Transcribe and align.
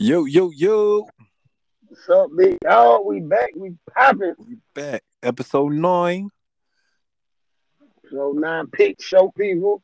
Yo, 0.00 0.26
yo, 0.26 0.52
yo. 0.54 1.08
What's 1.88 2.08
up, 2.08 2.30
big 2.36 2.60
dog? 2.60 3.04
We 3.04 3.18
back. 3.18 3.50
We 3.56 3.72
popping. 3.92 4.36
We 4.38 4.58
back. 4.72 5.02
Episode 5.24 5.72
nine. 5.72 6.28
So 8.08 8.30
nine 8.30 8.68
pick 8.68 9.02
show 9.02 9.32
people. 9.36 9.82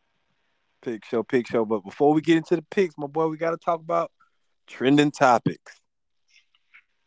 Pick 0.83 1.05
show, 1.05 1.25
pick 1.25 1.49
show. 1.49 1.65
But 1.65 1.81
before 1.81 2.15
we 2.15 2.21
get 2.21 2.37
into 2.37 2.55
the 2.55 2.65
picks, 2.71 2.97
my 2.97 3.09
boy, 3.09 3.27
we 3.27 3.37
got 3.37 3.51
to 3.51 3.57
talk 3.57 3.81
about 3.81 4.13
trending 4.69 5.11
topics. 5.11 5.81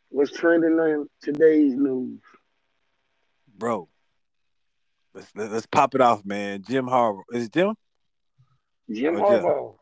What's 0.10 0.34
trending 0.34 0.78
in 0.78 1.08
today's 1.22 1.76
news? 1.76 2.20
Bro, 3.58 3.88
let's 5.14 5.32
let's 5.34 5.66
pop 5.66 5.96
it 5.96 6.02
off, 6.02 6.26
man. 6.26 6.62
Jim 6.68 6.88
Harbaugh. 6.88 7.24
Is 7.32 7.46
it 7.46 7.54
Jim? 7.54 7.74
Jim 8.92 9.16
Oh, 9.16 9.32
Jim. 9.32 9.44
Harbaugh. 9.46 9.76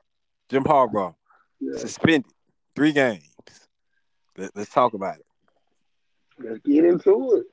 Jim 0.48 0.64
Harbaugh. 0.64 1.16
Yeah. 1.60 1.80
Suspended. 1.80 2.32
Three 2.76 2.92
games. 2.92 3.30
Let, 4.38 4.56
us 4.58 4.70
talk 4.70 4.94
about 4.94 5.18
it. 5.18 5.26
Let's 6.38 6.60
get 6.60 6.84
into 6.84 7.36
it. 7.38 7.46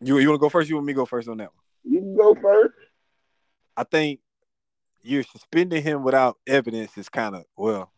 You 0.00 0.18
you 0.18 0.28
want 0.28 0.40
to 0.40 0.44
go 0.44 0.48
first? 0.48 0.68
You 0.68 0.76
want 0.76 0.86
me 0.86 0.92
to 0.92 0.96
go 0.96 1.06
first 1.06 1.28
on 1.28 1.38
that 1.38 1.50
one? 1.52 1.92
You 1.92 2.00
can 2.00 2.16
go 2.16 2.34
first. 2.34 2.74
I 3.76 3.84
think 3.84 4.20
you're 5.02 5.22
suspending 5.22 5.82
him 5.82 6.02
without 6.02 6.38
evidence 6.46 6.96
is 6.96 7.08
kind 7.08 7.34
of 7.34 7.44
well. 7.56 7.92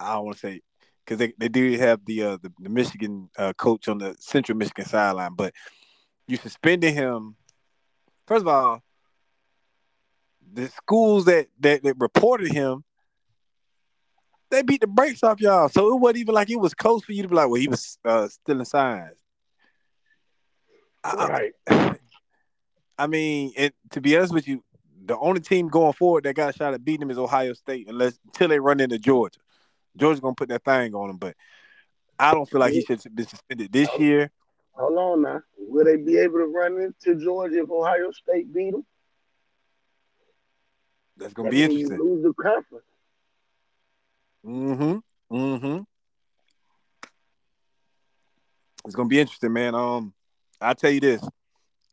I 0.00 0.14
don't 0.14 0.24
want 0.26 0.38
to 0.38 0.46
say 0.46 0.60
because 1.04 1.18
they, 1.18 1.34
they 1.38 1.48
do 1.48 1.76
have 1.78 2.04
the 2.04 2.22
uh, 2.22 2.38
the, 2.42 2.52
the 2.58 2.68
Michigan 2.68 3.28
uh, 3.38 3.52
coach 3.52 3.88
on 3.88 3.98
the 3.98 4.16
Central 4.18 4.56
Michigan 4.56 4.86
sideline, 4.86 5.34
but 5.34 5.54
you 6.26 6.36
suspending 6.36 6.94
him. 6.94 7.36
First 8.26 8.42
of 8.42 8.48
all, 8.48 8.82
the 10.52 10.68
schools 10.68 11.26
that 11.26 11.48
that, 11.60 11.82
that 11.82 11.96
reported 11.98 12.52
him, 12.52 12.84
they 14.54 14.62
beat 14.62 14.80
the 14.80 14.86
brakes 14.86 15.22
off 15.22 15.40
y'all. 15.40 15.68
So 15.68 15.94
it 15.94 16.00
wasn't 16.00 16.18
even 16.18 16.34
like 16.34 16.50
it 16.50 16.56
was 16.56 16.74
close 16.74 17.04
for 17.04 17.12
you 17.12 17.22
to 17.22 17.28
be 17.28 17.34
like, 17.34 17.48
well, 17.48 17.60
he 17.60 17.68
was 17.68 17.98
uh, 18.04 18.28
stealing 18.28 18.64
signs. 18.64 19.16
I- 21.02 21.52
Right. 21.66 21.98
I 22.98 23.08
mean, 23.08 23.52
it, 23.56 23.74
to 23.90 24.00
be 24.00 24.16
honest 24.16 24.32
with 24.32 24.46
you, 24.46 24.62
the 25.04 25.18
only 25.18 25.40
team 25.40 25.68
going 25.68 25.92
forward 25.92 26.24
that 26.24 26.34
got 26.34 26.54
a 26.54 26.56
shot 26.56 26.74
at 26.74 26.84
beating 26.84 27.00
them 27.00 27.10
is 27.10 27.18
Ohio 27.18 27.52
State, 27.52 27.88
unless 27.88 28.18
until 28.24 28.48
they 28.48 28.58
run 28.60 28.80
into 28.80 28.98
Georgia. 28.98 29.40
Georgia's 29.96 30.20
gonna 30.20 30.34
put 30.34 30.48
that 30.48 30.64
thing 30.64 30.94
on 30.94 31.08
them, 31.08 31.16
but 31.18 31.34
I 32.18 32.32
don't 32.32 32.48
feel 32.48 32.60
like 32.60 32.72
he 32.72 32.82
should 32.82 33.02
have 33.02 33.14
been 33.14 33.26
suspended 33.26 33.72
this 33.72 33.88
year. 33.98 34.30
Hold 34.72 34.98
on 34.98 35.22
now. 35.22 35.42
Will 35.58 35.84
they 35.84 35.96
be 35.96 36.18
able 36.18 36.38
to 36.38 36.46
run 36.46 36.80
into 36.80 37.20
Georgia 37.22 37.62
if 37.62 37.70
Ohio 37.70 38.10
State 38.12 38.52
beat 38.52 38.72
them? 38.72 38.84
That's 41.16 41.32
gonna 41.32 41.48
That 41.48 41.52
be 41.52 41.62
interesting. 41.64 41.98
lose 41.98 42.22
the 42.22 42.32
conference. 42.42 42.86
Mm-hmm. 44.44 44.98
Mm-hmm. 45.34 45.82
It's 48.84 48.94
gonna 48.94 49.08
be 49.08 49.20
interesting, 49.20 49.52
man. 49.52 49.74
Um, 49.74 50.12
I 50.60 50.74
tell 50.74 50.90
you 50.90 51.00
this. 51.00 51.26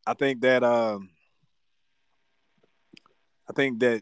I 0.06 0.14
think 0.14 0.42
that 0.42 0.64
um 0.64 1.10
I 3.50 3.54
think 3.54 3.80
that 3.80 4.02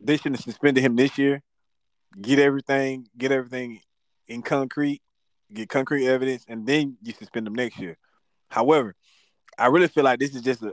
they 0.00 0.16
shouldn't 0.16 0.36
have 0.36 0.44
suspended 0.44 0.84
him 0.84 0.96
this 0.96 1.16
year. 1.18 1.42
Get 2.20 2.38
everything, 2.38 3.08
get 3.16 3.32
everything 3.32 3.80
in 4.26 4.42
concrete, 4.42 5.02
get 5.52 5.68
concrete 5.68 6.06
evidence, 6.06 6.44
and 6.48 6.66
then 6.66 6.96
you 7.02 7.12
suspend 7.12 7.46
him 7.46 7.54
next 7.54 7.78
year. 7.78 7.96
However, 8.48 8.94
I 9.58 9.66
really 9.66 9.88
feel 9.88 10.04
like 10.04 10.18
this 10.18 10.34
is 10.34 10.42
just 10.42 10.62
a, 10.62 10.72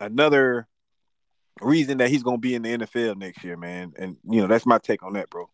another 0.00 0.66
reason 1.60 1.98
that 1.98 2.10
he's 2.10 2.22
gonna 2.22 2.38
be 2.38 2.54
in 2.54 2.62
the 2.62 2.78
NFL 2.78 3.16
next 3.16 3.44
year, 3.44 3.56
man. 3.56 3.92
And 3.96 4.16
you 4.28 4.40
know, 4.40 4.46
that's 4.46 4.66
my 4.66 4.78
take 4.78 5.02
on 5.02 5.14
that, 5.14 5.30
bro. 5.30 5.48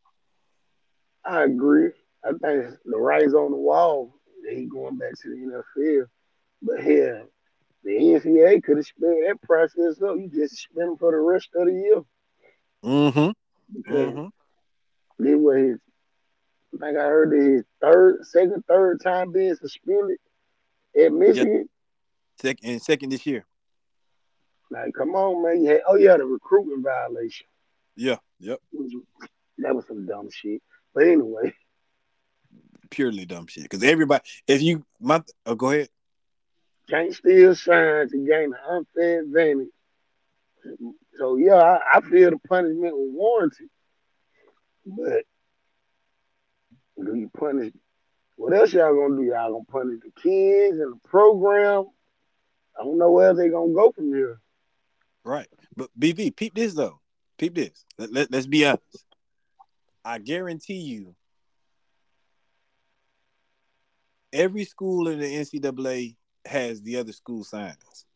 I 1.24 1.44
agree. 1.44 1.90
I 2.24 2.30
think 2.30 2.74
the 2.84 2.96
writing's 2.96 3.34
on 3.34 3.50
the 3.50 3.56
wall 3.56 4.14
that 4.44 4.56
he 4.56 4.66
going 4.66 4.96
back 4.96 5.12
to 5.22 5.28
the 5.28 5.62
NFL. 5.80 6.06
But 6.62 6.82
here, 6.82 7.24
the 7.84 7.90
NCAA 7.90 8.62
could 8.62 8.76
have 8.76 8.86
sped 8.86 9.16
that 9.26 9.40
process 9.42 10.02
up. 10.02 10.16
You 10.16 10.30
just 10.32 10.56
spend 10.56 10.90
him 10.90 10.96
for 10.96 11.12
the 11.12 11.18
rest 11.18 11.48
of 11.54 11.66
the 11.66 11.72
year. 11.72 12.02
Mm-hmm. 12.84 13.92
Mm-hmm. 13.92 14.26
this 15.18 15.36
was 15.36 15.56
his, 15.56 15.78
I 16.74 16.86
think 16.86 16.98
I 16.98 17.02
heard 17.02 17.30
that 17.30 17.42
his 17.42 17.64
third, 17.80 18.26
second, 18.26 18.64
third 18.66 19.00
time 19.02 19.32
being 19.32 19.54
suspended 19.54 20.18
at 20.98 21.12
Michigan. 21.12 21.68
Second 22.40 22.70
and 22.70 22.82
second 22.82 23.10
this 23.10 23.26
year. 23.26 23.44
Like, 24.70 24.94
come 24.94 25.14
on, 25.14 25.42
man. 25.42 25.62
You 25.64 25.70
had, 25.70 25.80
oh, 25.88 25.96
yeah, 25.96 26.16
the 26.16 26.24
recruitment 26.24 26.84
violation. 26.84 27.46
Yeah. 27.96 28.16
Yep. 28.38 28.60
That 29.58 29.74
was 29.74 29.86
some 29.86 30.06
dumb 30.06 30.28
shit. 30.30 30.62
But 30.94 31.04
anyway, 31.06 31.54
Purely 32.90 33.24
dumb 33.24 33.46
shit. 33.46 33.64
Because 33.64 33.84
everybody, 33.84 34.24
if 34.46 34.62
you 34.62 34.84
my, 35.00 35.22
oh, 35.46 35.54
go 35.54 35.70
ahead. 35.70 35.88
can't 36.88 37.14
steal 37.14 37.54
signs 37.54 38.10
to 38.10 38.18
gain 38.18 38.52
an 38.52 38.56
unfair 38.68 39.20
advantage. 39.20 39.68
So 41.16 41.36
yeah, 41.36 41.54
I, 41.54 41.78
I 41.94 42.00
feel 42.00 42.30
the 42.30 42.38
punishment 42.48 42.96
was 42.96 43.10
warranted. 43.12 43.68
But 44.84 45.24
do 47.04 47.14
you 47.14 47.30
punish 47.38 47.72
what 48.36 48.54
else 48.54 48.72
y'all 48.72 48.94
gonna 48.94 49.20
do? 49.20 49.28
Y'all 49.28 49.52
gonna 49.52 49.64
punish 49.64 50.00
the 50.02 50.10
kids 50.20 50.80
and 50.80 50.94
the 50.94 51.08
program? 51.08 51.84
I 52.78 52.84
don't 52.84 52.98
know 52.98 53.10
where 53.10 53.34
they 53.34 53.50
gonna 53.50 53.74
go 53.74 53.92
from 53.92 54.14
here. 54.14 54.40
Right. 55.24 55.48
But 55.76 55.90
BB, 55.98 56.36
peep 56.36 56.54
this 56.54 56.74
though. 56.74 57.00
Peep 57.38 57.54
this. 57.54 57.84
Let, 57.98 58.12
let, 58.12 58.32
let's 58.32 58.46
be 58.46 58.66
honest. 58.66 59.04
I 60.04 60.18
guarantee 60.18 60.80
you, 60.80 61.14
every 64.32 64.64
school 64.64 65.08
in 65.08 65.18
the 65.20 65.26
NCAA 65.26 66.16
has 66.46 66.80
the 66.82 66.96
other 66.96 67.12
school 67.12 67.44
signs. 67.44 68.06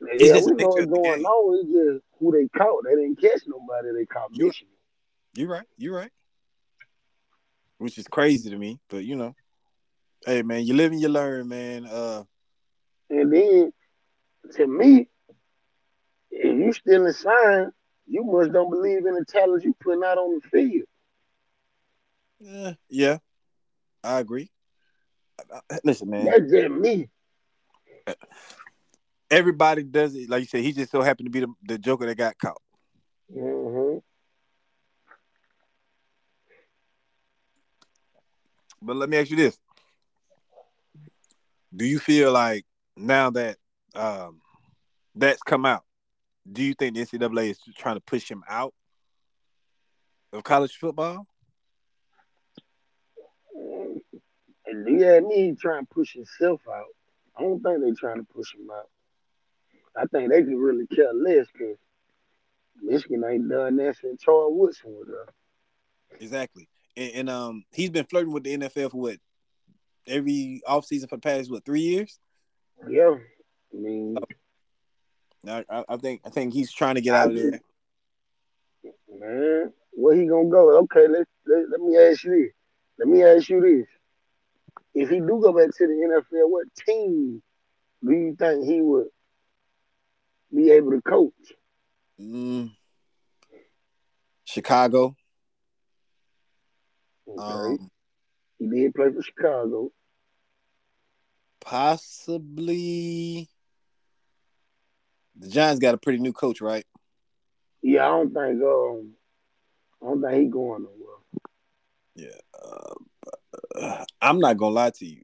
Yeah, 0.00 0.34
just 0.34 0.46
we 0.46 0.54
know 0.54 0.68
what's 0.68 0.86
going 0.86 1.24
on. 1.24 1.58
It's 1.60 1.72
just 1.72 2.04
who 2.20 2.32
they 2.32 2.46
caught. 2.56 2.84
They 2.84 2.90
didn't 2.94 3.20
catch 3.20 3.42
nobody. 3.46 3.88
They 3.98 4.06
caught 4.06 4.30
You- 4.32 4.46
Michigan. 4.46 4.74
You're 5.34 5.48
right. 5.48 5.66
You're 5.76 5.94
right. 5.94 6.10
Which 7.78 7.96
is 7.98 8.08
crazy 8.08 8.50
to 8.50 8.56
me, 8.56 8.80
but 8.88 9.04
you 9.04 9.14
know, 9.14 9.34
hey 10.26 10.42
man, 10.42 10.64
you 10.64 10.74
live 10.74 10.90
and 10.90 11.00
you 11.00 11.08
learn, 11.08 11.48
man. 11.48 11.86
Uh, 11.86 12.24
And 13.08 13.32
then, 13.32 13.72
to 14.54 14.66
me, 14.66 15.06
if 16.38 16.58
you 16.58 16.72
stealing 16.72 17.12
sign, 17.12 17.72
you 18.06 18.24
must 18.24 18.52
don't 18.52 18.70
believe 18.70 19.06
in 19.06 19.14
the 19.14 19.24
talent 19.24 19.64
you 19.64 19.74
putting 19.80 20.04
out 20.04 20.18
on 20.18 20.40
the 20.40 20.48
field. 20.48 20.86
Yeah, 22.40 22.74
yeah, 22.88 23.18
I 24.04 24.20
agree. 24.20 24.50
Uh, 25.52 25.60
Listen, 25.84 26.10
man, 26.10 26.26
That's 26.26 26.50
just 26.50 26.70
me. 26.70 27.08
everybody 29.30 29.82
does 29.82 30.14
it. 30.14 30.28
Like 30.28 30.40
you 30.40 30.46
said, 30.46 30.62
he 30.62 30.72
just 30.72 30.90
so 30.92 31.02
happened 31.02 31.26
to 31.26 31.30
be 31.30 31.40
the, 31.40 31.52
the 31.64 31.78
joker 31.78 32.06
that 32.06 32.16
got 32.16 32.38
caught. 32.38 32.60
hmm 33.32 33.98
But 38.80 38.96
let 38.96 39.08
me 39.08 39.16
ask 39.16 39.30
you 39.30 39.36
this: 39.36 39.58
Do 41.74 41.84
you 41.84 41.98
feel 41.98 42.32
like 42.32 42.64
now 42.96 43.30
that 43.30 43.56
um, 43.94 44.40
that's 45.14 45.42
come 45.42 45.66
out, 45.66 45.84
do 46.50 46.62
you 46.62 46.74
think 46.74 46.94
the 46.94 47.04
NCAA 47.04 47.50
is 47.50 47.60
trying 47.76 47.96
to 47.96 48.00
push 48.00 48.30
him 48.30 48.42
out 48.48 48.74
of 50.32 50.44
college 50.44 50.76
football? 50.76 51.26
Yeah, 54.66 55.20
me 55.20 55.56
trying 55.60 55.86
to 55.86 55.94
push 55.94 56.14
himself 56.14 56.60
out. 56.68 56.84
I 57.36 57.42
don't 57.42 57.62
think 57.62 57.80
they're 57.80 57.94
trying 57.94 58.18
to 58.18 58.26
push 58.34 58.54
him 58.54 58.68
out. 58.70 58.88
I 59.96 60.06
think 60.06 60.30
they 60.30 60.42
could 60.42 60.56
really 60.56 60.86
care 60.86 61.12
less 61.12 61.46
because 61.52 61.76
Michigan 62.82 63.24
ain't 63.28 63.48
done 63.48 63.76
that 63.76 63.96
since 63.96 64.22
Charles 64.22 64.52
Woodson 64.54 64.92
was 64.92 65.08
there. 65.08 66.18
Exactly. 66.20 66.68
And, 66.96 67.12
and 67.14 67.30
um, 67.30 67.64
he's 67.72 67.90
been 67.90 68.06
flirting 68.06 68.32
with 68.32 68.44
the 68.44 68.56
NFL 68.56 68.92
for 68.92 69.00
what 69.00 69.16
every 70.06 70.62
offseason 70.66 71.08
for 71.08 71.16
the 71.16 71.22
past 71.22 71.50
what 71.50 71.64
three 71.64 71.80
years. 71.80 72.18
Yeah. 72.88 73.16
I 73.72 73.76
mean, 73.76 74.16
I, 75.48 75.84
I 75.88 75.96
think 75.96 76.20
I 76.24 76.30
think 76.30 76.52
he's 76.52 76.72
trying 76.72 76.96
to 76.96 77.00
get 77.00 77.14
out 77.14 77.28
of 77.28 77.34
there. 77.34 77.60
man, 79.18 79.72
where 79.92 80.16
he 80.16 80.26
gonna 80.26 80.48
go? 80.48 80.78
Okay, 80.80 81.06
let, 81.08 81.26
let, 81.46 81.70
let 81.70 81.80
me 81.80 81.96
ask 81.96 82.24
you 82.24 82.30
this. 82.30 82.52
Let 82.98 83.08
me 83.08 83.22
ask 83.24 83.48
you 83.48 83.60
this. 83.60 83.86
If 84.94 85.10
he 85.10 85.20
do 85.20 85.40
go 85.42 85.52
back 85.52 85.74
to 85.76 85.86
the 85.86 86.22
NFL, 86.34 86.50
what 86.50 86.66
team 86.86 87.42
do 88.04 88.12
you 88.12 88.36
think 88.38 88.64
he 88.64 88.80
would 88.80 89.08
be 90.54 90.70
able 90.70 90.92
to 90.92 91.02
coach? 91.02 91.32
Mm, 92.20 92.72
Chicago. 94.44 95.14
Okay. 97.28 97.42
Um, 97.42 97.90
he 98.58 98.68
did 98.68 98.94
play 98.94 99.12
for 99.12 99.22
Chicago. 99.22 99.92
possibly 101.60 103.48
the 105.38 105.48
Giants 105.48 105.80
got 105.80 105.94
a 105.94 105.98
pretty 105.98 106.18
new 106.18 106.32
coach, 106.32 106.60
right? 106.60 106.84
Yeah, 107.82 108.06
I 108.06 108.08
don't 108.08 108.34
think 108.34 108.62
um 108.62 109.12
I 110.02 110.06
don't 110.06 110.22
think 110.22 110.34
he 110.34 110.44
going 110.46 110.82
nowhere. 110.82 110.96
Yeah, 112.14 112.28
uh, 113.80 114.04
I'm 114.20 114.40
not 114.40 114.56
gonna 114.56 114.74
lie 114.74 114.90
to 114.90 115.06
you. 115.06 115.22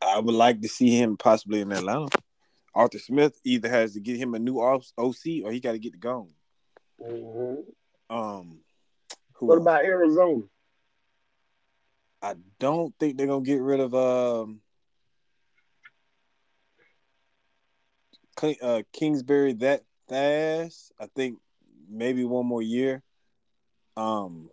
I 0.00 0.20
would 0.20 0.34
like 0.34 0.60
to 0.62 0.68
see 0.68 0.90
him 0.96 1.16
possibly 1.16 1.60
in 1.60 1.72
Atlanta. 1.72 2.08
Arthur 2.74 2.98
Smith 2.98 3.40
either 3.44 3.68
has 3.68 3.94
to 3.94 4.00
get 4.00 4.18
him 4.18 4.34
a 4.34 4.38
new 4.38 4.60
OC 4.60 5.42
or 5.44 5.50
he 5.50 5.58
got 5.60 5.72
to 5.72 5.78
get 5.78 5.92
the 5.92 5.98
gone. 5.98 6.32
Mm-hmm. 7.02 8.16
Um, 8.16 8.60
what 9.40 9.56
else? 9.56 9.62
about 9.62 9.84
Arizona? 9.84 10.42
I 12.22 12.34
don't 12.58 12.94
think 12.98 13.16
they're 13.16 13.26
gonna 13.26 13.44
get 13.44 13.60
rid 13.60 13.80
of 13.80 13.94
um 13.94 14.60
uh, 18.42 18.82
Kingsbury 18.92 19.54
that 19.54 19.82
fast. 20.08 20.92
I 20.98 21.06
think 21.14 21.38
maybe 21.88 22.24
one 22.24 22.46
more 22.46 22.62
year. 22.62 23.02
Um. 23.96 24.50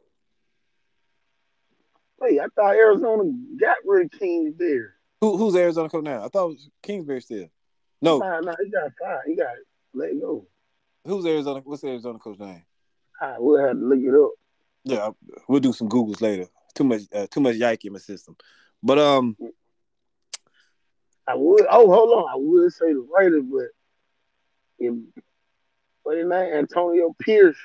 Hey, 2.21 2.39
I 2.39 2.47
thought 2.55 2.75
Arizona 2.75 3.23
got 3.59 3.77
rid 3.85 4.05
of 4.05 4.19
Kingsbury. 4.19 4.89
Who, 5.21 5.37
who's 5.37 5.55
Arizona 5.55 5.89
coach 5.89 6.03
now? 6.03 6.23
I 6.23 6.29
thought 6.29 6.45
it 6.45 6.53
was 6.53 6.69
Kingsbury 6.81 7.21
still. 7.21 7.47
No, 8.01 8.19
no, 8.19 8.39
no, 8.39 8.55
he 8.63 8.69
got 8.69 8.91
fired. 8.99 9.21
He 9.27 9.35
got 9.35 9.47
let 9.93 10.19
go. 10.19 10.45
Who's 11.05 11.25
Arizona? 11.25 11.61
What's 11.63 11.83
Arizona 11.83 12.19
coach 12.19 12.39
name? 12.39 12.63
I 13.21 13.39
will 13.39 13.59
have 13.59 13.77
to 13.77 13.85
look 13.85 13.99
it 13.99 14.13
up. 14.13 14.31
Yeah, 14.83 15.09
we'll 15.47 15.59
do 15.59 15.73
some 15.73 15.89
googles 15.89 16.21
later. 16.21 16.47
Too 16.73 16.83
much, 16.83 17.01
uh, 17.13 17.27
too 17.29 17.39
much 17.39 17.55
yike 17.55 17.85
in 17.85 17.93
my 17.93 17.99
system. 17.99 18.35
But 18.83 18.99
um, 18.99 19.37
I 21.27 21.35
would. 21.35 21.65
Oh, 21.69 21.91
hold 21.91 22.09
on. 22.11 22.29
I 22.29 22.35
would 22.35 22.71
say 22.73 22.93
the 22.93 23.07
Raiders, 23.17 23.43
but 23.49 23.67
in 24.79 25.07
what 26.03 26.17
his 26.17 26.27
name, 26.27 26.53
Antonio 26.53 27.15
Pierce, 27.19 27.57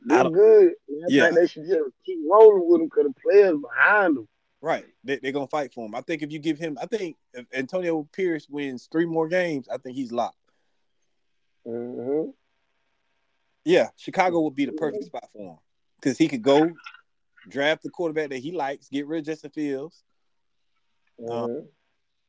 they're 0.00 0.30
good. 0.30 0.72
Yeah. 1.08 1.30
they 1.30 1.46
should 1.46 1.66
just 1.66 1.90
keep 2.04 2.18
rolling 2.30 2.68
with 2.68 2.80
him 2.80 2.86
because 2.86 3.06
the 3.06 3.20
players 3.20 3.56
behind 3.60 4.18
him. 4.18 4.28
Right, 4.60 4.86
they, 5.04 5.18
they're 5.18 5.32
gonna 5.32 5.46
fight 5.46 5.72
for 5.72 5.86
him. 5.86 5.94
I 5.94 6.00
think 6.00 6.22
if 6.22 6.32
you 6.32 6.38
give 6.38 6.58
him, 6.58 6.78
I 6.80 6.86
think 6.86 7.16
if 7.32 7.46
Antonio 7.54 8.08
Pierce 8.12 8.48
wins 8.48 8.88
three 8.90 9.06
more 9.06 9.28
games, 9.28 9.68
I 9.68 9.78
think 9.78 9.96
he's 9.96 10.10
locked. 10.10 10.36
Mm-hmm. 11.66 12.30
Yeah, 13.64 13.88
Chicago 13.96 14.40
would 14.40 14.56
be 14.56 14.64
the 14.64 14.72
perfect 14.72 15.04
spot 15.04 15.28
for 15.32 15.52
him 15.52 15.58
because 16.00 16.18
he 16.18 16.26
could 16.26 16.42
go 16.42 16.70
draft 17.48 17.82
the 17.82 17.90
quarterback 17.90 18.30
that 18.30 18.38
he 18.38 18.52
likes, 18.52 18.88
get 18.88 19.06
rid 19.06 19.20
of 19.20 19.26
Justin 19.26 19.50
Fields, 19.50 20.02
um, 21.20 21.28
mm-hmm. 21.28 21.56
um, 21.56 21.68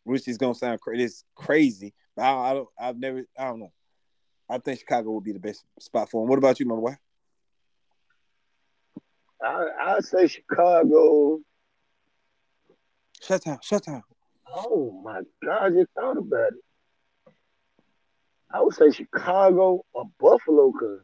which 0.03 0.27
is 0.27 0.37
gonna 0.37 0.53
sound 0.53 0.81
crazy. 0.81 1.03
It's 1.03 1.23
crazy, 1.35 1.93
but 2.15 2.23
I, 2.23 2.51
I, 2.51 2.53
don't. 2.53 2.69
I've 2.79 2.99
never. 2.99 3.23
I 3.37 3.45
don't 3.45 3.59
know. 3.59 3.71
I 4.50 4.57
think 4.57 4.80
Chicago 4.80 5.12
would 5.12 5.24
be 5.24 5.31
the 5.31 5.40
best 5.40 5.63
spot 5.80 6.10
for 6.10 6.24
him. 6.24 6.30
What 6.30 6.40
about 6.40 6.60
you, 6.60 6.66
my 6.66 6.75
boy? 6.75 6.96
I 9.44 9.68
I 9.80 10.00
say 10.00 10.28
Chicago. 10.28 11.40
Shut 13.22 13.44
down. 13.44 13.60
Shut 13.62 13.86
down. 13.86 14.04
Oh 14.51 15.01
my 15.04 15.22
God! 15.44 15.57
I 15.62 15.69
just 15.69 15.90
thought 15.96 16.18
about 16.18 16.54
it. 16.54 17.34
I 18.51 18.62
would 18.62 18.74
say 18.74 18.92
Chicago 18.92 19.86
or 19.94 20.06
Buffalo, 20.19 20.72
cause 20.72 21.01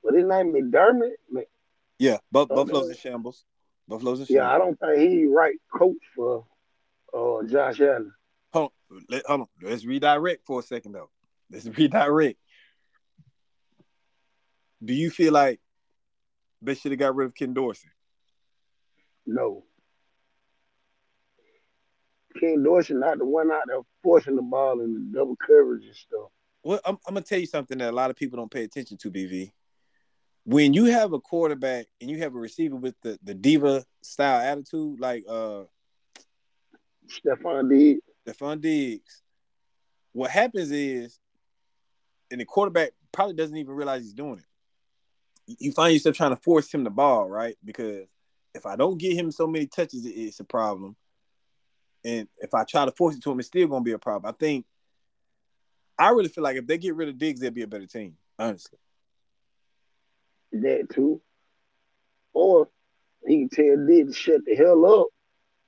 what 0.00 0.14
his 0.14 0.24
name 0.24 0.54
McDermott. 0.54 1.12
Yeah, 1.98 2.18
but 2.32 2.48
Buffalo's 2.48 2.88
in 2.90 2.96
shambles. 2.96 3.44
Buffalo's 3.86 4.20
in 4.20 4.26
shambles. 4.26 4.36
Yeah, 4.36 4.50
I 4.50 4.58
don't 4.58 4.78
think 4.78 5.10
he 5.10 5.26
right 5.26 5.56
coach 5.72 5.96
for 6.16 6.46
uh, 7.12 7.46
Josh 7.46 7.80
Allen. 7.80 8.12
Hold 8.52 8.72
on, 8.90 9.04
let, 9.10 9.26
hold 9.26 9.40
on. 9.42 9.46
Let's 9.62 9.84
redirect 9.84 10.46
for 10.46 10.60
a 10.60 10.62
second 10.62 10.92
though. 10.92 11.10
Let's 11.50 11.66
redirect. 11.78 12.38
Do 14.84 14.94
you 14.94 15.10
feel 15.10 15.32
like 15.32 15.60
they 16.62 16.74
should 16.74 16.92
have 16.92 16.98
got 16.98 17.14
rid 17.14 17.26
of 17.26 17.34
Ken 17.34 17.54
Dorsey? 17.54 17.88
No. 19.26 19.64
Ken 22.38 22.62
Dorsey 22.62 22.94
not 22.94 23.18
the 23.18 23.24
one 23.24 23.50
out 23.50 23.62
there 23.66 23.80
forcing 24.02 24.36
the 24.36 24.42
ball 24.42 24.80
in 24.80 24.94
the 24.94 25.18
double 25.18 25.36
coverage 25.36 25.84
and 25.84 25.96
stuff. 25.96 26.30
Well, 26.62 26.80
I'm, 26.84 26.98
I'm 27.06 27.14
gonna 27.14 27.24
tell 27.24 27.38
you 27.38 27.46
something 27.46 27.78
that 27.78 27.90
a 27.90 27.96
lot 27.96 28.10
of 28.10 28.16
people 28.16 28.36
don't 28.36 28.50
pay 28.50 28.64
attention 28.64 28.96
to, 28.98 29.10
BV. 29.10 29.52
When 30.44 30.72
you 30.72 30.86
have 30.86 31.12
a 31.12 31.20
quarterback 31.20 31.86
and 32.00 32.10
you 32.10 32.18
have 32.18 32.34
a 32.34 32.38
receiver 32.38 32.76
with 32.76 32.94
the, 33.02 33.18
the 33.22 33.34
diva 33.34 33.84
style 34.02 34.40
attitude, 34.40 35.00
like 35.00 35.24
uh 35.28 35.64
Stefon 37.08 37.70
Diggs. 37.70 38.00
Stefon 38.26 38.60
Diggs. 38.60 39.22
What 40.12 40.30
happens 40.30 40.70
is, 40.70 41.18
and 42.30 42.40
the 42.40 42.44
quarterback 42.44 42.90
probably 43.12 43.34
doesn't 43.34 43.56
even 43.56 43.74
realize 43.74 44.02
he's 44.02 44.14
doing 44.14 44.38
it. 44.38 44.44
You 45.56 45.72
find 45.72 45.94
yourself 45.94 46.16
trying 46.16 46.36
to 46.36 46.42
force 46.42 46.72
him 46.72 46.84
the 46.84 46.90
ball, 46.90 47.28
right? 47.28 47.56
Because 47.64 48.06
if 48.54 48.66
I 48.66 48.76
don't 48.76 48.98
get 48.98 49.16
him 49.16 49.30
so 49.30 49.46
many 49.46 49.66
touches, 49.66 50.04
it's 50.04 50.40
a 50.40 50.44
problem. 50.44 50.94
And 52.04 52.28
if 52.38 52.52
I 52.52 52.64
try 52.64 52.84
to 52.84 52.92
force 52.92 53.16
it 53.16 53.22
to 53.22 53.30
him, 53.30 53.38
it's 53.38 53.48
still 53.48 53.66
gonna 53.66 53.82
be 53.82 53.92
a 53.92 53.98
problem. 53.98 54.28
I 54.28 54.36
think 54.38 54.66
I 55.98 56.10
really 56.10 56.28
feel 56.28 56.44
like 56.44 56.56
if 56.56 56.66
they 56.66 56.78
get 56.78 56.94
rid 56.94 57.08
of 57.08 57.18
Diggs, 57.18 57.40
they'd 57.40 57.54
be 57.54 57.62
a 57.62 57.66
better 57.66 57.86
team, 57.86 58.16
honestly. 58.38 58.78
That 60.52 60.88
too. 60.92 61.20
Or 62.32 62.68
he 63.26 63.38
can 63.40 63.48
tell 63.48 63.86
Diggs 63.86 64.16
shut 64.16 64.42
the 64.44 64.54
hell 64.54 64.84
up. 65.00 65.08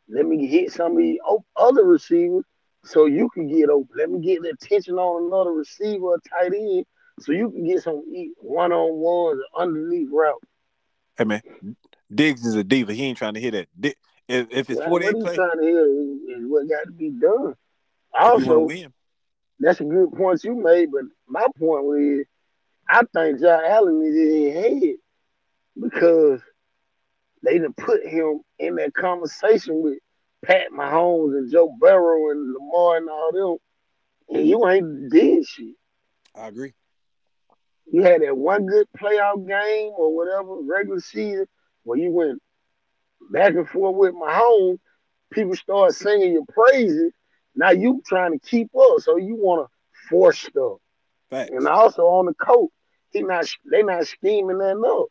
Let 0.08 0.26
me 0.26 0.46
hit 0.46 0.72
some 0.72 0.92
of 0.92 0.98
the 0.98 1.20
other 1.56 1.84
receivers 1.84 2.44
so 2.84 3.06
you 3.06 3.28
can 3.30 3.48
get 3.48 3.70
open. 3.70 3.88
Let 3.96 4.10
me 4.10 4.20
get 4.20 4.42
the 4.42 4.50
attention 4.50 4.94
on 4.94 5.26
another 5.26 5.52
receiver 5.52 6.20
tight 6.30 6.52
end 6.54 6.86
so 7.20 7.32
you 7.32 7.50
can 7.50 7.66
get 7.66 7.82
some 7.82 8.02
one 8.38 8.72
on 8.72 8.94
ones 8.94 9.42
underneath 9.56 10.08
route. 10.10 10.42
Hey 11.16 11.24
man, 11.24 11.42
Diggs 12.12 12.46
is 12.46 12.54
a 12.54 12.64
diva. 12.64 12.94
He 12.94 13.04
ain't 13.04 13.18
trying 13.18 13.34
to 13.34 13.40
hit 13.40 13.52
that. 13.52 13.68
If, 14.28 14.46
if 14.50 14.70
it's 14.70 14.80
forty 14.80 15.06
eight 15.06 15.20
play, 15.20 15.34
trying 15.34 15.58
to 15.58 15.64
hit 15.64 16.38
is, 16.38 16.46
what 16.46 16.68
got 16.68 16.84
to 16.84 16.92
be 16.92 17.10
done. 17.10 17.54
Also, 18.18 18.68
that's 19.58 19.80
a 19.80 19.84
good 19.84 20.12
point 20.12 20.42
you 20.44 20.54
made, 20.54 20.90
but 20.90 21.02
my 21.28 21.46
point 21.58 21.84
was, 21.84 22.24
I 22.88 23.02
think 23.12 23.40
Josh 23.40 23.62
Allen 23.66 24.02
is 24.02 24.16
in 24.16 24.52
head 24.52 24.94
because 25.80 26.40
they 27.42 27.58
done 27.58 27.74
put 27.74 28.04
him 28.06 28.40
in 28.58 28.76
that 28.76 28.94
conversation 28.94 29.82
with 29.82 29.98
Pat 30.44 30.68
Mahomes 30.72 31.36
and 31.36 31.50
Joe 31.50 31.74
Burrow 31.78 32.30
and 32.30 32.54
Lamar 32.54 32.96
and 32.96 33.08
all 33.10 33.32
them, 34.28 34.36
and 34.36 34.48
you 34.48 34.66
ain't 34.68 35.10
did 35.10 35.46
shit. 35.46 35.74
I 36.34 36.48
agree. 36.48 36.72
You 37.92 38.02
had 38.02 38.22
that 38.22 38.36
one 38.36 38.66
good 38.66 38.86
playoff 38.98 39.46
game 39.46 39.92
or 39.96 40.14
whatever 40.14 40.60
regular 40.62 41.00
season 41.00 41.46
where 41.82 41.98
you 41.98 42.10
went 42.10 42.40
back 43.30 43.54
and 43.54 43.68
forth 43.68 43.96
with 43.96 44.14
Mahomes. 44.14 44.78
People 45.32 45.56
start 45.56 45.94
singing 45.94 46.32
your 46.32 46.44
praises. 46.46 47.12
Now 47.54 47.70
you 47.70 48.00
trying 48.06 48.32
to 48.32 48.38
keep 48.38 48.70
up, 48.76 49.00
so 49.00 49.16
you 49.16 49.36
want 49.36 49.66
to 49.66 50.08
force 50.08 50.38
stuff. 50.38 50.78
Facts. 51.30 51.50
And 51.52 51.66
also 51.66 52.02
on 52.02 52.26
the 52.26 52.34
coach, 52.34 52.70
he 53.10 53.22
not 53.22 53.46
they 53.70 53.82
not 53.82 54.06
scheming 54.06 54.58
that 54.58 54.78
up. 54.78 55.08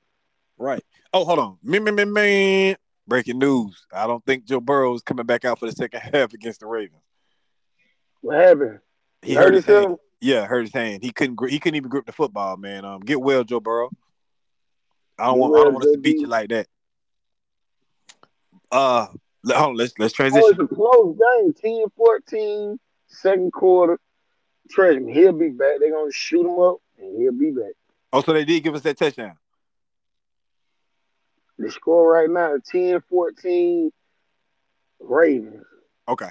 Right. 0.57 0.83
Oh, 1.13 1.25
hold 1.25 1.39
on. 1.39 1.57
Me, 1.63 1.79
me, 1.79 1.91
me, 1.91 2.05
me. 2.05 2.75
Breaking 3.07 3.39
news. 3.39 3.85
I 3.91 4.07
don't 4.07 4.23
think 4.23 4.45
Joe 4.45 4.59
Burrow 4.59 4.93
is 4.93 5.01
coming 5.01 5.25
back 5.25 5.43
out 5.43 5.59
for 5.59 5.65
the 5.65 5.71
second 5.71 5.99
half 6.13 6.33
against 6.33 6.59
the 6.59 6.67
Ravens. 6.67 7.01
What 8.21 8.37
happened? 8.37 8.79
He, 9.21 9.33
hurt, 9.33 9.53
his 9.53 9.65
hand. 9.65 9.97
Yeah, 10.21 10.45
hurt 10.45 10.61
his 10.61 10.73
hand. 10.73 11.03
He 11.03 11.11
couldn't. 11.11 11.37
He 11.49 11.59
couldn't 11.59 11.77
even 11.77 11.89
grip 11.89 12.05
the 12.05 12.11
football, 12.11 12.57
man. 12.57 12.83
Um, 12.85 12.99
get 13.01 13.21
well, 13.21 13.43
Joe 13.43 13.59
Burrow. 13.59 13.89
I 15.17 15.27
don't 15.27 15.39
want. 15.39 15.53
Well, 15.53 15.61
I 15.61 15.63
don't 15.65 15.73
want 15.73 15.85
us 15.85 15.91
to 15.93 15.99
beat 15.99 16.19
you 16.19 16.27
like 16.27 16.49
that. 16.49 16.67
Uh, 18.71 19.07
hold 19.45 19.71
on, 19.71 19.75
let's 19.75 19.93
let's 19.97 20.13
transition. 20.13 20.43
Oh, 20.45 20.63
it's 20.63 20.71
a 20.71 20.75
close 20.75 21.17
game. 21.63 21.87
10-14, 21.97 22.77
second 23.07 23.51
quarter. 23.51 23.99
Trust 24.69 24.99
me, 24.99 25.13
he'll 25.13 25.31
be 25.31 25.49
back. 25.49 25.79
They're 25.79 25.91
gonna 25.91 26.11
shoot 26.11 26.45
him 26.45 26.59
up, 26.59 26.77
and 26.99 27.19
he'll 27.19 27.31
be 27.31 27.51
back. 27.51 27.73
Oh, 28.11 28.21
so 28.21 28.33
they 28.33 28.45
did 28.45 28.63
give 28.63 28.75
us 28.75 28.81
that 28.81 28.97
touchdown. 28.97 29.37
The 31.57 31.69
score 31.69 32.13
right 32.13 32.29
now 32.29 32.57
10 32.71 33.01
14 33.09 33.91
Ravens. 35.01 35.65
Okay. 36.07 36.29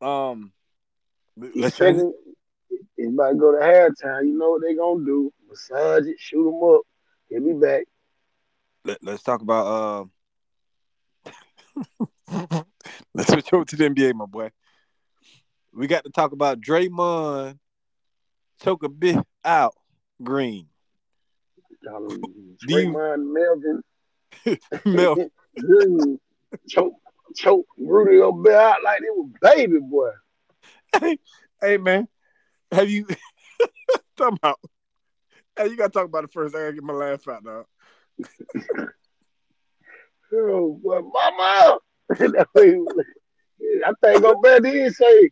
Um 0.00 0.52
let's 1.36 1.76
second, 1.76 2.12
it's 2.96 3.12
about 3.12 3.30
to 3.30 3.34
go 3.36 3.52
to 3.52 3.58
halftime. 3.58 4.26
You 4.26 4.38
know 4.38 4.50
what 4.50 4.62
they're 4.62 4.76
gonna 4.76 5.04
do. 5.04 5.32
Massage 5.48 6.06
it, 6.06 6.18
shoot 6.18 6.44
them 6.44 6.62
up. 6.62 6.82
He'll 7.28 7.44
be 7.44 7.52
back. 7.52 7.84
Let, 8.84 9.06
us 9.08 9.22
talk 9.22 9.42
about 9.42 9.66
uh 9.66 10.04
let's 13.14 13.32
switch 13.32 13.52
over 13.52 13.64
to 13.64 13.76
the 13.76 13.88
NBA, 13.88 14.14
my 14.14 14.26
boy. 14.26 14.50
We 15.72 15.86
got 15.86 16.04
to 16.04 16.10
talk 16.10 16.32
about 16.32 16.60
Draymond 16.60 17.58
choke 18.62 18.82
a 18.82 18.88
bit 18.88 19.18
out 19.44 19.74
green. 20.22 20.66
Draymond 22.66 23.32
Melvin 23.32 23.82
Milk. 24.84 25.30
choke, 26.68 26.94
choke 27.34 27.66
Rudy 27.78 28.18
Gobert 28.18 28.54
out 28.54 28.82
like 28.84 29.02
it 29.02 29.14
was 29.14 29.30
baby 29.40 29.78
boy. 29.80 30.10
Hey, 30.98 31.18
hey 31.60 31.76
man, 31.76 32.08
have 32.72 32.90
you 32.90 33.06
talking 34.16 34.38
about? 34.42 34.58
Hey, 35.56 35.68
you 35.68 35.76
gotta 35.76 35.90
talk 35.90 36.06
about 36.06 36.24
it 36.24 36.32
first. 36.32 36.54
I 36.54 36.60
gotta 36.60 36.72
get 36.74 36.82
my 36.82 36.92
laugh 36.92 37.26
out 37.28 37.44
now. 37.44 37.64
Oh, 40.34 40.80
mama. 40.84 41.78
I 42.10 43.92
think 44.02 44.22
Gobert 44.22 44.64
did 44.64 44.92
say, 44.92 45.30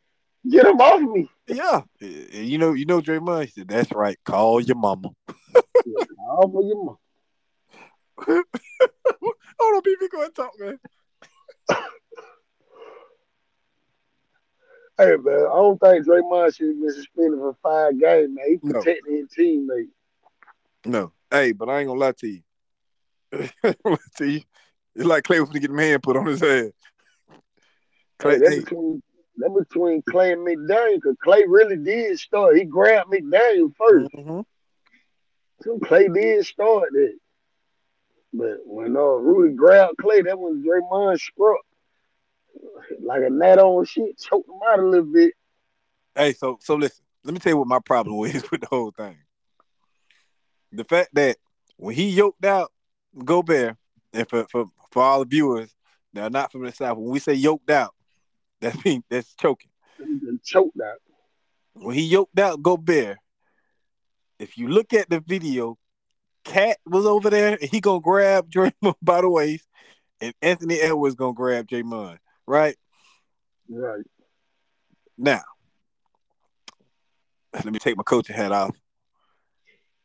"Get 0.48 0.66
him 0.66 0.80
off 0.80 1.00
me." 1.00 1.28
Yeah, 1.48 1.82
you 2.00 2.58
know, 2.58 2.72
you 2.74 2.86
know, 2.86 3.00
Draymond 3.00 3.46
He 3.46 3.50
said, 3.50 3.68
"That's 3.68 3.92
right. 3.92 4.16
Call 4.24 4.60
your 4.60 4.76
mama." 4.76 5.08
yeah, 5.84 6.04
call 6.16 6.48
for 6.48 6.62
your 6.62 6.76
mama. 6.84 6.98
Hold 9.58 9.76
on, 9.76 9.82
people, 9.82 10.08
go 10.12 10.22
and 10.24 10.34
talk, 10.34 10.52
man. 10.58 10.78
Hey 14.96 15.16
man, 15.16 15.34
I 15.34 15.56
don't 15.56 15.78
think 15.78 16.06
Draymond 16.06 16.54
should 16.54 16.68
have 16.68 16.80
been 16.80 16.92
suspended 16.92 17.40
for 17.40 17.56
five 17.62 17.98
games, 17.98 18.30
man. 18.32 18.44
He 18.48 18.56
protecting 18.58 19.02
no. 19.08 19.16
his 19.16 19.28
teammate. 19.36 19.88
No. 20.86 21.12
Hey, 21.30 21.52
but 21.52 21.68
I 21.68 21.80
ain't 21.80 21.88
gonna 21.88 21.98
lie 21.98 22.12
to 22.12 22.28
you. 22.28 22.40
lie 23.84 23.96
to 24.18 24.30
you. 24.30 24.40
It's 24.94 25.04
like 25.04 25.24
Klay 25.24 25.40
was 25.40 25.48
gonna 25.48 25.60
get 25.60 25.70
hand 25.72 26.02
put 26.02 26.16
on 26.16 26.26
his 26.26 26.40
head. 26.40 26.72
Klay, 28.20 28.32
hey, 28.32 28.38
that's, 28.38 28.54
hey. 28.54 28.60
between, 28.60 29.02
that's 29.36 29.54
between 29.54 30.02
Klay 30.02 30.32
and 30.34 30.46
McDaniel, 30.46 30.94
because 30.94 31.16
Klay 31.26 31.42
really 31.48 31.76
did 31.76 32.16
start. 32.20 32.56
He 32.56 32.64
grabbed 32.64 33.10
McDaniel 33.10 33.72
1st 33.74 34.08
mm-hmm. 34.14 34.40
So 35.62 35.78
Klay 35.78 36.12
did 36.14 36.46
start 36.46 36.90
it. 36.94 37.16
But 38.32 38.58
when 38.64 38.96
uh, 38.96 39.00
Rudy 39.00 39.54
grabbed 39.54 39.96
Klay, 39.98 40.24
that 40.24 40.38
was 40.38 40.56
Draymond 40.58 41.18
struck 41.18 41.60
like 43.04 43.22
a 43.22 43.30
gnat 43.30 43.58
on 43.58 43.84
shit, 43.84 44.18
choked 44.18 44.48
him 44.48 44.60
out 44.68 44.78
a 44.78 44.86
little 44.86 45.06
bit. 45.06 45.32
Hey, 46.14 46.32
so 46.32 46.58
so 46.60 46.76
listen, 46.76 47.04
let 47.24 47.34
me 47.34 47.40
tell 47.40 47.52
you 47.52 47.56
what 47.56 47.68
my 47.68 47.80
problem 47.80 48.24
is 48.30 48.50
with 48.50 48.60
the 48.60 48.66
whole 48.66 48.90
thing. 48.90 49.16
The 50.72 50.84
fact 50.84 51.10
that 51.14 51.36
when 51.76 51.94
he 51.94 52.08
yoked 52.08 52.44
out 52.44 52.72
Gobert, 53.24 53.76
and 54.12 54.28
for, 54.28 54.46
for, 54.50 54.66
for 54.90 55.02
all 55.02 55.20
the 55.20 55.26
viewers 55.26 55.74
that 56.12 56.24
are 56.24 56.30
not 56.30 56.52
from 56.52 56.64
the 56.64 56.72
South, 56.72 56.96
when 56.96 57.10
we 57.10 57.18
say 57.18 57.34
yoked 57.34 57.70
out, 57.70 57.94
that 58.60 58.76
means 58.84 59.04
that's 59.08 59.34
choking. 59.34 59.70
Choked 60.42 60.80
out. 60.80 60.98
When 61.74 61.94
he 61.94 62.02
yoked 62.02 62.38
out 62.38 62.62
Gobert, 62.62 63.18
if 64.38 64.58
you 64.58 64.68
look 64.68 64.92
at 64.92 65.08
the 65.08 65.20
video, 65.20 65.78
Cat 66.44 66.76
was 66.84 67.06
over 67.06 67.30
there 67.30 67.56
and 67.60 67.70
he 67.70 67.80
gonna 67.80 68.00
grab 68.00 68.50
Draymond 68.54 68.94
by 69.00 69.20
the 69.20 69.30
waist, 69.30 69.66
and 70.20 70.34
Anthony 70.42 70.80
Edwards 70.80 71.14
gonna 71.14 71.32
grab 71.32 71.66
Draymond 71.66 72.18
right? 72.46 72.76
Right. 73.68 74.04
Now, 75.16 75.42
let 77.52 77.66
me 77.66 77.78
take 77.78 77.96
my 77.96 78.02
coaching 78.02 78.36
hat 78.36 78.52
off. 78.52 78.76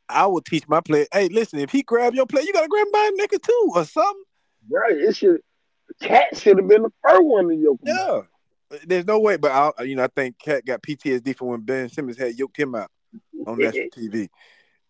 I 0.08 0.26
will 0.26 0.42
teach 0.42 0.68
my 0.68 0.82
player. 0.82 1.06
Hey, 1.12 1.28
listen, 1.30 1.60
if 1.60 1.72
he 1.72 1.84
grab 1.84 2.16
your 2.16 2.26
play, 2.26 2.42
you 2.42 2.54
gotta 2.54 2.68
grab 2.68 2.88
him 2.88 2.92
by 2.92 3.10
the 3.12 3.18
neck 3.18 3.34
or 3.34 3.40
two 3.40 3.72
or 3.76 3.86
something. 3.86 4.24
Right. 4.70 4.98
It 4.98 5.16
should. 5.16 5.42
Cat 6.02 6.38
should 6.38 6.58
have 6.58 6.68
been 6.68 6.84
the 6.84 6.92
first 7.04 7.24
one 7.24 7.50
to 7.50 7.56
yoke. 7.56 7.80
Yeah. 7.84 8.22
There's 8.86 9.06
no 9.06 9.20
way, 9.20 9.38
but 9.38 9.52
I, 9.52 9.84
you 9.84 9.96
know, 9.96 10.04
I 10.04 10.08
think 10.08 10.38
Cat 10.38 10.66
got 10.66 10.84
PTSD 10.84 11.36
from 11.36 11.48
when 11.48 11.62
Ben 11.62 11.90
Simmons 11.90 12.18
had 12.18 12.38
yoked 12.38 12.58
him 12.58 12.76
out 12.76 12.92
on 13.48 13.58
national 13.60 13.90
TV. 13.90 14.30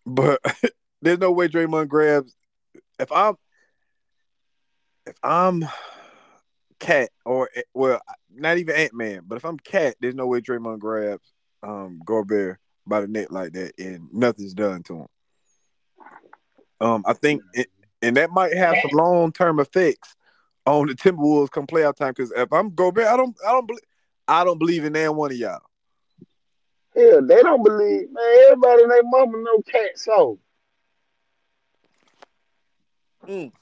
But 0.04 0.40
there's 1.02 1.18
no 1.18 1.32
way 1.32 1.48
Draymond 1.48 1.88
grabs. 1.88 2.34
If 2.98 3.10
I'm, 3.10 3.36
if 5.06 5.16
I'm 5.22 5.64
Cat 6.80 7.10
or 7.24 7.48
eh, 7.54 7.62
well, 7.74 8.00
not 8.34 8.58
even 8.58 8.74
Ant 8.74 8.94
Man, 8.94 9.22
but 9.26 9.36
if 9.36 9.44
I'm 9.44 9.58
Cat, 9.58 9.94
there's 10.00 10.14
no 10.14 10.26
way 10.26 10.40
Draymond 10.40 10.80
grabs 10.80 11.32
um 11.62 12.00
Gobert 12.04 12.58
by 12.86 13.00
the 13.00 13.08
neck 13.08 13.30
like 13.30 13.52
that 13.52 13.72
and 13.78 14.08
nothing's 14.12 14.54
done 14.54 14.82
to 14.84 14.96
him. 15.00 15.06
Um, 16.80 17.04
I 17.06 17.12
think, 17.12 17.42
it, 17.52 17.68
and 18.02 18.16
that 18.16 18.30
might 18.30 18.54
have 18.54 18.76
some 18.80 18.96
long 18.96 19.32
term 19.32 19.60
effects 19.60 20.16
on 20.66 20.86
the 20.86 20.94
Timberwolves 20.94 21.50
come 21.50 21.66
playoff 21.66 21.96
time. 21.96 22.14
Because 22.16 22.32
if 22.32 22.52
I'm 22.52 22.70
Gobert, 22.74 23.06
I 23.06 23.16
don't, 23.16 23.36
I 23.46 23.52
don't 23.52 23.66
believe, 23.66 23.84
I 24.26 24.44
don't 24.44 24.58
believe 24.58 24.84
in 24.84 24.94
that 24.94 25.14
one 25.14 25.30
of 25.30 25.36
y'all. 25.36 25.60
Yeah, 26.96 27.20
they 27.22 27.42
don't 27.42 27.62
believe, 27.62 28.10
man. 28.10 28.36
Everybody 28.46 28.82
and 28.82 28.90
their 28.90 29.02
mama 29.04 29.38
know 29.38 29.62
Cat 29.70 29.90
so. 29.96 30.38
Mm. 33.28 33.52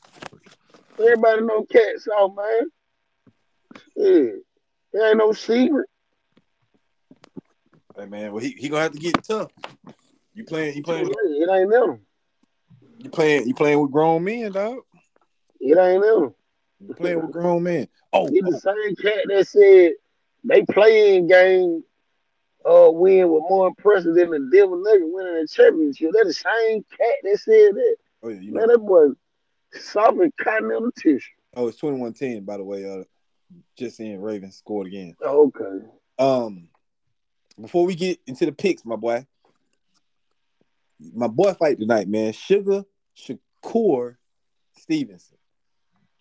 Everybody 0.98 1.42
know 1.42 1.64
Cat 1.64 1.98
so, 1.98 2.28
man. 2.30 2.70
Yeah. 3.96 4.30
There 4.92 5.08
ain't 5.08 5.18
no 5.18 5.32
secret. 5.32 5.86
Hey 7.96 8.06
man, 8.06 8.32
well 8.32 8.42
he, 8.42 8.50
he 8.50 8.68
gonna 8.68 8.82
have 8.82 8.92
to 8.92 8.98
get 8.98 9.22
tough. 9.24 9.50
You 10.34 10.44
playing 10.44 10.76
you 10.76 10.82
playing 10.82 11.08
it 11.10 11.50
ain't 11.50 11.70
them. 11.70 12.00
You 12.98 13.10
playing 13.10 13.48
you 13.48 13.54
playing 13.54 13.80
with 13.80 13.90
grown 13.90 14.22
men, 14.24 14.52
dog. 14.52 14.78
It 15.60 15.76
ain't 15.76 16.02
them. 16.02 16.34
You 16.80 16.94
playing 16.94 17.22
with 17.22 17.32
grown 17.32 17.64
men. 17.64 17.88
Oh, 18.12 18.28
he 18.28 18.40
the 18.40 18.58
same 18.60 18.96
cat 18.96 19.24
that 19.28 19.48
said 19.48 19.92
they 20.44 20.64
playing 20.72 21.26
game 21.26 21.82
uh 22.64 22.90
win 22.90 23.28
was 23.28 23.42
more 23.48 23.68
impressive 23.68 24.14
than 24.14 24.30
the 24.30 24.50
devil 24.52 24.80
Nuggets 24.80 25.04
winning 25.06 25.34
the 25.34 25.48
championship. 25.48 26.10
That 26.12 26.26
the 26.26 26.34
same 26.34 26.84
cat 26.96 27.16
that 27.24 27.38
said 27.40 27.74
that. 27.74 27.96
Oh 28.22 28.28
yeah, 28.28 28.40
you 28.40 28.52
know. 28.52 28.60
Man, 28.60 28.68
that 28.68 28.78
boy 28.78 29.08
soft 29.72 30.18
continental 30.40 30.90
tissue. 30.92 31.26
Oh, 31.56 31.66
it's 31.66 31.80
21-10, 31.80 32.44
by 32.44 32.56
the 32.56 32.64
way. 32.64 32.88
Uh 32.88 33.04
just 33.78 33.96
seeing 33.96 34.20
Ravens 34.20 34.56
scored 34.56 34.86
again. 34.86 35.16
Okay. 35.24 35.86
Um, 36.18 36.68
before 37.60 37.86
we 37.86 37.94
get 37.94 38.18
into 38.26 38.46
the 38.46 38.52
picks, 38.52 38.84
my 38.84 38.96
boy, 38.96 39.26
my 41.14 41.28
boy 41.28 41.54
fight 41.54 41.78
tonight, 41.78 42.08
man. 42.08 42.32
Sugar 42.32 42.84
Shakur 43.16 44.16
Stevenson. 44.76 45.38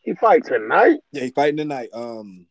He 0.02 0.14
fight 0.14 0.46
tonight. 0.46 1.00
Yeah, 1.12 1.24
he 1.24 1.32
fighting 1.32 1.58
tonight. 1.58 1.90
Um, 1.94 2.48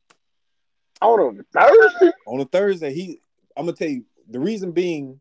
on 1.00 1.38
a 1.38 1.42
Thursday. 1.58 2.12
On 2.26 2.40
a 2.40 2.44
Thursday, 2.44 2.92
he. 2.92 3.20
I'm 3.56 3.66
gonna 3.66 3.76
tell 3.76 3.88
you 3.88 4.04
the 4.28 4.40
reason 4.40 4.72
being, 4.72 5.20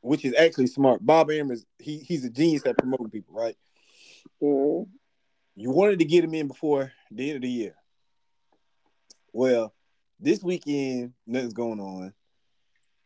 which 0.00 0.24
is 0.24 0.34
actually 0.34 0.66
smart. 0.66 1.04
Bob 1.04 1.30
Arum, 1.30 1.52
he 1.78 1.98
he's 1.98 2.24
a 2.24 2.30
genius 2.30 2.66
at 2.66 2.76
promoting 2.76 3.10
people, 3.10 3.34
right? 3.34 3.56
Mm-hmm. 4.42 4.90
You 5.56 5.70
wanted 5.70 5.98
to 5.98 6.04
get 6.04 6.24
him 6.24 6.34
in 6.34 6.48
before 6.48 6.92
the 7.10 7.28
end 7.28 7.36
of 7.36 7.42
the 7.42 7.50
year. 7.50 7.74
Well, 9.32 9.74
this 10.18 10.42
weekend, 10.42 11.12
nothing's 11.26 11.54
going 11.54 11.80
on. 11.80 12.12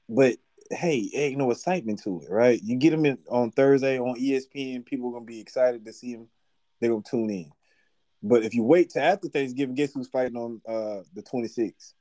But 0.08 0.36
hey, 0.70 1.10
ain't 1.14 1.38
no 1.38 1.50
excitement 1.50 2.02
to 2.04 2.20
it, 2.22 2.30
right? 2.30 2.60
You 2.62 2.76
get 2.76 2.90
them 2.90 3.06
in 3.06 3.18
on 3.28 3.50
Thursday 3.50 3.98
on 3.98 4.18
ESPN, 4.18 4.84
people 4.84 5.08
are 5.08 5.12
gonna 5.12 5.24
be 5.24 5.40
excited 5.40 5.84
to 5.84 5.92
see 5.92 6.12
him. 6.12 6.28
They're 6.80 6.90
gonna 6.90 7.02
tune 7.08 7.30
in. 7.30 7.50
But 8.22 8.42
if 8.42 8.54
you 8.54 8.62
wait 8.62 8.90
till 8.90 9.02
after 9.02 9.28
Thanksgiving, 9.28 9.74
guess 9.74 9.92
who's 9.92 10.08
fighting 10.08 10.36
on 10.36 10.60
uh 10.66 11.02
the 11.14 11.22
26th? 11.22 11.92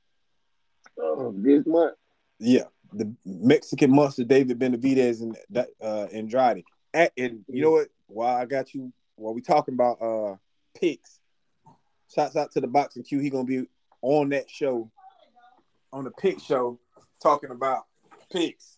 Oh, 0.98 1.34
this 1.36 1.66
month. 1.66 1.94
Yeah, 2.38 2.64
the 2.92 3.14
Mexican 3.24 3.90
monster 3.90 4.24
David 4.24 4.58
Benavidez 4.58 5.20
and 5.20 5.36
uh 5.82 6.06
Andrade. 6.12 6.64
At, 6.92 7.12
and 7.16 7.44
you 7.48 7.62
know 7.62 7.72
what? 7.72 7.88
While 8.06 8.36
I 8.36 8.44
got 8.44 8.74
you, 8.74 8.92
while 9.16 9.34
we 9.34 9.40
talking 9.40 9.74
about 9.74 10.00
uh 10.00 10.36
picks, 10.78 11.18
shouts 12.14 12.36
out 12.36 12.52
to 12.52 12.60
the 12.60 12.66
boxing 12.66 13.02
Q. 13.02 13.20
He 13.20 13.30
gonna 13.30 13.44
be 13.44 13.66
on 14.04 14.28
that 14.28 14.50
show, 14.50 14.90
on 15.92 16.04
the 16.04 16.10
pick 16.10 16.38
show, 16.38 16.78
talking 17.22 17.50
about 17.50 17.84
picks. 18.30 18.76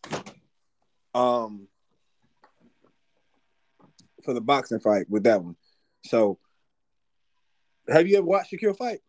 Um, 1.15 1.67
for 4.23 4.35
the 4.35 4.41
boxing 4.41 4.81
fight 4.81 5.07
with 5.09 5.25
that 5.25 5.43
one. 5.43 5.57
So, 6.05 6.39
have 7.89 8.07
you 8.07 8.19
ever 8.19 8.27
watched 8.27 8.53
Shakur 8.53 8.77
fight? 8.77 9.01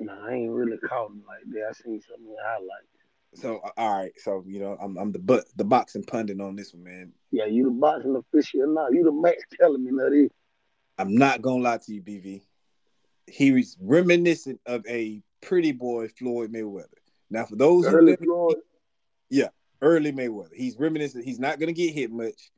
No, 0.00 0.12
I 0.12 0.32
ain't 0.32 0.50
really 0.50 0.78
caught 0.78 1.10
him 1.10 1.22
like 1.26 1.42
that. 1.52 1.66
I 1.70 1.72
seen 1.72 2.00
some 2.00 2.20
of 2.20 2.26
the 2.26 2.36
highlights. 2.42 2.86
So 3.34 3.60
all 3.76 3.98
right, 3.98 4.12
so 4.16 4.42
you 4.46 4.58
know 4.58 4.76
I'm 4.80 4.96
I'm 4.96 5.12
the 5.12 5.18
but 5.18 5.44
the 5.56 5.64
boxing 5.64 6.02
pundit 6.02 6.40
on 6.40 6.56
this 6.56 6.72
one, 6.72 6.84
man. 6.84 7.12
Yeah, 7.30 7.44
you 7.44 7.64
the 7.64 7.70
boxing 7.70 8.16
official 8.16 8.66
now. 8.74 8.88
You 8.90 9.04
the 9.04 9.12
Max 9.12 9.42
telling 9.60 9.84
me 9.84 9.90
that 9.90 10.30
I'm 10.96 11.14
not 11.14 11.42
gonna 11.42 11.62
lie 11.62 11.78
to 11.78 11.94
you, 11.94 12.00
BV 12.00 12.42
he 13.28 13.52
was 13.52 13.76
reminiscent 13.80 14.60
of 14.66 14.84
a 14.86 15.22
pretty 15.40 15.72
boy 15.72 16.08
Floyd 16.08 16.52
Mayweather. 16.52 16.86
Now, 17.30 17.44
for 17.44 17.56
those 17.56 17.86
early 17.86 18.16
who 18.18 18.24
Floyd. 18.24 18.56
yeah, 19.30 19.48
early 19.82 20.12
Mayweather, 20.12 20.54
he's 20.54 20.78
reminiscent. 20.78 21.24
He's 21.24 21.38
not 21.38 21.60
gonna 21.60 21.72
get 21.72 21.94
hit 21.94 22.10
much. 22.10 22.50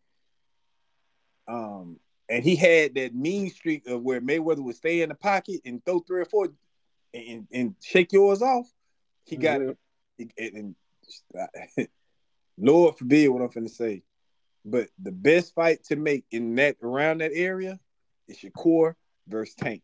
Um, 1.48 1.98
and 2.28 2.44
he 2.44 2.54
had 2.54 2.94
that 2.94 3.14
mean 3.14 3.50
streak 3.50 3.88
of 3.88 4.02
where 4.02 4.20
Mayweather 4.20 4.62
would 4.62 4.76
stay 4.76 5.02
in 5.02 5.08
the 5.08 5.14
pocket 5.16 5.60
and 5.64 5.84
throw 5.84 5.98
three 6.00 6.20
or 6.20 6.26
four 6.26 6.48
and, 7.12 7.48
and 7.52 7.74
shake 7.82 8.12
yours 8.12 8.40
off. 8.40 8.70
He 9.24 9.36
got 9.36 9.60
mm-hmm. 9.60 9.72
it, 10.18 10.54
and, 10.54 10.74
and 11.36 11.88
Lord 12.58 12.96
forbid 12.96 13.28
what 13.28 13.42
I'm 13.42 13.48
gonna 13.48 13.68
say, 13.68 14.02
but 14.64 14.88
the 14.98 15.12
best 15.12 15.54
fight 15.54 15.84
to 15.84 15.96
make 15.96 16.24
in 16.30 16.54
that 16.56 16.76
around 16.82 17.18
that 17.20 17.32
area 17.34 17.80
is 18.28 18.38
Shakur 18.38 18.94
versus 19.26 19.54
Tank. 19.54 19.82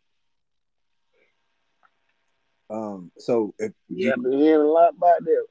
Um, 2.69 3.13
so 3.19 3.55
if 3.59 3.73
yeah, 3.89 4.15
been 4.17 4.33
hearing 4.33 4.67
a 4.67 4.71
lot 4.71 4.95
about 4.97 5.25
that. 5.25 5.47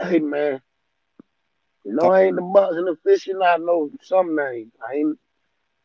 Hey 0.00 0.20
man, 0.20 0.60
you 1.84 1.94
know 1.94 2.10
I 2.10 2.24
ain't 2.24 2.36
the 2.36 2.42
boxing 2.42 2.88
official. 2.88 3.42
I 3.42 3.56
know 3.56 3.90
some 4.02 4.36
names. 4.36 4.72
I 4.86 4.94
ain't 4.94 5.18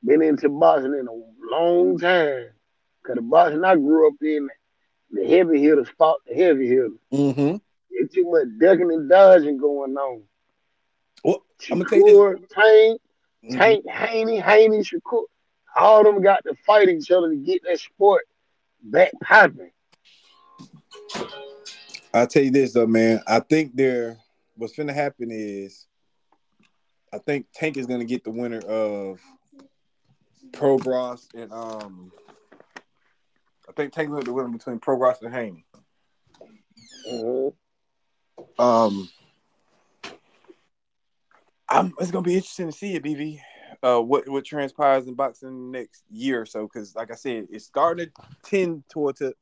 been 0.05 0.21
into 0.21 0.49
boxing 0.49 0.93
in 0.93 1.07
a 1.07 1.51
long 1.55 1.97
time. 1.97 2.47
Cause 3.03 3.15
the 3.15 3.21
boxing 3.21 3.65
I 3.65 3.75
grew 3.75 4.07
up 4.07 4.13
in, 4.21 4.47
the 5.11 5.27
heavy 5.27 5.61
hitters 5.61 5.89
fought 5.97 6.19
the 6.25 6.35
heavy 6.35 6.67
hitters. 6.67 6.91
Mm-hmm. 7.11 7.57
There's 7.91 8.11
too 8.11 8.31
much 8.31 8.47
ducking 8.59 8.91
and 8.91 9.09
dodging 9.09 9.57
going 9.57 9.97
on. 9.97 10.23
Well, 11.23 11.43
I'm 11.69 11.79
gonna 11.79 11.89
tell 11.89 11.99
you 11.99 12.05
this. 12.05 12.13
Shakur, 12.15 12.49
Tank, 12.49 13.01
Mhm. 13.43 13.57
Tank, 13.57 13.89
Haney, 13.89 14.39
Haney, 14.39 14.79
Shakur, 14.79 15.23
all 15.75 16.07
of 16.07 16.13
them 16.13 16.23
got 16.23 16.43
to 16.45 16.55
fight 16.65 16.87
each 16.87 17.11
other 17.11 17.29
to 17.29 17.35
get 17.35 17.61
that 17.63 17.79
sport 17.79 18.25
back 18.81 19.11
popping. 19.21 19.71
I'll 22.13 22.27
tell 22.27 22.43
you 22.43 22.51
this 22.51 22.73
though, 22.73 22.87
man. 22.87 23.21
I 23.27 23.39
think 23.39 23.75
there 23.75 24.17
what's 24.55 24.75
gonna 24.75 24.93
happen 24.93 25.29
is 25.31 25.87
I 27.11 27.17
think 27.19 27.47
Tank 27.53 27.77
is 27.77 27.87
gonna 27.87 28.05
get 28.05 28.23
the 28.23 28.31
winner 28.31 28.59
of 28.59 29.19
Prograis 30.51 31.27
and 31.33 31.51
um 31.51 32.11
I 33.67 33.71
think 33.71 33.93
Tank 33.93 34.09
will 34.09 34.21
the 34.21 34.33
winner 34.33 34.49
between 34.49 34.79
Prograis 34.79 35.21
and 35.21 35.33
Haney. 35.33 35.65
Mhm. 37.09 37.53
Um 38.59 39.09
I'm, 41.73 41.93
it's 41.99 42.11
gonna 42.11 42.23
be 42.23 42.35
interesting 42.35 42.67
to 42.67 42.71
see 42.71 42.95
it, 42.95 43.03
BV. 43.03 43.39
Uh, 43.81 43.99
what 43.99 44.29
what 44.29 44.45
transpires 44.45 45.07
in 45.07 45.15
boxing 45.15 45.71
next 45.71 46.03
year 46.09 46.41
or 46.41 46.45
so? 46.45 46.63
Because, 46.63 46.95
like 46.95 47.11
I 47.11 47.15
said, 47.15 47.47
it's 47.49 47.65
starting 47.65 48.05
to 48.05 48.11
tend 48.43 48.83
toward 48.89 49.15
to, 49.17 49.33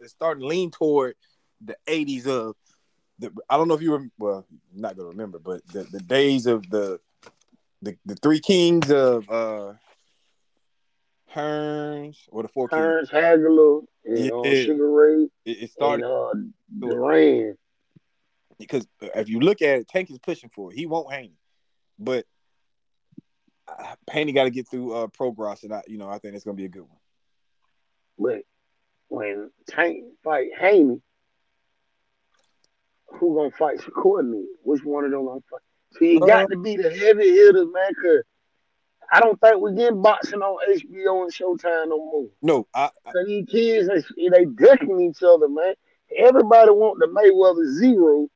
it's 0.00 0.12
starting 0.12 0.42
to 0.42 0.46
lean 0.46 0.70
toward 0.70 1.16
the 1.60 1.76
'80s 1.86 2.26
of 2.26 2.56
the. 3.18 3.32
I 3.48 3.56
don't 3.56 3.68
know 3.68 3.74
if 3.74 3.82
you 3.82 3.92
were 3.92 4.06
well, 4.18 4.46
not 4.74 4.96
gonna 4.96 5.08
remember, 5.08 5.38
but 5.38 5.66
the, 5.68 5.84
the 5.84 6.00
days 6.00 6.46
of 6.46 6.68
the 6.70 7.00
the 7.82 7.96
the 8.04 8.16
three 8.16 8.40
kings 8.40 8.90
of 8.90 9.28
uh 9.30 9.74
Hearns 11.34 12.16
or 12.28 12.42
the 12.42 12.48
four 12.48 12.68
kings. 12.68 12.80
Hearns, 12.80 13.10
Hagler, 13.10 13.82
and 14.04 14.32
uh, 14.32 14.42
Yeah. 14.42 14.64
Sugar 14.64 14.90
Ray, 14.90 15.24
It, 15.44 15.50
it 15.50 15.60
and 15.60 15.70
started 15.70 16.04
uh, 16.06 16.32
Duran. 16.78 17.56
because 18.58 18.86
if 19.00 19.28
you 19.28 19.40
look 19.40 19.60
at 19.60 19.80
it, 19.80 19.88
Tank 19.88 20.10
is 20.10 20.18
pushing 20.18 20.50
for 20.50 20.72
it. 20.72 20.78
He 20.78 20.86
won't 20.86 21.12
hang, 21.12 21.32
but 21.98 22.24
uh, 23.68 23.96
Haney 24.10 24.32
got 24.32 24.44
to 24.44 24.50
get 24.50 24.68
through 24.68 24.94
uh, 24.94 25.06
Prograis, 25.08 25.64
and 25.64 25.74
I, 25.74 25.82
you 25.86 25.98
know, 25.98 26.08
I 26.08 26.18
think 26.18 26.34
it's 26.34 26.44
gonna 26.44 26.54
be 26.54 26.64
a 26.64 26.70
good 26.70 26.82
one. 26.82 26.98
But 28.18 28.42
when 29.08 29.50
Tank 29.68 30.04
fight 30.22 30.48
Haney, 30.58 31.00
who 33.06 33.34
gonna 33.36 33.50
fight 33.50 33.78
Shakur 33.78 34.28
Me, 34.28 34.46
Which 34.62 34.84
one 34.84 35.04
of 35.04 35.10
them 35.10 35.26
gonna 35.26 35.40
fight? 35.50 35.60
So 35.92 36.04
you 36.04 36.20
Uh, 36.20 36.26
got 36.26 36.50
to 36.50 36.56
be 36.58 36.76
the 36.76 36.90
heavy 36.90 37.30
hitters, 37.30 37.68
man. 37.72 37.94
Cause 38.02 38.22
I 39.12 39.20
don't 39.20 39.40
think 39.40 39.60
we 39.60 39.74
getting 39.74 40.02
boxing 40.02 40.40
on 40.42 40.58
HBO 40.68 41.22
and 41.22 41.32
Showtime 41.32 41.88
no 41.88 41.98
more. 41.98 42.26
No, 42.42 42.66
I, 42.74 42.90
I 43.06 43.12
So 43.12 43.24
these 43.24 43.46
kids, 43.48 43.88
they, 43.88 44.28
they 44.28 44.44
ducking 44.44 45.00
each 45.00 45.22
other, 45.22 45.48
man. 45.48 45.74
Everybody 46.16 46.70
want 46.70 46.98
the 46.98 47.06
Mayweather 47.06 47.72
zero, 47.72 48.28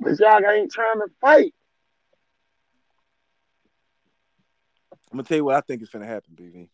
but 0.00 0.18
y'all 0.18 0.50
ain't 0.50 0.72
trying 0.72 1.00
to 1.00 1.06
fight. 1.20 1.54
I'm 5.10 5.18
gonna 5.18 5.22
tell 5.24 5.36
you 5.38 5.44
what 5.44 5.56
I 5.56 5.60
think 5.62 5.82
is 5.82 5.88
gonna 5.88 6.06
happen, 6.06 6.34
BV. 6.34 6.68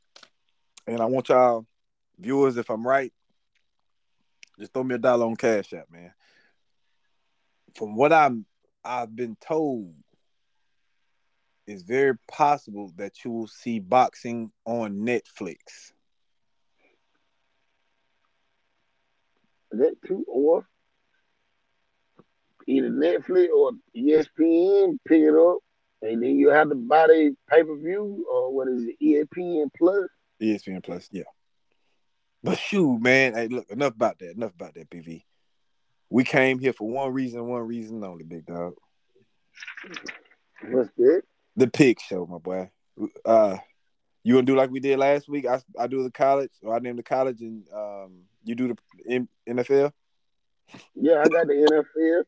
And 0.87 1.01
I 1.01 1.05
want 1.07 1.29
y'all 1.29 1.67
viewers, 2.19 2.57
if 2.57 2.69
I'm 2.71 2.87
right, 2.87 3.13
just 4.59 4.73
throw 4.73 4.85
me 4.85 4.95
a 4.95 4.99
dollar 4.99 5.27
on 5.27 5.37
Cash 5.37 5.73
App, 5.73 5.91
man. 5.91 6.13
From 7.75 7.97
what 7.97 8.13
I'm 8.13 8.47
I've 8.85 9.15
been 9.15 9.37
told, 9.41 9.95
it's 11.67 11.83
very 11.83 12.17
possible 12.29 12.93
that 12.97 13.25
you 13.25 13.31
will 13.31 13.47
see 13.47 13.79
boxing 13.81 14.53
on 14.65 14.99
Netflix. 14.99 15.93
That 19.73 19.95
too, 20.07 20.25
or 20.29 20.67
either 22.67 22.91
Netflix 22.91 23.49
or 23.49 23.73
ESPN 23.97 24.99
pick 25.07 25.23
it 25.23 25.35
up, 25.35 25.59
and 26.03 26.23
then 26.23 26.39
you 26.39 26.51
have 26.51 26.69
to 26.69 26.75
buy 26.75 27.07
the 27.07 27.35
pay 27.51 27.63
per 27.63 27.77
view 27.77 28.27
or 28.31 28.55
what 28.55 28.69
is 28.69 28.85
it, 28.85 28.97
ESPN 29.03 29.71
Plus. 29.77 30.09
ESPN 30.41 30.85
Plus, 30.85 31.09
yeah. 31.11 31.23
But 32.45 32.59
shoot, 32.59 33.01
man, 33.01 33.33
hey, 33.33 33.49
look, 33.49 33.71
enough 33.71 33.95
about 33.95 34.19
that. 34.19 34.33
Enough 34.33 34.53
about 34.55 34.75
that, 34.75 34.91
BV. 34.91 35.23
We 36.11 36.25
came 36.25 36.59
here 36.59 36.75
for 36.75 36.87
one 36.87 37.11
reason, 37.15 37.47
one 37.47 37.63
reason 37.63 38.05
only, 38.05 38.23
big 38.23 38.45
dog. 38.45 38.75
What's 40.69 40.91
that? 40.99 41.23
The 41.57 41.69
pig 41.69 42.01
show, 42.01 42.27
my 42.27 42.37
boy. 42.37 42.71
Uh, 43.25 43.57
you 44.23 44.35
gonna 44.35 44.45
do 44.45 44.57
like 44.57 44.71
we 44.71 44.79
did 44.79 44.99
last 44.99 45.27
week? 45.27 45.47
I 45.47 45.59
I 45.79 45.87
do 45.87 46.03
the 46.03 46.11
college, 46.11 46.51
or 46.63 46.75
I 46.77 46.81
name 46.81 46.97
the 46.97 47.03
college, 47.03 47.41
and 47.41 47.67
um, 47.75 48.25
you 48.45 48.55
do 48.55 48.69
the 48.69 48.77
M- 49.09 49.29
NFL. 49.49 49.93
Yeah, 50.95 51.23
I 51.25 51.29
got 51.29 51.47
the 51.47 51.85
NFL. 51.97 52.25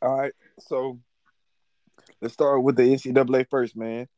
All 0.00 0.18
right, 0.18 0.32
so 0.58 0.98
let's 2.22 2.32
start 2.32 2.62
with 2.62 2.76
the 2.76 2.82
NCAA 2.82 3.46
first, 3.50 3.76
man. 3.76 4.08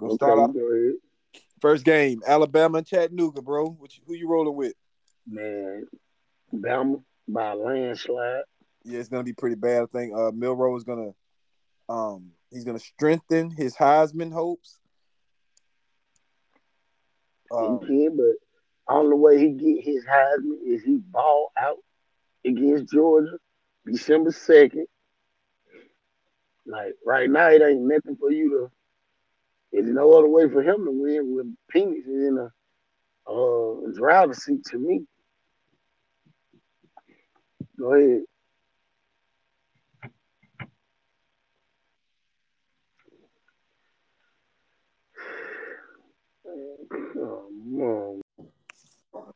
Gonna 0.00 0.12
Okay, 0.12 0.16
start 0.16 0.38
off 0.38 0.54
go. 0.54 0.92
First 1.62 1.84
game, 1.84 2.22
Alabama 2.26 2.78
and 2.78 2.86
Chattanooga, 2.86 3.40
bro. 3.40 3.68
Which, 3.68 4.00
who 4.04 4.14
you 4.14 4.28
rolling 4.28 4.56
with? 4.56 4.74
Man, 5.28 5.86
Bama 6.52 7.04
by 7.28 7.52
a 7.52 7.54
landslide. 7.54 8.42
Yeah, 8.82 8.98
it's 8.98 9.08
gonna 9.08 9.22
be 9.22 9.32
pretty 9.32 9.54
bad. 9.54 9.84
I 9.84 9.86
think 9.86 10.12
uh, 10.12 10.32
Milroe 10.34 10.76
is 10.76 10.82
gonna 10.82 11.12
um 11.88 12.32
he's 12.50 12.64
gonna 12.64 12.80
strengthen 12.80 13.52
his 13.52 13.76
Heisman 13.76 14.32
hopes. 14.32 14.80
Um, 17.52 17.78
he 17.80 17.86
can, 17.86 18.16
but 18.16 18.92
only 18.92 19.16
way 19.16 19.38
he 19.38 19.50
get 19.50 19.84
his 19.84 20.04
Heisman 20.04 20.58
is 20.66 20.82
he 20.82 20.96
ball 20.96 21.52
out 21.56 21.78
against 22.44 22.92
Georgia 22.92 23.38
December 23.86 24.32
second. 24.32 24.86
Like 26.66 26.94
right 27.06 27.30
now, 27.30 27.50
it 27.50 27.62
ain't 27.62 27.82
nothing 27.82 28.16
for 28.16 28.32
you 28.32 28.50
to. 28.50 28.70
There's 29.72 29.86
no 29.86 30.12
other 30.12 30.28
way 30.28 30.48
for 30.48 30.62
him 30.62 30.84
to 30.84 30.90
win 30.90 31.34
with 31.34 31.46
Penix 31.74 32.06
in 32.06 32.38
a 32.38 33.30
uh, 33.30 33.92
driver's 33.94 34.44
seat 34.44 34.62
to 34.66 34.78
me. 34.78 35.06
Go 37.78 37.94
ahead. 37.94 38.22
On. 47.16 48.20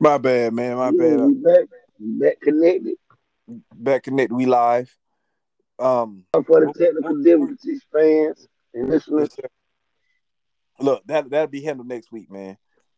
my 0.00 0.16
bad, 0.16 0.54
man. 0.54 0.76
My 0.76 0.86
Yeah, 0.86 1.16
bad. 1.16 1.20
we 1.20 1.34
back. 1.34 1.64
Back 2.00 2.40
connected. 2.40 2.94
Back 3.74 4.04
connect, 4.04 4.32
we 4.32 4.46
live. 4.46 4.94
Um, 5.78 6.24
For 6.32 6.60
the 6.60 6.72
technical 6.72 7.22
difficulties, 7.22 7.82
fans 7.92 8.48
Yes, 8.74 9.04
sir. 9.04 9.48
Look, 10.80 11.04
that 11.06 11.28
that'll 11.30 11.48
be 11.48 11.62
handled 11.62 11.88
next 11.88 12.12
week, 12.12 12.30
man. 12.30 12.56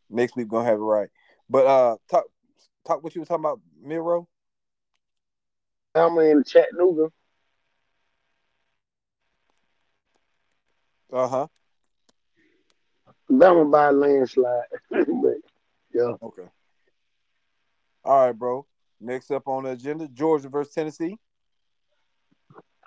Next 0.09 0.35
week 0.35 0.51
we're 0.51 0.59
gonna 0.59 0.69
have 0.69 0.79
it 0.79 0.83
right. 0.83 1.09
But 1.49 1.65
uh 1.65 1.97
talk 2.09 2.25
talk 2.85 3.03
what 3.03 3.15
you 3.15 3.21
were 3.21 3.25
talking 3.25 3.43
about, 3.45 3.59
Miro. 3.81 4.27
I'm 5.95 6.17
in 6.19 6.43
Chattanooga. 6.43 7.11
Uh-huh. 11.11 11.47
Bama 13.29 13.69
by 13.69 13.87
a 13.87 13.91
landslide. 13.91 14.63
but 14.89 15.37
yeah, 15.93 16.13
Okay. 16.21 16.47
All 18.03 18.25
right, 18.25 18.31
bro. 18.31 18.65
Next 18.99 19.31
up 19.31 19.47
on 19.47 19.63
the 19.63 19.71
agenda, 19.71 20.07
Georgia 20.07 20.47
versus 20.47 20.73
Tennessee. 20.73 21.17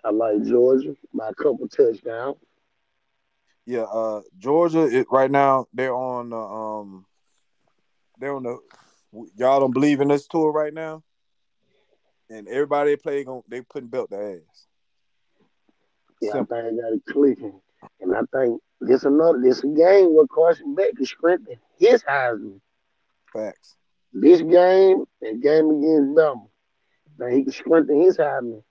I 0.04 0.10
like 0.10 0.42
Georgia 0.44 0.94
by 1.12 1.28
a 1.28 1.34
couple 1.34 1.68
touchdowns. 1.68 2.36
Yeah, 3.66 3.82
uh 3.82 4.20
Georgia 4.38 4.84
it, 4.84 5.06
right 5.10 5.30
now 5.30 5.66
they're 5.72 5.94
on 5.94 6.30
the 6.30 6.36
um 6.36 7.06
they're 8.18 8.34
on 8.34 8.42
the 8.42 8.58
y'all 9.36 9.60
don't 9.60 9.72
believe 9.72 10.00
in 10.00 10.08
this 10.08 10.26
tour 10.26 10.52
right 10.52 10.74
now. 10.74 11.02
And 12.30 12.48
everybody 12.48 12.90
they 12.90 12.96
play 12.96 13.24
gon' 13.24 13.42
they 13.48 13.62
putting 13.62 13.88
belt 13.88 14.10
their 14.10 14.36
ass. 14.36 14.66
Yeah, 16.20 16.32
Simple. 16.32 16.56
I 16.56 16.62
think 16.62 16.80
got 16.80 16.92
it 16.92 17.02
clicking. 17.08 17.60
And 18.00 18.14
I 18.14 18.20
think 18.32 18.60
this 18.80 19.04
another 19.04 19.40
this 19.40 19.60
game 19.60 20.14
where 20.14 20.26
Carson 20.26 20.74
Beck 20.74 20.96
can 20.96 21.06
strengthen 21.06 21.56
his 21.78 22.02
Heisman. 22.02 22.60
Facts. 23.32 23.76
This 24.12 24.40
game 24.40 25.04
and 25.22 25.42
game 25.42 25.70
against 25.70 26.16
Bama. 26.16 26.48
Now 27.18 27.26
he 27.26 27.42
can 27.42 27.52
strengthen 27.52 28.00
his 28.00 28.16
Heisman. 28.16 28.62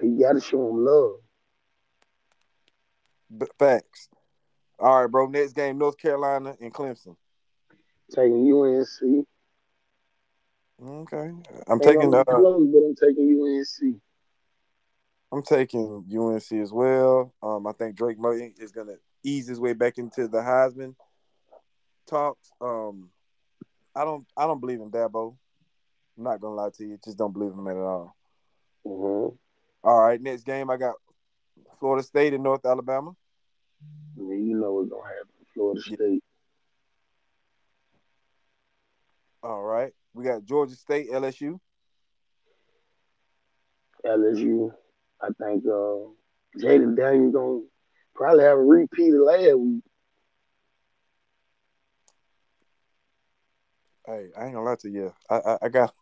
He 0.00 0.10
gotta 0.20 0.40
show 0.40 0.68
him 0.68 0.84
love. 0.84 1.16
B- 3.36 3.46
facts. 3.58 4.08
All 4.78 5.02
right, 5.02 5.10
bro. 5.10 5.26
Next 5.26 5.52
game, 5.52 5.78
North 5.78 5.98
Carolina 5.98 6.56
and 6.60 6.72
Clemson. 6.72 7.16
Taking 8.14 8.52
UNC. 8.52 9.26
Okay. 10.80 11.32
I'm 11.66 11.80
taking 11.80 12.14
uh, 12.14 12.24
close, 12.24 12.68
but 12.72 12.78
I'm 12.78 12.94
taking 12.94 13.40
UNC. 13.42 14.00
I'm 15.32 15.42
taking 15.42 16.04
UNC 16.10 16.52
as 16.52 16.72
well. 16.72 17.34
Um, 17.42 17.66
I 17.66 17.72
think 17.72 17.96
Drake 17.96 18.18
Maye 18.18 18.54
is 18.58 18.72
gonna 18.72 18.94
ease 19.22 19.48
his 19.48 19.60
way 19.60 19.72
back 19.72 19.98
into 19.98 20.28
the 20.28 20.38
Heisman 20.38 20.94
talks. 22.08 22.50
Um, 22.60 23.10
I 23.94 24.04
don't 24.04 24.26
I 24.36 24.46
don't 24.46 24.60
believe 24.60 24.80
in 24.80 24.90
Dabo. 24.90 25.36
I'm 26.16 26.24
not 26.24 26.40
gonna 26.40 26.54
lie 26.54 26.70
to 26.76 26.84
you, 26.84 26.98
just 27.04 27.18
don't 27.18 27.32
believe 27.32 27.52
in 27.52 27.58
him 27.58 27.68
at 27.68 27.76
all. 27.76 28.16
Mm-hmm. 28.86 29.36
All 29.84 30.00
right, 30.00 30.20
next 30.20 30.44
game 30.44 30.70
I 30.70 30.76
got 30.76 30.94
Florida 31.78 32.02
State 32.02 32.34
and 32.34 32.42
North 32.42 32.64
Alabama. 32.64 33.14
You 34.16 34.56
know 34.56 34.74
what's 34.74 34.90
gonna 34.90 35.02
happen. 35.04 35.28
Florida 35.54 35.80
State. 35.80 36.24
All 39.42 39.62
right, 39.62 39.92
we 40.14 40.24
got 40.24 40.44
Georgia 40.44 40.74
State, 40.74 41.10
LSU. 41.10 41.58
LSU. 44.04 44.72
I 45.20 45.28
think 45.40 45.64
uh, 45.66 46.10
Jayden 46.58 46.96
Daniels 46.96 47.34
gonna 47.34 47.60
probably 48.14 48.44
have 48.44 48.58
a 48.58 48.62
repeat 48.62 49.14
of 49.14 49.20
last 49.20 49.58
week. 49.58 49.84
Hey, 54.06 54.28
I 54.36 54.44
ain't 54.44 54.54
gonna 54.54 54.64
lie 54.64 54.76
to 54.80 54.90
you. 54.90 55.12
I, 55.28 55.36
I, 55.36 55.58
I 55.62 55.68
got. 55.68 55.92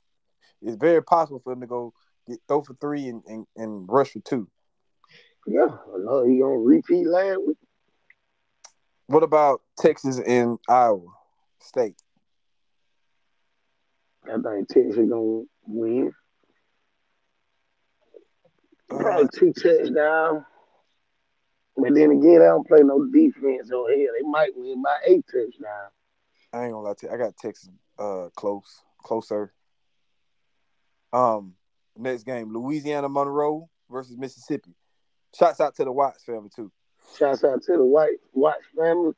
It's 0.62 0.76
very 0.76 1.02
possible 1.02 1.40
for 1.42 1.52
him 1.52 1.60
to 1.60 1.66
go 1.66 1.92
get 2.28 2.38
throw 2.48 2.62
for 2.62 2.74
three 2.74 3.08
and, 3.08 3.22
and, 3.26 3.46
and 3.56 3.86
rush 3.88 4.10
for 4.10 4.20
two. 4.20 4.48
Yeah, 5.46 5.68
I 5.68 5.98
know 5.98 6.24
he 6.26 6.38
gonna 6.38 6.58
repeat 6.58 7.06
last 7.06 7.38
week. 7.46 7.56
What 9.06 9.22
about 9.22 9.62
Texas 9.78 10.18
and 10.18 10.58
Iowa 10.68 11.06
State? 11.60 11.96
I 14.24 14.32
think 14.32 14.68
Texas 14.68 14.96
is 14.96 15.08
gonna 15.08 15.42
win. 15.66 16.12
Uh, 18.90 18.98
Probably 18.98 19.28
two 19.34 19.52
touchdowns. 19.52 20.44
But 21.76 21.94
then 21.94 22.10
again, 22.10 22.40
I 22.42 22.46
don't 22.46 22.66
play 22.66 22.80
no 22.82 23.04
defense, 23.12 23.68
so 23.68 23.86
here. 23.94 24.10
they 24.18 24.26
might 24.26 24.50
win 24.56 24.82
by 24.82 24.96
eight 25.06 25.24
touchdowns. 25.26 25.92
I 26.52 26.64
ain't 26.64 26.72
gonna 26.72 26.88
lie 26.88 26.94
to 26.94 27.06
you. 27.06 27.12
I 27.12 27.16
got 27.16 27.36
Texas 27.36 27.68
uh 27.98 28.30
close, 28.34 28.82
closer. 29.02 29.52
Um, 31.12 31.54
next 31.96 32.24
game, 32.24 32.52
Louisiana 32.52 33.08
Monroe 33.08 33.68
versus 33.88 34.16
Mississippi. 34.16 34.74
Shots 35.36 35.60
out 35.60 35.74
to 35.76 35.84
the 35.84 35.92
Watts 35.92 36.24
family 36.24 36.48
too. 36.54 36.72
Shouts 37.18 37.44
out 37.44 37.62
to 37.64 37.72
the 37.76 37.84
White 37.84 38.18
Watch 38.32 38.62
family. 38.76 39.12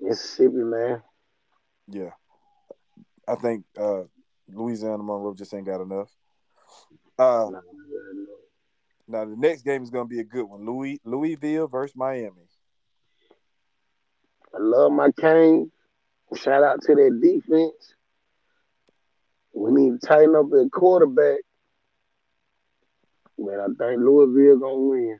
Mississippi, 0.00 0.56
man. 0.56 1.02
Yeah, 1.88 2.10
I 3.26 3.34
think 3.36 3.64
uh 3.78 4.02
Louisiana 4.48 5.02
Monroe 5.02 5.34
just 5.34 5.54
ain't 5.54 5.66
got 5.66 5.80
enough. 5.80 6.10
Uh, 7.18 7.50
Nah, 7.52 7.60
now 9.08 9.24
the 9.24 9.36
next 9.36 9.62
game 9.62 9.82
is 9.82 9.90
gonna 9.90 10.06
be 10.06 10.20
a 10.20 10.24
good 10.24 10.44
one. 10.44 10.64
Louis 10.64 11.00
Louisville 11.04 11.66
versus 11.66 11.96
Miami. 11.96 12.48
I 14.54 14.58
love 14.58 14.92
my 14.92 15.10
Canes. 15.18 15.70
Shout 16.34 16.62
out 16.62 16.80
to 16.82 16.94
their 16.94 17.10
defense. 17.10 17.94
We 19.54 19.70
need 19.72 20.00
to 20.00 20.06
tighten 20.06 20.34
up 20.34 20.46
at 20.52 20.70
quarterback. 20.70 21.40
Man, 23.44 23.60
I 23.60 23.66
think 23.66 24.00
Louisville 24.00 24.58
gonna 24.58 24.74
win. 24.76 25.18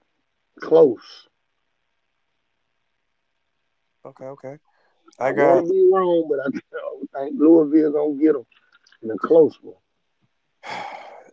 Close. 0.61 1.29
Okay, 4.05 4.25
okay. 4.25 4.59
I, 5.19 5.29
I 5.29 5.33
got 5.33 5.61
to 5.61 5.63
be 5.63 5.89
wrong, 5.93 6.27
but 6.29 6.41
I 6.41 6.51
think 7.21 7.35
Louisville 7.39 7.93
gonna 7.93 8.21
get 8.21 8.33
them 8.33 8.45
in 9.03 9.11
a 9.11 9.17
close 9.17 9.57
one. 9.63 9.77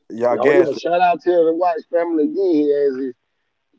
y'all 0.10 0.38
Oh, 0.39 0.43
gas. 0.43 0.67
yeah, 0.67 0.73
shout 0.78 1.02
out 1.02 1.21
to 1.21 1.32
the 1.32 1.54
White 1.54 1.84
family 1.91 2.25
again. 2.25 2.36
He 2.36 2.71
has 2.71 2.95
his, 2.97 3.13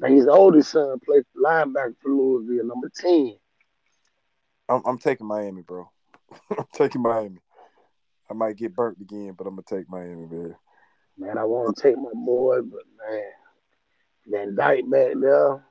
I 0.03 0.11
his 0.11 0.27
oldest 0.27 0.73
son 0.73 0.99
played 1.05 1.25
linebacker 1.37 1.95
for 2.03 2.11
Louisville, 2.11 2.67
number 2.67 2.91
ten. 2.95 3.37
I'm, 4.69 4.83
I'm 4.85 4.99
taking 4.99 5.27
Miami, 5.27 5.63
bro. 5.63 5.91
I'm 6.59 6.67
taking 6.73 7.03
Miami. 7.03 7.41
I 8.31 8.35
might 8.35 8.57
get 8.57 8.75
burnt 8.75 8.99
again, 9.01 9.35
but 9.37 9.47
I'm 9.47 9.57
gonna 9.57 9.63
take 9.69 9.89
Miami, 9.91 10.27
man. 10.27 10.57
Man, 11.19 11.39
I 11.39 11.45
want 11.45 11.77
to 11.77 11.83
take 11.83 11.97
my 11.97 12.11
boy, 12.15 12.61
but 12.63 12.83
man, 14.27 14.55
Dyke 14.55 14.89
back 14.89 15.13
there. 15.21 15.65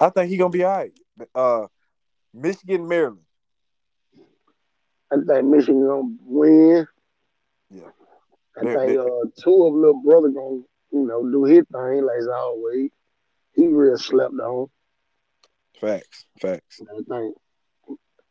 I 0.00 0.10
think 0.10 0.30
he 0.30 0.36
gonna 0.36 0.50
be 0.50 0.64
all 0.64 0.76
right. 0.76 0.92
Uh, 1.34 1.66
Michigan, 2.34 2.86
Maryland. 2.86 3.20
I 5.10 5.16
think 5.26 5.46
Michigan 5.46 5.86
gonna 5.86 6.16
win. 6.22 6.86
Yeah. 7.70 7.90
I 8.58 8.60
think 8.64 8.98
uh, 8.98 9.28
two 9.42 9.64
of 9.64 9.74
little 9.74 10.02
brother 10.02 10.28
gonna, 10.28 10.62
you 10.92 11.06
know, 11.06 11.28
do 11.30 11.44
his 11.44 11.64
thing 11.72 12.04
like 12.04 12.28
always. 12.34 12.90
He 13.54 13.66
real 13.68 13.96
slept 13.96 14.34
on. 14.34 14.68
Facts, 15.80 16.26
facts. 16.40 16.80
I 16.82 17.02
think 17.02 17.34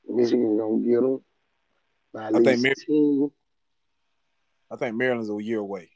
Michigan 0.08 0.58
gonna 0.58 0.80
get 0.80 0.98
him 0.98 1.22
I 2.18 2.32
think 2.32 2.62
Mar-. 2.62 3.30
I 4.76 4.78
think 4.78 4.98
Maryland's 4.98 5.30
a 5.30 5.42
year 5.42 5.60
away 5.60 5.90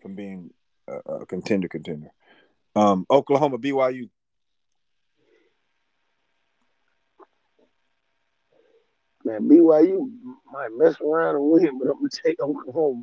from 0.00 0.14
being 0.14 0.50
a, 0.88 0.94
a 1.12 1.26
contender. 1.26 1.68
Contender. 1.68 2.08
Um, 2.74 3.04
Oklahoma, 3.10 3.58
BYU. 3.58 4.08
Man, 9.22 9.46
BYU 9.48 10.10
might 10.50 10.70
mess 10.74 10.98
around 11.00 11.34
and 11.34 11.44
win, 11.44 11.78
but 11.78 11.88
I'm 11.90 11.98
gonna 11.98 12.08
take 12.08 12.40
Oklahoma. 12.40 13.02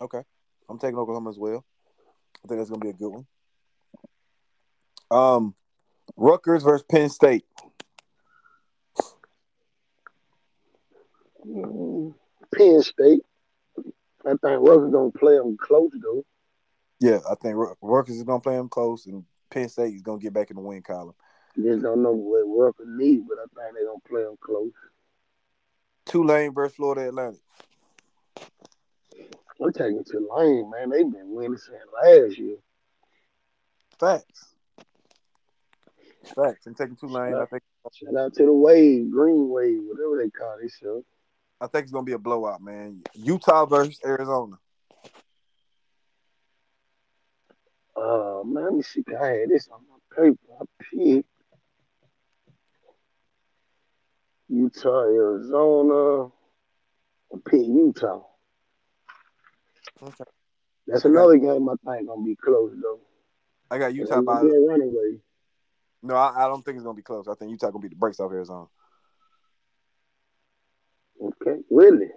Okay, 0.00 0.22
I'm 0.68 0.78
taking 0.78 0.98
Oklahoma 0.98 1.30
as 1.30 1.38
well. 1.38 1.64
I 2.44 2.48
think 2.48 2.60
that's 2.60 2.70
gonna 2.70 2.84
be 2.84 2.90
a 2.90 2.92
good 2.92 3.08
one. 3.08 3.26
Um, 5.10 5.54
Rutgers 6.16 6.62
versus 6.62 6.84
Penn 6.88 7.08
State. 7.08 7.44
Mm, 11.44 12.14
Penn 12.54 12.82
State. 12.82 13.22
I 14.24 14.30
think 14.30 14.42
Rutgers 14.68 14.92
gonna 14.92 15.10
play 15.10 15.36
them 15.36 15.56
close 15.56 15.92
though. 16.00 16.24
Yeah, 17.00 17.18
I 17.28 17.34
think 17.34 17.56
Ru- 17.56 17.74
Rutgers 17.80 18.16
is 18.16 18.22
gonna 18.22 18.40
play 18.40 18.56
them 18.56 18.68
close, 18.68 19.06
and 19.06 19.24
Penn 19.50 19.68
State 19.68 19.94
is 19.94 20.02
gonna 20.02 20.20
get 20.20 20.32
back 20.32 20.50
in 20.50 20.56
the 20.56 20.62
win 20.62 20.82
column. 20.82 21.14
Just 21.56 21.82
don't 21.82 22.02
know 22.02 22.12
what 22.12 22.44
Rutgers 22.46 22.86
need, 22.88 23.26
but 23.28 23.38
I 23.38 23.42
think 23.42 23.74
they're 23.74 23.86
gonna 23.86 23.98
play 24.08 24.22
them 24.22 24.36
close. 24.40 24.72
Tulane 26.06 26.54
versus 26.54 26.76
Florida 26.76 27.08
Atlantic. 27.08 27.40
I'm 29.60 29.72
taking 29.72 30.04
Tulane, 30.04 30.70
man. 30.70 30.90
They've 30.90 31.10
been 31.10 31.34
winning 31.34 31.56
since 31.56 31.78
last 32.02 32.38
year. 32.38 32.56
Facts. 33.98 34.54
Facts. 36.34 36.66
I'm 36.66 36.74
taking 36.74 36.96
Tulane. 36.96 37.34
I 37.34 37.44
think 37.46 37.62
Shout 37.92 38.16
out 38.16 38.34
to 38.34 38.46
the 38.46 38.52
Wave, 38.52 39.10
Green 39.10 39.48
Wave, 39.48 39.80
whatever 39.82 40.22
they 40.22 40.30
call 40.30 40.56
this 40.60 40.76
show. 40.80 41.04
I 41.62 41.68
think 41.68 41.84
it's 41.84 41.92
gonna 41.92 42.04
be 42.04 42.12
a 42.12 42.18
blowout, 42.18 42.60
man. 42.60 43.02
Utah 43.14 43.66
versus 43.66 44.00
Arizona. 44.04 44.56
Uh, 47.96 48.40
man, 48.44 48.64
let 48.64 48.72
me 48.74 48.82
see. 48.82 49.04
I 49.08 49.26
had 49.26 49.48
this 49.48 49.68
on 49.68 49.80
my 49.88 50.16
paper. 50.16 50.38
I 50.60 50.64
picked 50.90 51.28
Utah, 54.48 55.04
Arizona. 55.04 56.32
I 57.32 57.36
picked 57.48 57.62
Utah. 57.62 58.22
Okay. 60.02 60.24
That's 60.88 61.04
another 61.04 61.36
game 61.36 61.68
I 61.68 61.74
think 61.86 62.08
gonna 62.08 62.24
be 62.24 62.34
close 62.34 62.74
though. 62.82 62.98
I 63.70 63.78
got 63.78 63.94
Utah 63.94 64.20
by 64.20 64.40
a 64.40 64.44
no, 66.02 66.16
I, 66.16 66.44
I 66.44 66.48
don't 66.48 66.64
think 66.64 66.74
it's 66.74 66.84
gonna 66.84 66.96
be 66.96 67.02
close. 67.02 67.28
I 67.28 67.34
think 67.34 67.52
Utah 67.52 67.70
gonna 67.70 67.82
beat 67.82 67.92
the 67.92 67.96
brakes 67.96 68.18
off 68.18 68.32
Arizona. 68.32 68.66
Really? 71.72 72.08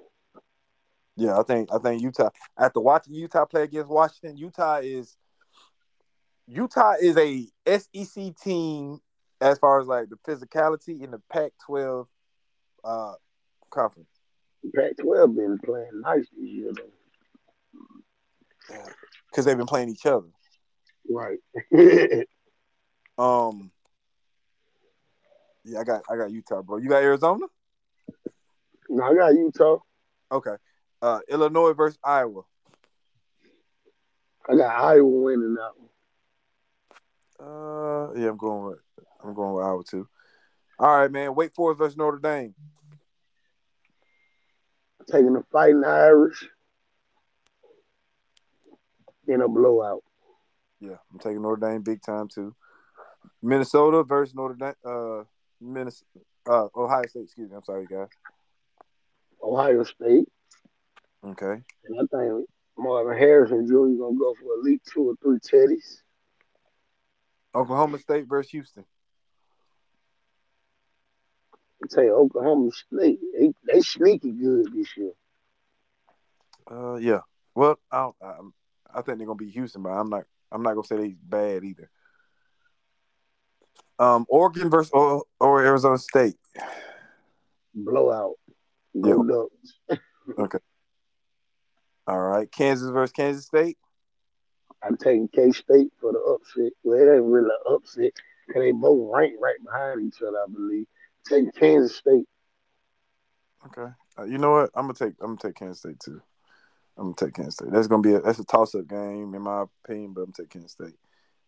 Yeah, 1.15 1.39
I 1.39 1.43
think 1.43 1.69
I 1.73 1.77
think 1.77 2.01
Utah. 2.01 2.29
After 2.59 2.81
watching 2.81 3.13
Utah 3.13 3.45
play 3.45 3.63
against 3.63 3.89
Washington, 3.89 4.37
Utah 4.37 4.81
is 4.83 5.15
Utah 6.45 6.95
is 7.01 7.17
a 7.17 7.47
SEC 7.65 8.35
team 8.35 8.99
as 9.39 9.57
far 9.57 9.79
as 9.79 9.87
like 9.87 10.09
the 10.09 10.17
physicality 10.27 11.01
in 11.01 11.11
the 11.11 11.21
Pac-12 11.31 12.05
uh, 12.83 13.13
conference. 13.69 14.09
Pac-12 14.75 15.35
been 15.35 15.57
playing 15.63 16.01
nice 16.01 16.27
this 16.37 16.49
year 16.49 16.71
though. 16.75 18.75
because 19.31 19.45
they've 19.45 19.57
been 19.57 19.65
playing 19.65 19.89
each 19.89 20.05
other. 20.05 20.27
Right. 21.09 21.39
Um, 23.17 23.71
yeah, 25.63 25.79
I 25.79 25.85
got 25.85 26.01
I 26.09 26.17
got 26.17 26.31
Utah, 26.31 26.61
bro. 26.61 26.79
You 26.79 26.89
got 26.89 27.01
Arizona? 27.01 27.45
No, 28.89 29.03
I 29.03 29.13
got 29.15 29.33
Utah. 29.33 29.77
Okay. 30.31 30.55
Uh, 31.01 31.19
Illinois 31.29 31.73
versus 31.73 31.99
Iowa. 32.03 32.41
I 34.49 34.55
got 34.55 34.75
Iowa 34.75 35.05
winning 35.05 35.55
that 35.55 35.71
one. 35.77 35.89
Uh, 37.39 38.13
yeah, 38.13 38.29
I'm 38.29 38.37
going 38.37 38.65
with 38.65 38.79
I'm 39.23 39.33
going 39.33 39.53
with 39.55 39.65
Iowa 39.65 39.83
too. 39.83 40.07
All 40.79 40.99
right, 40.99 41.11
man. 41.11 41.35
Wake 41.35 41.53
Forest 41.53 41.79
versus 41.79 41.97
Notre 41.97 42.19
Dame. 42.19 42.53
Taking 45.11 45.33
the 45.33 45.43
fighting 45.51 45.83
Irish 45.85 46.45
in 49.27 49.41
a 49.41 49.47
blowout. 49.47 50.03
Yeah, 50.79 50.97
I'm 51.11 51.19
taking 51.19 51.41
Notre 51.41 51.57
Dame 51.57 51.81
big 51.81 52.01
time 52.01 52.27
too. 52.27 52.55
Minnesota 53.41 54.03
versus 54.03 54.35
Notre 54.35 54.55
Dame. 54.55 54.73
Uh, 54.83 55.23
Minnesota, 55.61 56.05
uh, 56.49 56.67
Ohio 56.75 57.05
State. 57.07 57.23
Excuse 57.23 57.49
me. 57.49 57.55
I'm 57.55 57.63
sorry, 57.63 57.85
guys. 57.85 58.07
Ohio 59.45 59.83
State. 59.83 60.27
Okay. 61.23 61.61
And 61.85 61.99
I 61.99 62.17
think 62.17 62.47
Marvin 62.77 63.17
Harrison 63.17 63.67
Jr. 63.67 63.73
gonna 63.73 64.17
go 64.17 64.35
for 64.41 64.57
at 64.57 64.63
least 64.63 64.89
two 64.91 65.09
or 65.09 65.15
three 65.21 65.39
teddies. 65.39 66.01
Oklahoma 67.53 67.99
State 67.99 68.27
versus 68.27 68.51
Houston. 68.51 68.85
I 71.83 71.87
tell 71.89 72.03
you, 72.03 72.15
Oklahoma 72.15 72.71
State, 72.71 73.19
they, 73.37 73.53
they 73.71 73.81
sneaky 73.81 74.31
good 74.31 74.73
this 74.73 74.87
year. 74.97 75.11
Uh, 76.69 76.95
yeah. 76.95 77.19
Well, 77.53 77.79
I 77.91 78.09
I, 78.21 78.33
I 78.93 79.01
think 79.01 79.17
they're 79.17 79.27
gonna 79.27 79.35
be 79.35 79.51
Houston, 79.51 79.83
but 79.83 79.89
I'm 79.89 80.09
not. 80.09 80.23
I'm 80.51 80.63
not 80.63 80.73
gonna 80.73 80.87
say 80.87 80.97
they 80.97 81.15
bad 81.21 81.63
either. 81.63 81.89
Um, 83.97 84.25
Oregon 84.27 84.69
versus 84.69 84.91
or, 84.93 85.23
or 85.39 85.63
Arizona 85.63 85.97
State. 85.97 86.35
Blowout. 87.73 88.35
Go 88.99 89.23
Ducks. 89.23 90.01
okay. 90.39 90.59
All 92.07 92.19
right. 92.19 92.51
Kansas 92.51 92.89
versus 92.89 93.11
Kansas 93.11 93.45
State. 93.45 93.77
I'm 94.83 94.97
taking 94.97 95.27
K 95.29 95.51
State 95.51 95.91
for 95.99 96.11
the 96.11 96.19
upset. 96.19 96.71
Well, 96.83 96.99
it 96.99 97.15
ain't 97.15 97.25
really 97.25 97.49
an 97.49 97.73
upset 97.73 98.11
because 98.47 98.61
they 98.61 98.71
both 98.71 99.11
rank 99.13 99.33
right 99.41 99.55
behind 99.63 100.05
each 100.05 100.21
other, 100.21 100.37
I 100.37 100.51
believe. 100.51 100.85
Take 101.27 101.55
Kansas 101.55 101.97
State. 101.97 102.25
Okay. 103.65 103.91
Uh, 104.17 104.25
you 104.25 104.37
know 104.37 104.51
what? 104.51 104.69
I'm 104.75 104.83
gonna 104.83 104.93
take. 104.93 105.15
I'm 105.21 105.35
gonna 105.35 105.37
take 105.37 105.55
Kansas 105.55 105.79
State 105.79 105.99
too. 105.99 106.21
I'm 106.97 107.13
gonna 107.13 107.15
take 107.15 107.33
Kansas 107.33 107.55
State. 107.55 107.71
That's 107.71 107.87
gonna 107.87 108.01
be 108.01 108.13
a 108.13 108.21
that's 108.21 108.39
a 108.39 108.45
toss 108.45 108.75
up 108.75 108.87
game 108.87 109.33
in 109.33 109.41
my 109.41 109.65
opinion, 109.83 110.13
but 110.13 110.21
I'm 110.21 110.33
taking 110.33 110.61
Kansas 110.61 110.73
State. 110.73 110.95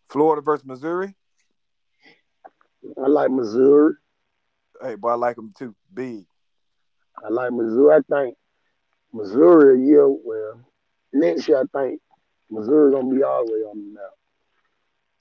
Florida 0.08 0.42
versus 0.42 0.66
Missouri. 0.66 1.14
I 3.02 3.08
like 3.08 3.30
Missouri. 3.30 3.94
Hey, 4.82 4.94
but 4.96 5.08
I 5.08 5.14
like 5.14 5.36
them 5.36 5.52
too. 5.56 5.74
Big. 5.92 6.26
I 7.24 7.28
like 7.28 7.52
Missouri. 7.52 7.96
I 7.96 8.00
think 8.14 8.36
Missouri 9.12 9.82
a 9.82 9.86
year 9.86 10.08
well 10.08 10.60
next 11.12 11.48
year 11.48 11.58
I 11.58 11.78
think 11.78 12.00
Missouri 12.50 12.92
gonna 12.92 13.14
be 13.14 13.22
all 13.22 13.44
the 13.46 13.52
way 13.52 13.58
on 13.60 13.76
the 13.76 13.94
map. 13.94 14.10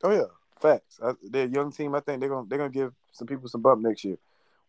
Oh 0.04 0.12
yeah, 0.12 0.62
facts. 0.62 1.00
I, 1.04 1.14
they're 1.24 1.46
a 1.46 1.50
young 1.50 1.72
team. 1.72 1.96
I 1.96 2.00
think 2.00 2.20
they're 2.20 2.30
gonna 2.30 2.48
they're 2.48 2.60
gonna 2.60 2.70
give 2.70 2.94
some 3.12 3.28
people 3.28 3.50
some 3.50 3.62
bump 3.62 3.82
next 3.82 4.04
year. 4.04 4.18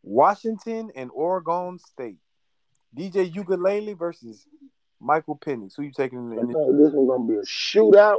Washington 0.03 0.91
and 0.95 1.11
Oregon 1.13 1.79
State. 1.79 2.19
DJ 2.97 3.33
Uiagalelei 3.33 3.97
versus 3.97 4.47
Michael 5.01 5.37
Penix. 5.39 5.77
Who 5.77 5.83
you 5.83 5.93
taking? 5.93 6.33
In, 6.33 6.39
in 6.39 6.47
this 6.49 6.93
one's 6.93 7.11
gonna 7.11 7.29
be 7.29 7.35
a 7.35 7.43
shootout, 7.43 8.19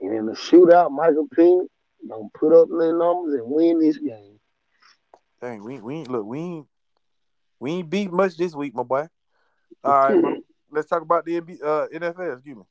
and 0.00 0.14
in 0.14 0.26
the 0.26 0.32
shootout, 0.32 0.90
Michael 0.90 1.28
Penix 1.28 1.66
gonna 2.08 2.28
put 2.34 2.52
up 2.52 2.68
their 2.70 2.96
numbers 2.96 3.34
and 3.34 3.50
win 3.50 3.78
this 3.78 3.98
game. 3.98 4.40
Dang, 5.40 5.62
we 5.62 5.80
we 5.80 5.96
ain't 5.96 6.10
look 6.10 6.26
we 6.26 6.38
ain't 6.38 6.66
we 7.60 7.72
ain't 7.72 7.90
beat 7.90 8.12
much 8.12 8.36
this 8.36 8.54
week, 8.54 8.74
my 8.74 8.82
boy. 8.82 9.06
All 9.84 9.92
right, 9.92 10.20
bro, 10.20 10.36
let's 10.70 10.88
talk 10.88 11.02
about 11.02 11.24
the 11.24 11.40
NBA, 11.40 11.62
uh, 11.62 11.88
NFL. 11.88 12.34
Excuse 12.34 12.56
me. 12.56 12.62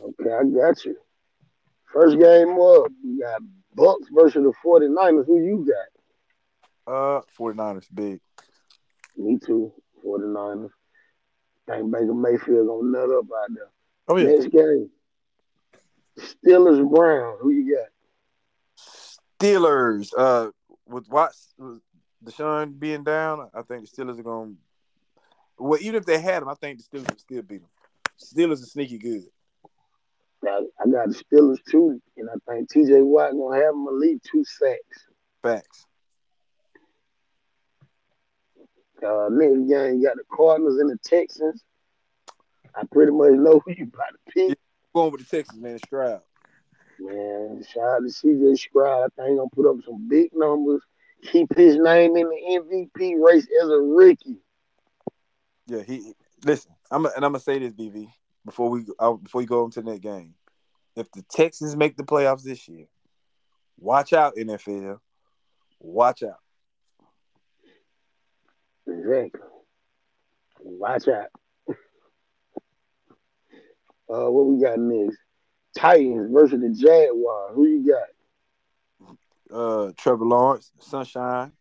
Okay, 0.00 0.32
I 0.32 0.44
got 0.44 0.84
you. 0.84 0.96
First 1.92 2.18
game 2.18 2.50
up, 2.50 2.90
you 3.02 3.20
got 3.20 3.40
Bucs 3.76 4.06
versus 4.12 4.42
the 4.42 4.52
49ers. 4.64 5.26
Who 5.26 5.40
you 5.40 5.66
got? 5.66 6.92
Uh, 6.92 7.22
49ers, 7.38 7.86
big. 7.92 8.20
Me 9.16 9.38
too, 9.38 9.72
49ers. 10.04 10.70
think 11.66 11.90
Baker 11.90 12.14
Mayfield 12.14 12.68
gonna 12.68 12.90
nut 12.90 13.10
up 13.10 13.24
out 13.24 13.48
there. 13.54 13.70
Oh 14.08 14.16
yeah. 14.16 14.28
Next 14.28 14.50
game. 14.50 14.90
Steelers 16.18 16.88
Brown. 16.88 17.38
Who 17.40 17.50
you 17.50 17.76
got? 17.76 17.88
Steelers. 19.40 20.10
Uh, 20.16 20.50
with 20.88 21.08
Watts, 21.08 21.54
Deshaun 22.26 22.78
being 22.78 23.04
down, 23.04 23.48
I 23.54 23.62
think 23.62 23.88
the 23.88 23.96
Steelers 23.96 24.18
are 24.18 24.22
gonna. 24.22 24.52
Well, 25.58 25.80
even 25.80 25.94
if 25.94 26.04
they 26.04 26.20
had 26.20 26.42
him, 26.42 26.48
I 26.48 26.54
think 26.54 26.78
the 26.78 26.84
Steelers 26.84 27.08
would 27.08 27.20
still 27.20 27.42
beat 27.42 27.60
them. 27.60 27.70
Steelers 28.20 28.62
are 28.62 28.66
sneaky 28.66 28.98
good. 28.98 29.24
I, 30.44 30.62
I 30.80 30.90
got 30.90 31.08
the 31.08 31.22
Steelers 31.24 31.58
too, 31.70 32.00
and 32.16 32.28
I 32.28 32.52
think 32.52 32.70
T.J. 32.70 33.02
Watt 33.02 33.32
gonna 33.32 33.56
have 33.56 33.74
him 33.74 33.86
at 33.86 33.94
least 33.94 34.28
two 34.30 34.44
sacks. 34.44 35.06
Facts. 35.42 35.86
Uh, 39.02 39.28
next 39.30 39.68
game, 39.68 40.00
you 40.00 40.06
got 40.06 40.16
the 40.16 40.24
Cardinals 40.30 40.78
and 40.78 40.90
the 40.90 40.98
Texans. 41.04 41.62
I 42.74 42.82
pretty 42.90 43.12
much 43.12 43.32
know 43.32 43.60
who 43.64 43.72
you 43.72 43.84
about 43.84 44.12
to 44.12 44.32
pick. 44.32 44.58
Going 44.94 45.12
with 45.12 45.28
the 45.28 45.36
Texans, 45.36 45.60
man. 45.60 45.78
Stroud. 45.78 46.20
Man, 46.98 47.62
shout 47.72 47.84
out 47.84 47.98
to 47.98 48.08
CJ 48.08 48.58
Stroud. 48.58 49.04
I 49.04 49.08
think 49.16 49.30
he's 49.30 49.38
gonna 49.38 49.50
put 49.54 49.70
up 49.70 49.84
some 49.84 50.08
big 50.08 50.30
numbers. 50.34 50.82
Keep 51.32 51.56
his 51.56 51.76
name 51.76 52.16
in 52.16 52.28
the 52.28 52.60
MVP 52.60 53.14
race 53.20 53.46
as 53.62 53.68
a 53.68 53.78
rookie. 53.78 54.36
Yeah, 55.66 55.82
he 55.82 56.12
listen. 56.44 56.72
I'm 56.90 57.06
a, 57.06 57.10
and 57.16 57.24
I'm 57.24 57.32
gonna 57.32 57.40
say 57.40 57.58
this, 57.58 57.72
BV, 57.72 58.08
before 58.44 58.70
we 58.70 58.84
uh, 58.98 59.12
before 59.14 59.40
you 59.40 59.46
go 59.46 59.64
into 59.64 59.82
that 59.82 60.00
game. 60.00 60.34
If 60.94 61.10
the 61.12 61.22
Texans 61.30 61.76
make 61.76 61.96
the 61.96 62.04
playoffs 62.04 62.42
this 62.42 62.68
year, 62.68 62.86
watch 63.78 64.12
out, 64.12 64.36
NFL. 64.36 64.98
Watch 65.80 66.22
out. 66.22 66.38
Exactly. 68.86 69.40
Watch 70.60 71.08
out. 71.08 71.28
uh, 74.08 74.30
what 74.30 74.46
we 74.46 74.62
got 74.62 74.78
next? 74.78 75.18
Titans 75.76 76.32
versus 76.32 76.60
the 76.60 76.70
Jaguars. 76.70 77.52
Who 77.54 77.66
you 77.66 77.86
got? 77.86 78.08
Uh, 79.52 79.92
Trevor 79.96 80.24
Lawrence, 80.24 80.72
Sunshine. 80.80 81.52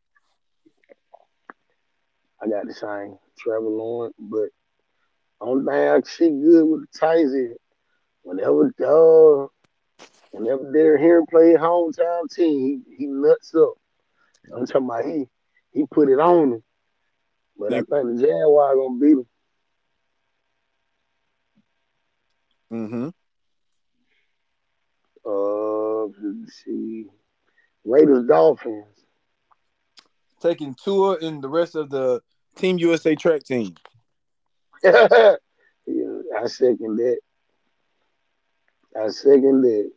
I 2.41 2.47
got 2.47 2.67
the 2.67 2.73
same 2.73 3.17
Trevor 3.37 3.69
Lawrence, 3.69 4.15
but 4.19 4.49
only 5.39 5.65
thing 5.65 5.89
I 5.89 6.01
see 6.01 6.29
good 6.29 6.65
with 6.65 6.81
the 6.81 6.97
Titans 6.97 7.33
is 7.33 7.57
whenever 8.23 8.73
uh, 8.83 9.47
whenever 10.31 10.71
they're 10.71 10.97
here 10.97 11.19
and 11.19 11.27
play 11.27 11.53
hometown 11.53 12.29
team, 12.33 12.83
he, 12.89 12.95
he 12.97 13.07
nuts 13.07 13.53
up. 13.55 13.73
I'm 14.53 14.65
talking 14.65 14.85
about 14.85 15.05
he 15.05 15.25
he 15.71 15.85
put 15.85 16.09
it 16.09 16.19
on 16.19 16.53
him. 16.53 16.63
But 17.57 17.73
I 17.73 17.77
think 17.77 17.89
the 17.89 18.17
Jaguars 18.19 18.75
gonna 18.75 18.99
beat 18.99 19.11
him. 19.11 19.25
Mm-hmm. 22.71 23.09
Uh, 25.25 26.05
let's 26.41 26.63
see. 26.63 27.07
Raiders 27.85 28.25
Dolphins. 28.27 28.85
Taking 30.41 30.75
Tua 30.75 31.17
and 31.21 31.41
the 31.41 31.49
rest 31.49 31.75
of 31.75 31.89
the 31.89 32.21
Team 32.55 32.77
USA 32.79 33.15
track 33.15 33.43
team. 33.43 33.75
yeah, 34.83 35.35
I 36.37 36.47
second 36.47 36.97
that. 36.97 37.17
I 39.01 39.07
second 39.09 39.61
that. 39.61 39.91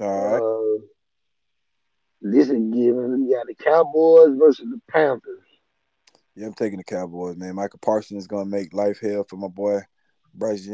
All 0.00 0.28
right. 0.30 0.42
Uh, 0.42 0.84
this 2.22 2.48
is 2.48 2.58
given. 2.72 3.26
You 3.28 3.36
got 3.36 3.46
the 3.46 3.54
Cowboys 3.54 4.36
versus 4.38 4.66
the 4.70 4.80
Panthers. 4.90 5.44
Yeah, 6.34 6.46
I'm 6.46 6.54
taking 6.54 6.78
the 6.78 6.84
Cowboys, 6.84 7.36
man. 7.36 7.56
Michael 7.56 7.80
Parsons 7.80 8.22
is 8.22 8.26
gonna 8.26 8.46
make 8.46 8.72
life 8.72 9.00
hell 9.00 9.24
for 9.28 9.36
my 9.36 9.48
boy 9.48 9.80
Bryce 10.34 10.68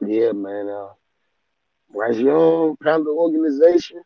Yeah, 0.00 0.32
man. 0.32 0.68
Uh, 0.68 0.88
Bryce 1.92 2.16
Young, 2.16 2.76
Panther 2.82 3.10
organization. 3.10 4.02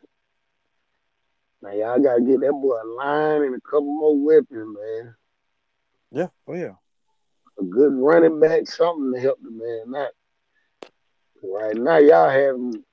Now 1.61 1.71
y'all 1.71 1.99
gotta 1.99 2.21
get 2.21 2.41
that 2.41 2.51
boy 2.51 2.75
a 2.75 2.85
line 2.85 3.43
and 3.43 3.55
a 3.55 3.61
couple 3.61 3.85
more 3.85 4.17
weapons, 4.17 4.77
man. 4.77 5.15
Yeah, 6.11 6.27
oh 6.47 6.53
yeah. 6.53 6.73
A 7.59 7.63
good 7.63 7.93
running 7.93 8.39
back, 8.39 8.67
something 8.67 9.13
to 9.13 9.19
help 9.19 9.39
the 9.41 9.49
man. 9.49 9.83
Not 9.87 10.09
right 11.43 11.75
now, 11.75 11.97
y'all 11.97 12.29
having 12.29 12.83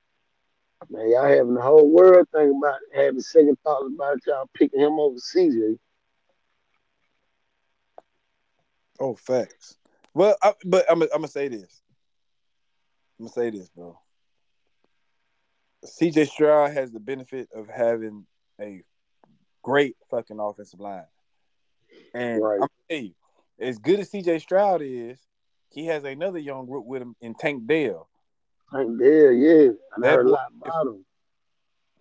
man, 0.89 1.11
y'all 1.11 1.27
having 1.27 1.53
the 1.53 1.61
whole 1.61 1.89
world 1.89 2.27
think 2.33 2.55
about 2.57 2.79
having 2.93 3.19
second 3.19 3.57
thoughts 3.63 3.89
about 3.93 4.17
y'all 4.25 4.49
picking 4.53 4.79
him 4.79 4.99
over 4.99 5.17
CJ. 5.17 5.77
Oh, 8.99 9.15
facts. 9.15 9.77
Well, 10.13 10.37
I, 10.41 10.53
but 10.63 10.85
I'm, 10.89 11.01
I'm 11.01 11.09
gonna 11.09 11.27
say 11.27 11.49
this. 11.49 11.81
I'm 13.19 13.25
gonna 13.25 13.33
say 13.33 13.49
this, 13.49 13.69
bro. 13.69 13.99
CJ 15.85 16.29
Stroud 16.29 16.71
has 16.71 16.91
the 16.91 16.99
benefit 16.99 17.49
of 17.53 17.67
having 17.67 18.25
a 18.59 18.81
great 19.63 19.95
fucking 20.09 20.39
offensive 20.39 20.79
line. 20.79 21.05
And 22.13 22.41
right. 22.41 22.55
I'm 22.55 22.59
gonna 22.59 22.69
tell 22.89 22.99
you, 22.99 23.11
as 23.59 23.77
good 23.77 23.99
as 23.99 24.11
CJ 24.11 24.41
Stroud 24.41 24.81
is, 24.83 25.19
he 25.69 25.85
has 25.87 26.03
another 26.03 26.39
young 26.39 26.65
group 26.65 26.85
with 26.85 27.01
him 27.01 27.15
in 27.21 27.35
Tank 27.35 27.67
Dell. 27.67 28.09
Tank 28.73 28.99
Dell, 28.99 29.31
yeah. 29.31 29.71
I 29.95 30.01
that 30.01 30.15
heard 30.15 30.25
a 30.25 30.29
lot 30.29 30.47
about 30.61 30.87
him. 30.87 31.05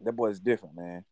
That 0.02 0.12
boy 0.12 0.28
is 0.28 0.40
different, 0.40 0.76
man. 0.76 1.04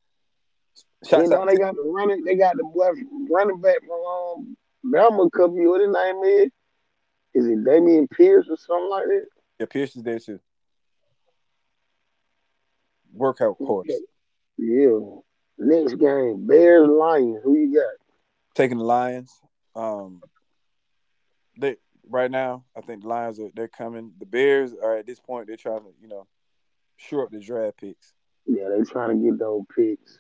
Shots 1.05 1.25
you 1.25 1.29
know 1.29 1.45
they 1.47 1.57
got 1.57 1.75
the 1.75 1.83
running, 1.83 2.25
they 2.25 2.37
got 2.37 2.57
the 2.57 2.65
boy 2.65 2.91
running 3.31 3.61
back 3.61 3.79
from 3.81 3.91
um 3.91 4.57
Bama 4.85 5.31
couple. 5.33 5.57
What 5.69 5.81
his 5.81 5.91
name 5.91 6.23
is? 6.25 6.51
Is 7.35 7.47
it 7.47 7.65
Dameon 7.65 8.09
Pierce 8.11 8.47
or 8.49 8.57
something 8.57 8.91
like 8.91 9.07
that? 9.07 9.27
Yeah, 9.59 9.67
Pierce 9.67 9.97
is 9.97 10.03
there 10.03 10.19
too. 10.19 10.39
Workout 13.13 13.59
course. 13.59 13.91
Yeah. 14.59 14.99
Next 15.59 15.95
game, 15.95 16.47
Bears 16.47 16.89
Lions. 16.89 17.39
Who 17.45 17.57
you 17.57 17.75
got? 17.75 18.07
Taking 18.55 18.79
the 18.79 18.85
Lions. 18.85 19.33
Um, 19.75 20.23
they 21.59 21.77
right 22.09 22.31
now, 22.31 22.65
I 22.77 22.81
think 22.81 23.03
the 23.03 23.09
Lions 23.09 23.39
are 23.39 23.51
they're 23.55 23.69
coming. 23.69 24.13
The 24.19 24.27
Bears 24.27 24.75
are 24.83 24.97
at 24.97 25.07
this 25.07 25.21
point 25.21 25.47
they're 25.47 25.57
trying 25.57 25.81
to 25.81 25.93
you 26.01 26.09
know 26.09 26.27
shore 26.97 27.25
up 27.25 27.31
the 27.31 27.41
draft 27.41 27.79
picks. 27.79 28.15
Yeah, 28.47 28.69
they're 28.69 28.85
trying 28.85 29.19
to 29.19 29.31
get 29.31 29.39
those 29.39 29.63
picks. 29.75 30.19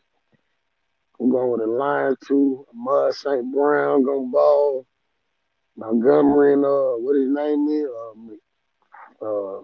I'm 1.20 1.30
going 1.30 1.50
with 1.50 1.60
the 1.60 1.66
Lions 1.66 2.18
too. 2.26 2.66
Mud 2.72 3.14
St. 3.14 3.52
Brown 3.52 4.04
gonna 4.04 4.26
ball. 4.30 4.86
Montgomery 5.76 6.52
and 6.52 6.64
uh, 6.64 6.92
what 6.98 7.16
his 7.16 7.30
name 7.30 7.66
is? 7.68 7.86
Uh, 9.20 9.24
uh 9.24 9.60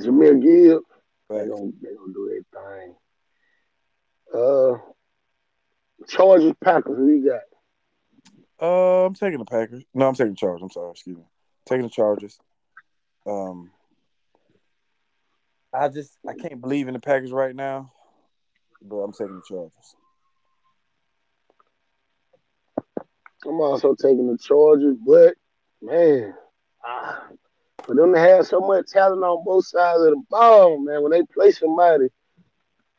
Jahmyr 0.00 0.40
Gibbs. 0.40 0.84
They 1.28 1.46
don't 1.46 1.74
they 1.82 1.90
don't 1.94 2.12
do 2.12 2.42
their 2.52 2.62
thing. 2.62 2.94
Uh, 4.34 4.78
Chargers 6.06 6.54
Packers. 6.62 6.96
Who 6.96 7.08
you 7.08 7.30
got? 7.30 7.42
Uh, 8.60 9.06
I'm 9.06 9.14
taking 9.14 9.38
the 9.38 9.44
Packers. 9.44 9.84
No, 9.94 10.08
I'm 10.08 10.14
taking 10.14 10.32
the 10.32 10.36
Chargers. 10.36 10.62
I'm 10.62 10.70
sorry. 10.70 10.90
Excuse 10.90 11.18
me. 11.18 11.24
Taking 11.66 11.82
the 11.82 11.90
Chargers. 11.90 12.38
Um, 13.26 13.70
I 15.72 15.88
just 15.88 16.16
I 16.26 16.32
can't 16.34 16.60
believe 16.60 16.88
in 16.88 16.94
the 16.94 17.00
Packers 17.00 17.30
right 17.30 17.54
now, 17.54 17.92
but 18.82 18.96
I'm 18.96 19.12
taking 19.12 19.36
the 19.36 19.42
Chargers. 19.46 19.94
I'm 23.46 23.60
also 23.60 23.94
taking 23.94 24.30
the 24.30 24.38
Chargers, 24.38 24.96
but 25.06 25.34
man, 25.82 26.34
ah, 26.84 27.28
for 27.88 27.94
them 27.94 28.12
to 28.12 28.20
have 28.20 28.46
so 28.46 28.60
much 28.60 28.90
talent 28.90 29.24
on 29.24 29.42
both 29.44 29.66
sides 29.66 30.02
of 30.02 30.10
the 30.10 30.22
ball, 30.28 30.78
man, 30.78 31.02
when 31.02 31.10
they 31.10 31.22
play 31.22 31.50
somebody 31.50 32.08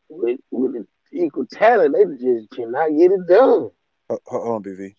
with 0.08 0.40
with 0.50 0.84
equal 1.12 1.46
talent, 1.46 1.94
they 1.94 2.04
just 2.16 2.50
cannot 2.50 2.88
get 2.98 3.12
it 3.12 3.26
done. 3.28 3.70
Uh, 4.10 4.16
hold 4.26 4.48
on, 4.48 4.62
BV. 4.64 4.94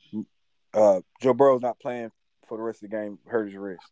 Uh, 0.73 1.01
Joe 1.21 1.33
Burrow's 1.33 1.61
not 1.61 1.77
playing 1.79 2.09
for 2.47 2.57
the 2.57 2.63
rest 2.63 2.81
of 2.81 2.89
the 2.89 2.95
game. 2.95 3.19
Hurt 3.27 3.47
his 3.47 3.57
wrist. 3.57 3.83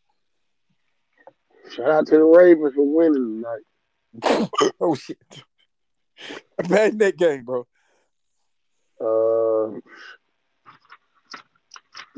Shout 1.70 1.90
out 1.90 2.06
to 2.06 2.16
the 2.16 2.24
Ravens 2.24 2.74
for 2.74 2.96
winning 2.96 3.44
tonight. 4.22 4.50
oh 4.80 4.94
shit! 4.94 5.18
Imagine 6.64 6.98
that 6.98 7.18
game, 7.18 7.44
bro. 7.44 7.66
Uh, 8.98 9.80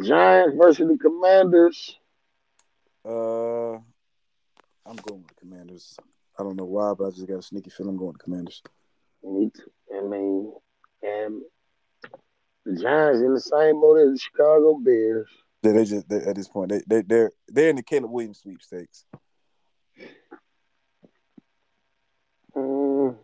Giants 0.00 0.56
versus 0.56 0.88
the 0.88 0.96
Commanders. 0.98 1.98
Uh, 3.04 3.74
I'm 4.86 4.96
going 4.96 5.22
with 5.22 5.28
the 5.28 5.40
Commanders. 5.40 5.96
I 6.38 6.42
don't 6.42 6.56
know 6.56 6.64
why, 6.64 6.94
but 6.96 7.06
I 7.06 7.10
just 7.10 7.26
got 7.26 7.38
a 7.38 7.42
sneaky 7.42 7.70
feeling 7.70 7.90
I'm 7.90 7.98
going 7.98 8.12
to 8.12 8.18
Commanders. 8.18 8.62
Me 9.22 9.50
too. 9.54 9.70
I 9.96 10.02
mean, 10.02 10.52
and 11.02 11.42
the 12.64 12.80
Giants 12.80 13.20
in 13.20 13.34
the 13.34 13.40
same 13.40 13.80
boat 13.80 13.98
as 13.98 14.12
the 14.12 14.18
Chicago 14.18 14.78
Bears. 14.78 15.28
Yeah, 15.62 15.72
they 15.72 15.84
just 15.84 16.08
they, 16.08 16.16
at 16.16 16.34
this 16.34 16.48
point 16.48 16.70
they 16.70 16.82
they 16.86 17.02
they're 17.02 17.30
they're 17.48 17.70
in 17.70 17.76
the 17.76 17.82
Caleb 17.82 18.10
Williams 18.10 18.40
sweepstakes. 18.40 19.04
Mm, 22.56 23.16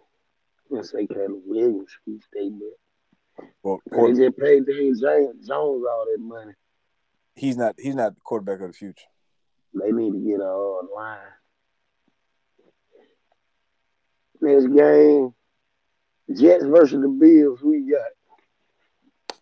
let's 0.70 0.90
say 0.92 1.06
Caleb 1.06 1.42
Williams 1.46 1.90
sweepstakes, 2.04 2.54
but 3.62 3.78
well, 3.86 4.12
they 4.12 4.24
just 4.26 4.38
paid 4.38 4.66
Daniel 4.66 4.94
Jones 4.94 5.50
all 5.50 5.80
that 5.80 6.20
money. 6.20 6.52
He's 7.34 7.56
not 7.56 7.74
he's 7.78 7.96
not 7.96 8.14
the 8.14 8.20
quarterback 8.20 8.60
of 8.60 8.68
the 8.68 8.78
future. 8.78 9.06
They 9.74 9.92
need 9.92 10.12
to 10.12 10.18
get 10.18 10.40
a 10.40 10.48
uh, 10.48 10.82
line. 10.94 11.18
Next 14.40 14.66
game, 14.68 15.34
Jets 16.32 16.64
versus 16.64 17.00
the 17.02 17.08
Bills. 17.08 17.60
Who 17.60 17.74
you 17.74 17.96
got? 17.96 19.38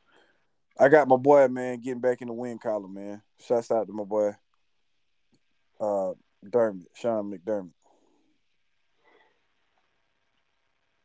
I 0.78 0.88
got 0.88 1.08
my 1.08 1.16
boy, 1.16 1.48
man, 1.48 1.80
getting 1.80 2.00
back 2.00 2.20
in 2.20 2.28
the 2.28 2.34
win 2.34 2.58
column, 2.58 2.94
man. 2.94 3.22
Shouts 3.46 3.70
out 3.70 3.86
to 3.86 3.92
my 3.92 4.04
boy, 4.04 4.32
uh, 5.80 6.12
Dermott, 6.48 6.88
Sean 6.94 7.30
McDermott. 7.30 7.70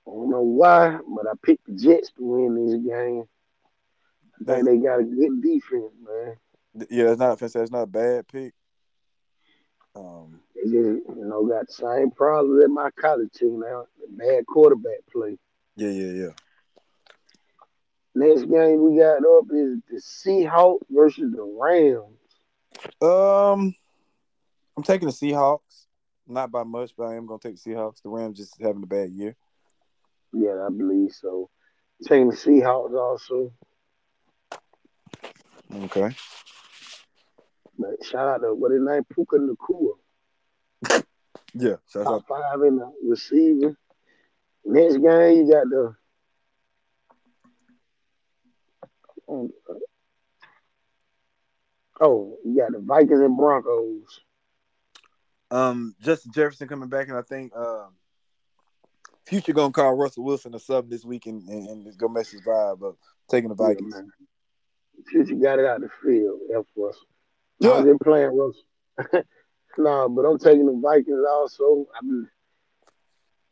I 0.08 0.12
don't 0.12 0.30
know 0.30 0.42
why, 0.42 1.00
but 1.08 1.28
I 1.28 1.34
picked 1.46 1.68
the 1.68 1.74
Jets 1.74 2.12
to 2.18 2.24
win 2.24 2.56
this 2.56 2.76
game. 2.76 3.24
I 4.42 4.56
think 4.56 4.66
they 4.66 4.78
got 4.78 5.00
a 5.00 5.04
good 5.04 5.42
defense, 5.42 5.94
man. 6.06 6.36
Yeah, 6.90 7.14
that's 7.14 7.20
not 7.20 7.40
that's 7.40 7.72
not 7.72 7.84
a 7.84 7.88
bad 7.88 8.28
pick. 8.28 8.54
Um, 9.96 10.40
they 10.56 10.64
just 10.64 10.74
you 10.74 11.26
know 11.26 11.46
got 11.46 11.68
the 11.68 11.74
same 11.74 12.12
problems 12.12 12.64
at 12.64 12.70
my 12.70 12.90
college 12.92 13.32
team 13.34 13.60
now. 13.60 13.86
The 14.00 14.08
bad 14.12 14.46
quarterback 14.46 15.00
play. 15.12 15.38
Yeah, 15.76 15.90
yeah, 15.90 16.12
yeah. 16.24 16.32
Next 18.14 18.44
game 18.44 18.84
we 18.84 19.00
got 19.00 19.18
up 19.18 19.46
is 19.52 19.80
the 19.90 20.02
Seahawks 20.02 20.82
versus 20.90 21.32
the 21.34 21.44
Rams. 21.44 22.18
Um, 23.02 23.74
I'm 24.76 24.84
taking 24.84 25.08
the 25.08 25.14
Seahawks, 25.14 25.88
not 26.28 26.52
by 26.52 26.64
much, 26.64 26.92
but 26.98 27.06
I 27.06 27.16
am 27.16 27.26
gonna 27.26 27.40
take 27.40 27.62
the 27.62 27.72
Seahawks. 27.72 28.02
The 28.02 28.10
Rams 28.10 28.38
just 28.38 28.60
having 28.62 28.84
a 28.84 28.88
bad 28.88 29.12
year. 29.12 29.36
Yeah, 30.34 30.66
I 30.66 30.70
believe 30.70 31.12
so. 31.12 31.50
Taking 32.04 32.30
the 32.30 32.36
Seahawks 32.36 32.94
also. 32.94 33.52
Okay. 35.74 36.16
But 37.78 38.04
shout 38.06 38.28
out 38.28 38.38
to 38.42 38.54
what 38.54 38.72
his 38.72 38.82
name, 38.82 39.04
Puka 39.14 39.38
Nacua. 39.38 39.94
yeah, 41.54 41.76
shout 41.92 42.04
Top 42.04 42.08
out. 42.08 42.28
five 42.28 42.62
in 42.62 42.78
the 42.78 42.92
receiver. 43.08 43.76
Next 44.66 44.98
game, 44.98 45.46
you 45.46 45.52
got 45.52 45.70
the 45.70 45.96
Oh, 52.02 52.38
you 52.44 52.58
got 52.58 52.72
the 52.72 52.80
Vikings 52.80 53.20
and 53.22 53.38
Broncos. 53.38 54.20
Um, 55.52 55.96
Justin 56.02 56.32
Jefferson 56.34 56.68
coming 56.68 56.90
back, 56.90 57.08
and 57.08 57.18
I 57.18 57.22
think 57.22 57.56
um, 57.56 57.90
Future 59.26 59.54
gonna 59.54 59.72
call 59.72 59.94
Russell 59.94 60.24
Wilson 60.24 60.56
a 60.56 60.60
sub 60.60 60.90
this 60.90 61.06
week 61.06 61.28
and, 61.28 61.48
and, 61.48 61.68
and 61.68 61.98
gonna 61.98 62.14
mess 62.14 62.32
his 62.32 62.42
vibe 62.42 62.88
up, 62.88 62.98
Taking 63.30 63.50
the 63.50 63.56
Vikings. 63.56 63.94
Yeah, 63.96 65.04
Future 65.08 65.36
got 65.36 65.60
it 65.60 65.66
out 65.66 65.82
the 65.82 65.90
field. 66.04 66.40
F 66.58 66.66
Russell. 66.76 67.02
Yeah. 67.62 67.69
I 67.69 67.82
was 67.82 67.97
playing 68.04 68.36
Russell. 68.36 69.24
no, 69.78 70.10
but 70.10 70.24
I'm 70.24 70.39
taking 70.39 70.65
the 70.65 70.80
Vikings 70.82 71.24
also. 71.30 71.86
I 71.95 72.04
mean, 72.04 72.28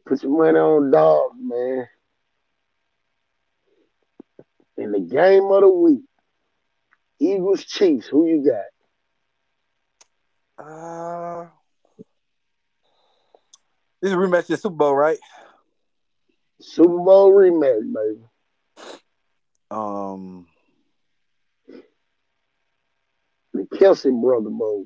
put 0.06 0.24
your 0.24 0.36
money 0.36 0.58
on 0.58 0.90
dogs, 0.90 1.38
man. 1.40 1.88
In 4.78 4.92
the 4.94 5.00
game 5.00 5.44
of 5.44 5.62
the 5.62 5.70
week, 5.70 6.02
Eagles 7.20 7.64
Chiefs. 7.66 8.08
Who 8.08 8.26
you 8.26 8.44
got? 8.44 8.66
Uh, 10.66 11.48
this 14.02 14.10
is 14.10 14.14
a 14.14 14.18
rematch 14.18 14.40
of 14.40 14.48
the 14.48 14.58
Super 14.58 14.76
Bowl, 14.76 14.96
right? 14.96 15.20
Super 16.60 16.98
Bowl 16.98 17.32
rematch, 17.32 17.94
baby. 17.94 18.26
Um, 19.70 20.48
the 23.54 23.64
Kelce 23.74 24.22
brother 24.22 24.50
bowl. 24.50 24.86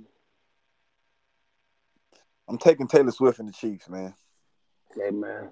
I'm 2.47 2.57
taking 2.57 2.87
Taylor 2.87 3.11
Swift 3.11 3.39
and 3.39 3.47
the 3.47 3.53
Chiefs, 3.53 3.89
man. 3.89 4.13
Hey 4.95 5.11
man, 5.11 5.49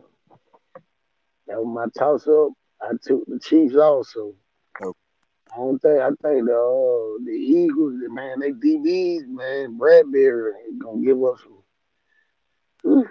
that 1.47 1.58
was 1.58 1.67
my 1.67 1.88
toss 1.97 2.28
up. 2.28 2.49
I 2.82 2.91
took 3.01 3.26
the 3.26 3.39
Chiefs 3.39 3.76
also. 3.76 4.36
Oh. 4.84 4.93
I 5.53 5.57
don't 5.57 5.80
think 5.80 5.99
I 5.99 6.07
think 6.07 6.45
the 6.45 6.55
uh, 6.55 7.24
the 7.26 7.32
Eagles, 7.32 7.95
man, 8.09 8.39
they 8.39 8.51
DBs, 8.51 9.28
man, 9.28 9.78
Bradberry 9.78 10.51
gonna 10.80 11.03
give 11.03 11.24
us 11.24 11.39
some. 12.84 13.05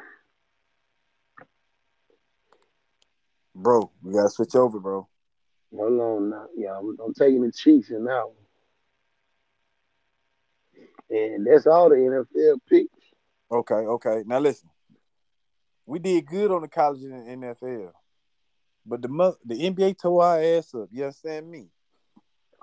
Bro, 3.55 3.91
we 4.03 4.15
gotta 4.15 4.31
switch 4.31 4.55
over, 4.55 4.81
bro. 4.81 5.07
Hold 5.77 6.01
on 6.01 6.31
now. 6.31 6.47
Yeah, 6.57 6.79
I'm, 6.79 6.97
I'm 7.05 7.15
taking 7.15 7.43
the 7.43 7.53
Chiefs 7.53 7.91
in 7.91 8.05
that 8.05 8.27
one. 8.27 8.40
And 11.11 11.47
that's 11.47 11.67
all 11.67 11.89
the 11.89 11.97
NFL 11.97 12.59
picks. 12.69 12.89
Okay, 13.51 13.75
okay. 13.75 14.23
Now 14.27 14.39
listen. 14.39 14.69
We 15.87 15.99
did 15.99 16.27
good 16.27 16.53
on 16.53 16.63
the 16.63 16.69
college 16.69 17.03
and 17.03 17.43
NFL. 17.43 17.91
But 18.87 19.03
the 19.03 19.37
the 19.45 19.57
NBA 19.57 19.99
tore 20.01 20.25
our 20.25 20.41
ass 20.41 20.73
up. 20.75 20.89
You 20.93 21.05
understand 21.05 21.51
me? 21.51 21.67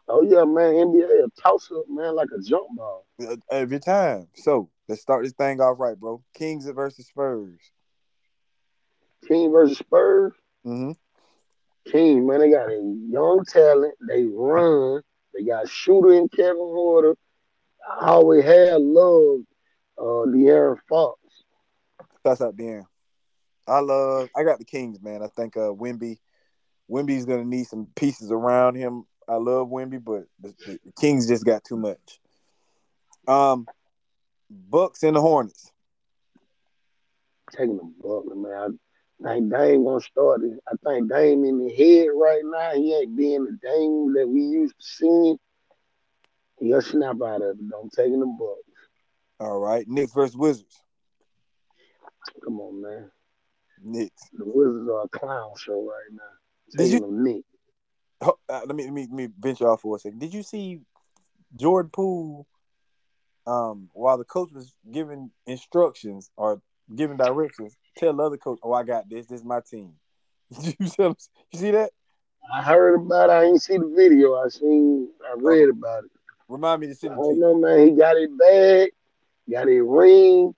Oh 0.08 0.22
yeah, 0.22 0.46
man. 0.46 0.74
NBA 0.76 1.26
a 1.26 1.42
toss 1.42 1.70
up, 1.76 1.84
man, 1.90 2.16
like 2.16 2.30
a 2.38 2.42
jump 2.42 2.68
ball. 2.76 3.06
Every 3.52 3.80
time. 3.80 4.28
So 4.36 4.70
let's 4.88 5.02
start 5.02 5.24
this 5.24 5.34
thing 5.34 5.60
off 5.60 5.80
right, 5.80 6.00
bro. 6.00 6.24
Kings 6.34 6.70
versus 6.70 7.08
Spurs. 7.08 7.60
King 9.28 9.52
versus 9.52 9.78
Spurs. 9.78 10.34
Mm-hmm. 10.66 10.92
King, 11.92 12.28
man, 12.28 12.40
they 12.40 12.52
got 12.52 12.70
a 12.70 12.76
young 13.10 13.44
talent. 13.46 13.96
They 14.08 14.26
run. 14.26 15.02
They 15.34 15.44
got 15.44 15.70
shooter 15.70 16.14
in 16.14 16.30
Kevin 16.30 16.58
Huerter. 16.58 17.16
I 17.88 18.08
always 18.08 18.44
had 18.44 18.82
love 18.82 19.42
Uh, 19.98 20.30
De'Aaron 20.30 20.78
Fox. 20.88 21.20
That's 22.24 22.42
out 22.42 22.58
there. 22.58 22.86
I 23.68 23.80
love. 23.80 24.30
I 24.36 24.44
got 24.44 24.60
the 24.60 24.66
Kings, 24.66 25.02
man. 25.02 25.24
I 25.24 25.28
think 25.28 25.58
uh 25.58 25.72
Wemby, 25.74 26.20
Wemby's 26.90 27.26
gonna 27.26 27.46
need 27.46 27.66
some 27.66 27.88
pieces 27.96 28.32
around 28.32 28.76
him. 28.76 29.06
I 29.28 29.36
love 29.36 29.68
Wemby, 29.70 30.04
but 30.04 30.26
the, 30.40 30.54
the 30.66 30.80
Kings 31.00 31.28
just 31.28 31.46
got 31.46 31.64
too 31.64 31.78
much. 31.78 32.20
Um, 33.28 33.68
Bucks 34.50 35.04
and 35.04 35.16
the 35.16 35.22
Hornets. 35.22 35.72
Taking 37.52 37.78
the 37.78 37.92
Bucks, 38.02 38.28
man. 38.36 38.80
I 39.26 39.34
think 39.34 39.52
Dame 39.52 39.84
gonna 39.84 40.02
start 40.02 40.44
it. 40.44 40.60
I 40.68 40.76
think 40.86 41.10
Dame 41.10 41.44
in 41.44 41.66
the 41.66 41.74
head 41.74 42.10
right 42.14 42.44
now. 42.44 42.74
He 42.76 42.94
ain't 42.94 43.18
being 43.18 43.46
the 43.46 43.58
Dame 43.62 44.14
that 44.14 44.28
we 44.28 44.42
used 44.42 44.76
to 44.78 44.86
seeing. 44.86 45.40
He'll 46.60 46.82
snap 46.82 47.18
out 47.24 47.42
of 47.42 47.58
it. 47.60 47.70
Don't 47.70 47.92
take 47.92 48.12
the 48.12 48.36
Bucks. 48.40 48.62
All 49.40 49.60
right, 49.60 49.88
Knicks 49.88 50.14
versus 50.14 50.36
Wizards. 50.36 50.84
Come 52.44 52.60
on, 52.60 52.82
man. 52.82 53.12
Knicks. 53.84 54.24
The 54.34 54.46
Wizards 54.46 54.90
are 54.90 55.04
a 55.04 55.10
clown 55.10 55.52
show 55.58 55.84
right 55.86 56.12
now. 56.12 56.24
Did 56.72 56.92
Taking 56.92 57.08
you- 57.12 57.24
Knicks. 57.24 57.48
Oh, 58.22 58.36
uh, 58.50 58.62
let 58.66 58.76
me 58.76 58.84
let 58.86 58.94
me 58.94 59.02
let 59.04 59.12
me 59.12 59.28
venture 59.40 59.70
off 59.70 59.82
for 59.82 59.96
a 59.96 60.00
second. 60.00 60.18
Did 60.20 60.34
you 60.34 60.42
see 60.42 60.82
Jordan 61.56 61.92
Poole? 61.92 62.48
Um, 63.46 63.90
while 63.94 64.18
the 64.18 64.26
coach 64.26 64.52
was 64.52 64.74
giving 64.92 65.32
instructions 65.46 66.32
or 66.36 66.62
giving 66.96 67.16
directions, 67.16 67.78
tell 67.96 68.14
the 68.14 68.24
other 68.24 68.38
coach, 68.38 68.60
"Oh, 68.64 68.74
I 68.74 68.84
got 68.84 69.08
this. 69.08 69.28
This 69.28 69.42
is 69.42 69.46
my 69.46 69.62
team." 69.62 69.94
You 70.60 70.74
You 70.80 71.16
see 71.60 71.72
that? 71.72 71.92
I 72.54 72.64
heard 72.64 72.96
about 72.96 73.30
it. 73.30 73.34
I 73.34 73.44
ain't 73.44 73.62
see 73.62 73.78
the 73.78 73.94
video. 73.96 74.36
I 74.36 74.48
seen. 74.50 75.10
I 75.24 75.36
read 75.38 75.70
about 75.70 76.06
it. 76.06 76.12
Remind 76.50 76.82
me 76.82 76.88
to 76.88 76.94
I 76.94 76.96
send 76.96 77.14
it 77.14 77.24
to 77.24 77.34
you. 77.34 77.40
know, 77.40 77.56
man. 77.58 77.88
He 77.88 77.92
got 77.94 78.16
it 78.18 78.38
bag, 78.38 78.92
got 79.50 79.68
it 79.68 79.82
ring. 79.82 80.54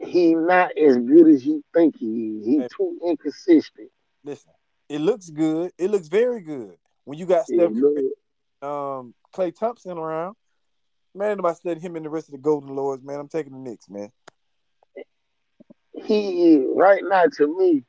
He 0.00 0.34
not 0.34 0.76
as 0.76 0.96
good 0.98 1.28
as 1.28 1.44
you 1.44 1.64
think 1.72 1.96
he 1.96 2.38
is. 2.38 2.46
He 2.46 2.58
Hey. 2.58 2.68
too 2.76 2.98
inconsistent. 3.04 3.90
Listen, 4.22 4.52
it 4.88 5.00
looks 5.00 5.30
good. 5.30 5.72
It 5.78 5.90
looks 5.90 6.08
very 6.08 6.40
good 6.40 6.76
when 7.04 7.18
you 7.18 7.26
got 7.26 7.46
Steph 7.46 7.72
Curry, 7.72 8.10
um, 8.62 9.14
Klay 9.34 9.54
Thompson 9.56 9.98
around. 9.98 10.36
Man, 11.14 11.36
nobody 11.36 11.54
studying 11.56 11.80
him 11.80 11.96
and 11.96 12.04
the 12.04 12.10
rest 12.10 12.28
of 12.28 12.32
the 12.32 12.38
Golden 12.38 12.74
Lords. 12.74 13.02
Man, 13.04 13.20
I'm 13.20 13.28
taking 13.28 13.52
the 13.52 13.58
Knicks, 13.58 13.88
man. 13.88 14.10
he 15.94 16.54
is 16.54 16.66
right 16.74 17.02
now 17.04 17.24
to 17.36 17.58
me. 17.58 17.84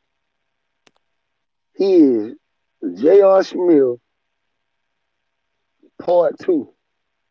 He 1.76 1.96
is 1.96 2.36
J.R. 3.02 3.44
Smith 3.44 4.00
part 6.00 6.38
two. 6.40 6.70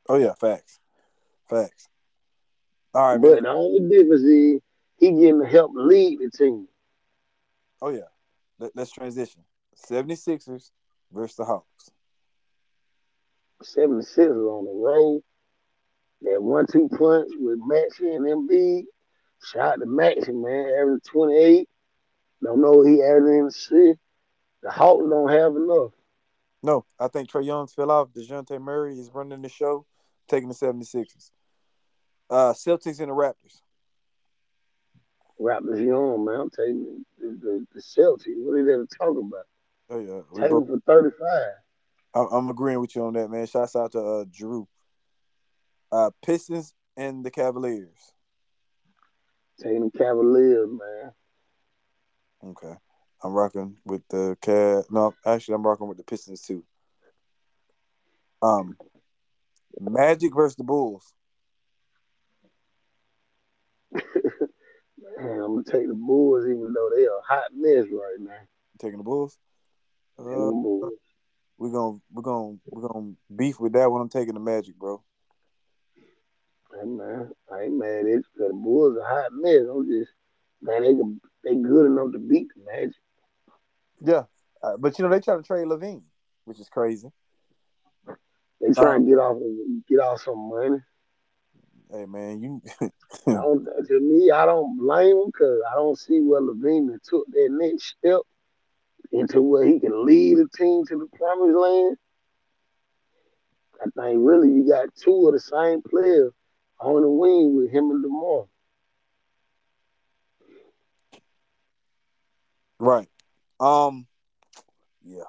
Oh 0.08 0.16
yeah, 0.16 0.34
facts, 0.34 0.80
facts. 1.48 1.88
All 2.94 3.12
right, 3.12 3.20
but 3.20 3.34
man. 3.34 3.42
the 3.44 3.48
only 3.50 3.88
difference 3.88 4.22
is 4.22 4.60
he 4.98 5.10
getting 5.10 5.40
to 5.40 5.46
help 5.46 5.72
lead 5.74 6.20
the 6.20 6.30
team. 6.30 6.68
Oh 7.82 7.90
yeah. 7.90 8.00
Let, 8.58 8.72
let's 8.74 8.92
transition. 8.92 9.42
76ers 9.90 10.70
versus 11.12 11.36
the 11.36 11.44
Hawks. 11.44 11.90
76 13.62 14.18
is 14.18 14.30
on 14.30 14.64
the 14.64 14.72
road. 14.72 15.22
That 16.22 16.42
one 16.42 16.66
two 16.66 16.88
punch 16.88 17.30
with 17.38 17.58
Maxey 17.64 18.14
and 18.14 18.24
Embiid. 18.24 18.84
Shot 19.52 19.80
to 19.80 19.86
Maxey, 19.86 20.32
man, 20.32 20.72
average 20.78 21.02
28. 21.04 21.68
Don't 22.42 22.60
know 22.60 22.82
he 22.82 22.96
the 22.96 23.50
city. 23.50 23.98
The 24.62 24.70
Hawks 24.70 25.04
don't 25.08 25.28
have 25.28 25.56
enough. 25.56 25.92
No, 26.64 26.86
I 26.98 27.08
think 27.08 27.28
Trae 27.28 27.44
Young's 27.44 27.74
fell 27.74 27.90
off. 27.90 28.08
DeJounte 28.16 28.58
Murray 28.58 28.98
is 28.98 29.10
running 29.12 29.42
the 29.42 29.50
show, 29.50 29.84
taking 30.28 30.48
the 30.48 30.54
76ers. 30.54 31.30
Uh, 32.30 32.54
Celtics 32.54 33.00
and 33.00 33.10
the 33.10 33.14
Raptors. 33.14 33.60
Raptors 35.38 35.84
young, 35.84 36.24
man. 36.24 36.40
I'm 36.40 36.48
telling 36.48 36.78
you, 36.78 37.06
the, 37.18 37.38
the, 37.38 37.66
the 37.74 37.80
Celtics, 37.82 38.38
what 38.38 38.54
are 38.54 38.64
they 38.64 38.72
to 38.72 38.86
talk 38.96 39.10
about? 39.10 39.44
Oh 39.90 39.98
yeah, 39.98 40.40
Take 40.40 40.52
both, 40.52 40.68
for 40.68 40.80
35. 40.86 41.28
I'm, 42.14 42.28
I'm 42.32 42.48
agreeing 42.48 42.80
with 42.80 42.96
you 42.96 43.04
on 43.04 43.12
that, 43.12 43.28
man. 43.28 43.46
Shouts 43.46 43.76
out 43.76 43.92
to 43.92 44.00
uh, 44.00 44.24
Drew. 44.32 44.66
Uh, 45.92 46.12
Pistons 46.24 46.72
and 46.96 47.22
the 47.22 47.30
Cavaliers. 47.30 48.14
Taking 49.62 49.90
the 49.92 49.98
Cavaliers, 49.98 50.70
man. 50.70 51.12
Okay, 52.42 52.74
I'm 53.24 53.32
rocking 53.32 53.78
with 53.86 54.02
the 54.10 54.36
Cav. 54.42 54.84
No, 54.90 55.14
actually, 55.24 55.54
I'm 55.54 55.66
rocking 55.66 55.88
with 55.88 55.96
the 55.96 56.04
Pistons 56.04 56.42
too. 56.42 56.62
Um, 58.42 58.76
Magic 59.80 60.34
versus 60.34 60.56
the 60.56 60.64
Bulls. 60.64 61.10
Man, 63.94 64.02
I'm 65.18 65.54
gonna 65.54 65.64
take 65.64 65.88
the 65.88 65.94
Bulls, 65.94 66.44
even 66.44 66.74
though 66.74 66.90
they 66.94 67.06
are 67.06 67.22
hot 67.26 67.44
mess 67.54 67.86
right 67.90 68.18
now. 68.20 68.32
taking 68.78 68.98
the 68.98 69.04
Bulls. 69.04 69.38
Uh, 70.18 70.24
the 70.24 70.52
Bulls. 70.52 70.92
we're 71.56 71.72
gonna 71.72 71.98
we're 72.12 72.22
gonna 72.22 72.58
we're 72.66 72.86
gonna 72.86 73.12
beef 73.34 73.58
with 73.58 73.72
that 73.72 73.90
one. 73.90 74.02
I'm 74.02 74.10
taking 74.10 74.34
the 74.34 74.40
Magic, 74.40 74.76
bro. 74.76 75.02
Hey, 76.74 76.86
man, 76.86 77.30
I 77.50 77.62
ain't 77.62 77.78
mad 77.78 78.00
at 78.00 78.06
it 78.06 78.24
because 78.34 78.50
the 78.50 78.54
Bulls 78.54 78.98
are 78.98 79.08
hot 79.08 79.30
mess. 79.32 79.62
I'm 79.70 79.88
just, 79.88 80.10
man, 80.60 80.82
they 80.82 80.92
can, 80.92 81.20
they 81.42 81.54
good 81.54 81.86
enough 81.86 82.12
to 82.12 82.18
beat 82.18 82.48
the 82.54 82.64
Magic. 82.66 82.96
Yeah, 84.04 84.24
uh, 84.62 84.76
but 84.78 84.98
you 84.98 85.04
know 85.04 85.10
they 85.10 85.20
try 85.20 85.36
to 85.36 85.42
trade 85.42 85.66
LaVine, 85.66 86.02
which 86.44 86.60
is 86.60 86.68
crazy. 86.68 87.08
They 88.60 88.72
try 88.72 88.90
Um, 88.90 88.96
and 88.96 89.06
get 89.08 89.18
off 89.18 89.38
get 89.88 89.98
off 90.00 90.20
some 90.20 90.50
money. 90.50 90.78
Hey 91.90 92.06
man, 92.06 92.42
you 92.42 92.62
don't, 93.26 93.64
to 93.64 94.00
me, 94.00 94.30
I 94.30 94.44
don't 94.46 94.78
blame 94.78 95.16
him 95.16 95.26
because 95.26 95.60
I 95.70 95.74
don't 95.74 95.98
see 95.98 96.20
where 96.20 96.40
LaVine 96.40 96.98
took 97.02 97.26
that 97.28 97.48
next 97.50 97.94
step 97.98 98.20
into 99.12 99.40
where 99.40 99.64
he 99.66 99.80
can 99.80 100.04
lead 100.04 100.38
a 100.38 100.48
team 100.56 100.84
to 100.86 100.98
the 100.98 101.16
promised 101.16 101.56
land. 101.56 101.96
I 103.80 103.84
think 103.84 104.18
really 104.22 104.48
you 104.48 104.68
got 104.68 104.94
two 104.96 105.28
of 105.28 105.34
the 105.34 105.40
same 105.40 105.82
players 105.82 106.32
on 106.80 107.02
the 107.02 107.08
wing 107.08 107.56
with 107.56 107.70
him 107.70 107.90
and 107.90 108.02
DeMar. 108.02 108.46
right. 112.78 113.08
Um, 113.64 114.06
yeah. 115.06 115.22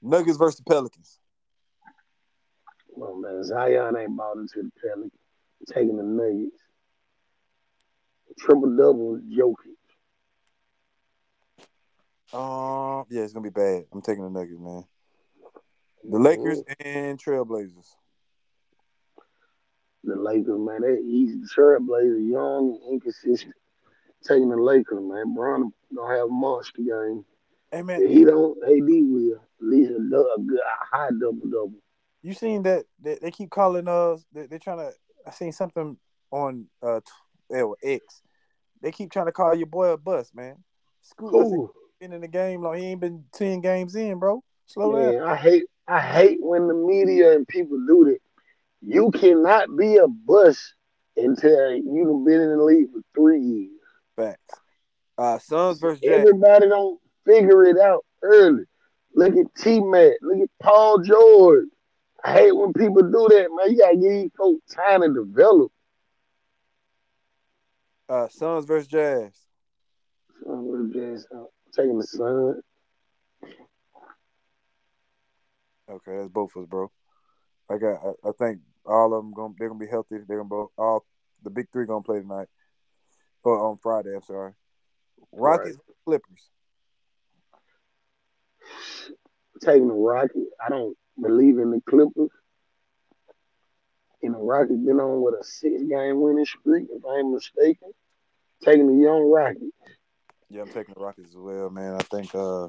Nuggets 0.00 0.36
versus 0.36 0.60
the 0.60 0.64
Pelicans. 0.64 1.18
Well, 2.90 3.16
man, 3.16 3.42
Zion 3.42 3.96
ain't 3.96 4.16
bought 4.16 4.36
into 4.36 4.62
the 4.62 4.70
Pelicans. 4.80 5.12
Taking 5.66 5.96
the 5.96 6.04
Nuggets. 6.04 6.62
Triple 8.38 8.76
double 8.76 9.18
Jokic. 9.18 9.76
Um, 12.32 13.06
yeah, 13.10 13.22
it's 13.22 13.32
gonna 13.32 13.42
be 13.42 13.50
bad. 13.50 13.84
I'm 13.92 14.02
taking 14.02 14.22
the 14.22 14.30
Nuggets, 14.30 14.60
man. 14.60 14.84
The 16.08 16.18
Lakers 16.18 16.62
and 16.80 17.18
Trailblazers. 17.18 17.96
The 20.04 20.16
Lakers, 20.16 20.58
man, 20.58 20.82
they 20.82 21.00
easy. 21.00 21.40
The 21.40 21.48
Trailblazer, 21.54 22.28
young 22.28 22.78
and 22.82 22.94
inconsistent. 22.94 23.54
Taking 24.26 24.48
the 24.48 24.56
Lakers, 24.56 25.00
man. 25.00 25.34
Brown 25.34 25.72
gonna 25.94 26.16
have 26.16 26.28
a 26.28 26.30
monster 26.30 26.82
game. 26.82 27.24
If 27.72 28.10
he 28.10 28.24
don't, 28.24 28.58
AD 28.64 28.70
will. 28.78 29.36
At 29.36 29.68
least 29.68 29.92
a, 29.92 30.40
good 30.40 30.60
high 30.90 31.08
double 31.10 31.40
double. 31.44 31.82
you 32.22 32.34
seen 32.34 32.62
that? 32.64 32.84
They, 33.00 33.18
they 33.22 33.30
keep 33.30 33.50
calling 33.50 33.88
us. 33.88 34.24
They, 34.32 34.46
they're 34.46 34.58
trying 34.58 34.78
to. 34.78 34.92
I 35.26 35.30
seen 35.30 35.52
something 35.52 35.96
on 36.30 36.66
uh 36.82 37.00
eh, 37.52 37.64
X. 37.84 38.22
They 38.80 38.90
keep 38.90 39.12
trying 39.12 39.26
to 39.26 39.32
call 39.32 39.54
your 39.54 39.68
boy 39.68 39.90
a 39.90 39.96
bust, 39.96 40.34
man. 40.34 40.56
Scoot 41.00 41.70
been 42.00 42.12
in 42.12 42.20
the 42.20 42.28
game 42.28 42.62
long. 42.62 42.76
He 42.76 42.86
ain't 42.86 43.00
been 43.00 43.24
ten 43.32 43.60
games 43.60 43.94
in, 43.94 44.18
bro. 44.18 44.42
Slow 44.66 44.96
down. 44.96 45.28
I 45.28 45.36
hate 45.36 45.64
I 45.86 46.00
hate 46.00 46.38
when 46.40 46.66
the 46.66 46.74
media 46.74 47.34
and 47.34 47.46
people 47.46 47.78
do 47.86 48.04
that. 48.06 48.18
You 48.80 49.12
cannot 49.12 49.76
be 49.76 49.96
a 49.96 50.08
bust 50.08 50.74
until 51.16 51.74
you've 51.74 52.26
been 52.26 52.40
in 52.40 52.56
the 52.58 52.64
league 52.64 52.90
for 52.92 53.00
three 53.14 53.40
years. 53.40 53.70
Facts. 54.16 54.60
Uh, 55.16 55.38
Suns 55.38 55.78
versus. 55.78 56.02
Everybody 56.02 56.68
don't 56.68 56.98
figure 57.26 57.64
it 57.64 57.78
out 57.78 58.04
early. 58.22 58.64
Look 59.14 59.36
at 59.36 59.54
T 59.62 59.80
Mac. 59.80 60.12
Look 60.22 60.40
at 60.42 60.50
Paul 60.60 60.98
George. 60.98 61.68
I 62.24 62.32
hate 62.34 62.56
when 62.56 62.72
people 62.72 63.02
do 63.02 63.26
that, 63.30 63.48
man. 63.50 63.72
You 63.72 63.78
gotta 63.78 63.96
give 63.96 64.10
these 64.10 64.30
folks 64.36 64.74
time 64.74 65.02
to 65.02 65.12
develop. 65.12 65.72
Uh, 68.08 68.28
Suns 68.28 68.64
versus 68.64 68.86
Jazz. 68.86 69.32
With 70.44 70.92
the 70.92 70.98
Jazz. 70.98 71.26
I'm 71.32 71.46
taking 71.74 71.98
the 71.98 72.06
sun. 72.06 72.60
Okay, 75.90 76.16
that's 76.16 76.28
both 76.28 76.54
of 76.56 76.62
us, 76.62 76.68
bro. 76.68 76.90
I 77.70 77.78
got. 77.78 78.00
I, 78.04 78.28
I 78.28 78.32
think 78.38 78.60
all 78.86 79.14
of 79.14 79.24
them 79.24 79.32
gonna 79.34 79.54
They're 79.58 79.68
gonna 79.68 79.80
be 79.80 79.90
healthy. 79.90 80.18
They're 80.26 80.38
gonna 80.38 80.48
both. 80.48 80.70
All 80.78 81.04
the 81.42 81.50
big 81.50 81.66
three 81.72 81.86
gonna 81.86 82.02
play 82.02 82.20
tonight. 82.20 82.48
Or 83.42 83.58
on 83.68 83.78
Friday. 83.82 84.14
I'm 84.14 84.22
sorry. 84.22 84.52
Rockets 85.32 85.78
Clippers. 86.04 86.50
Taking 89.60 89.88
the 89.88 89.94
Rockets. 89.94 90.50
I 90.64 90.68
don't 90.68 90.96
believe 91.20 91.58
in 91.58 91.70
the 91.70 91.80
Clippers. 91.88 92.30
And 94.22 94.34
the 94.34 94.38
Rockets 94.38 94.78
been 94.78 95.00
on 95.00 95.20
with 95.22 95.34
a 95.34 95.44
six 95.44 95.82
game 95.82 96.20
winning 96.20 96.44
streak, 96.44 96.88
if 96.90 97.04
I 97.04 97.18
ain't 97.18 97.32
mistaken. 97.32 97.92
Taking 98.64 98.86
the 98.86 99.02
young 99.04 99.30
Rockets. 99.30 99.64
Yeah, 100.48 100.62
I'm 100.62 100.68
taking 100.68 100.94
the 100.94 101.00
Rockets 101.00 101.30
as 101.30 101.36
well, 101.36 101.70
man. 101.70 101.94
I 101.94 102.02
think 102.02 102.34
uh 102.34 102.68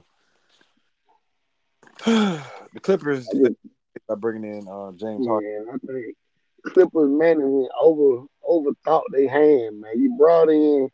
the 2.06 2.80
Clippers 2.82 3.28
by 4.08 4.16
bringing 4.16 4.43
in 4.43 4.68
uh, 4.68 4.91
James 4.93 5.28
Harden. 5.28 5.68
I 5.74 5.78
think 5.86 6.16
Clippers 6.66 7.10
management 7.10 7.70
over 7.82 8.26
overthought 8.49 9.04
their 9.12 9.30
hand, 9.30 9.82
man. 9.82 9.99
You 9.99 10.16
brought 10.18 10.49
in 10.49 10.89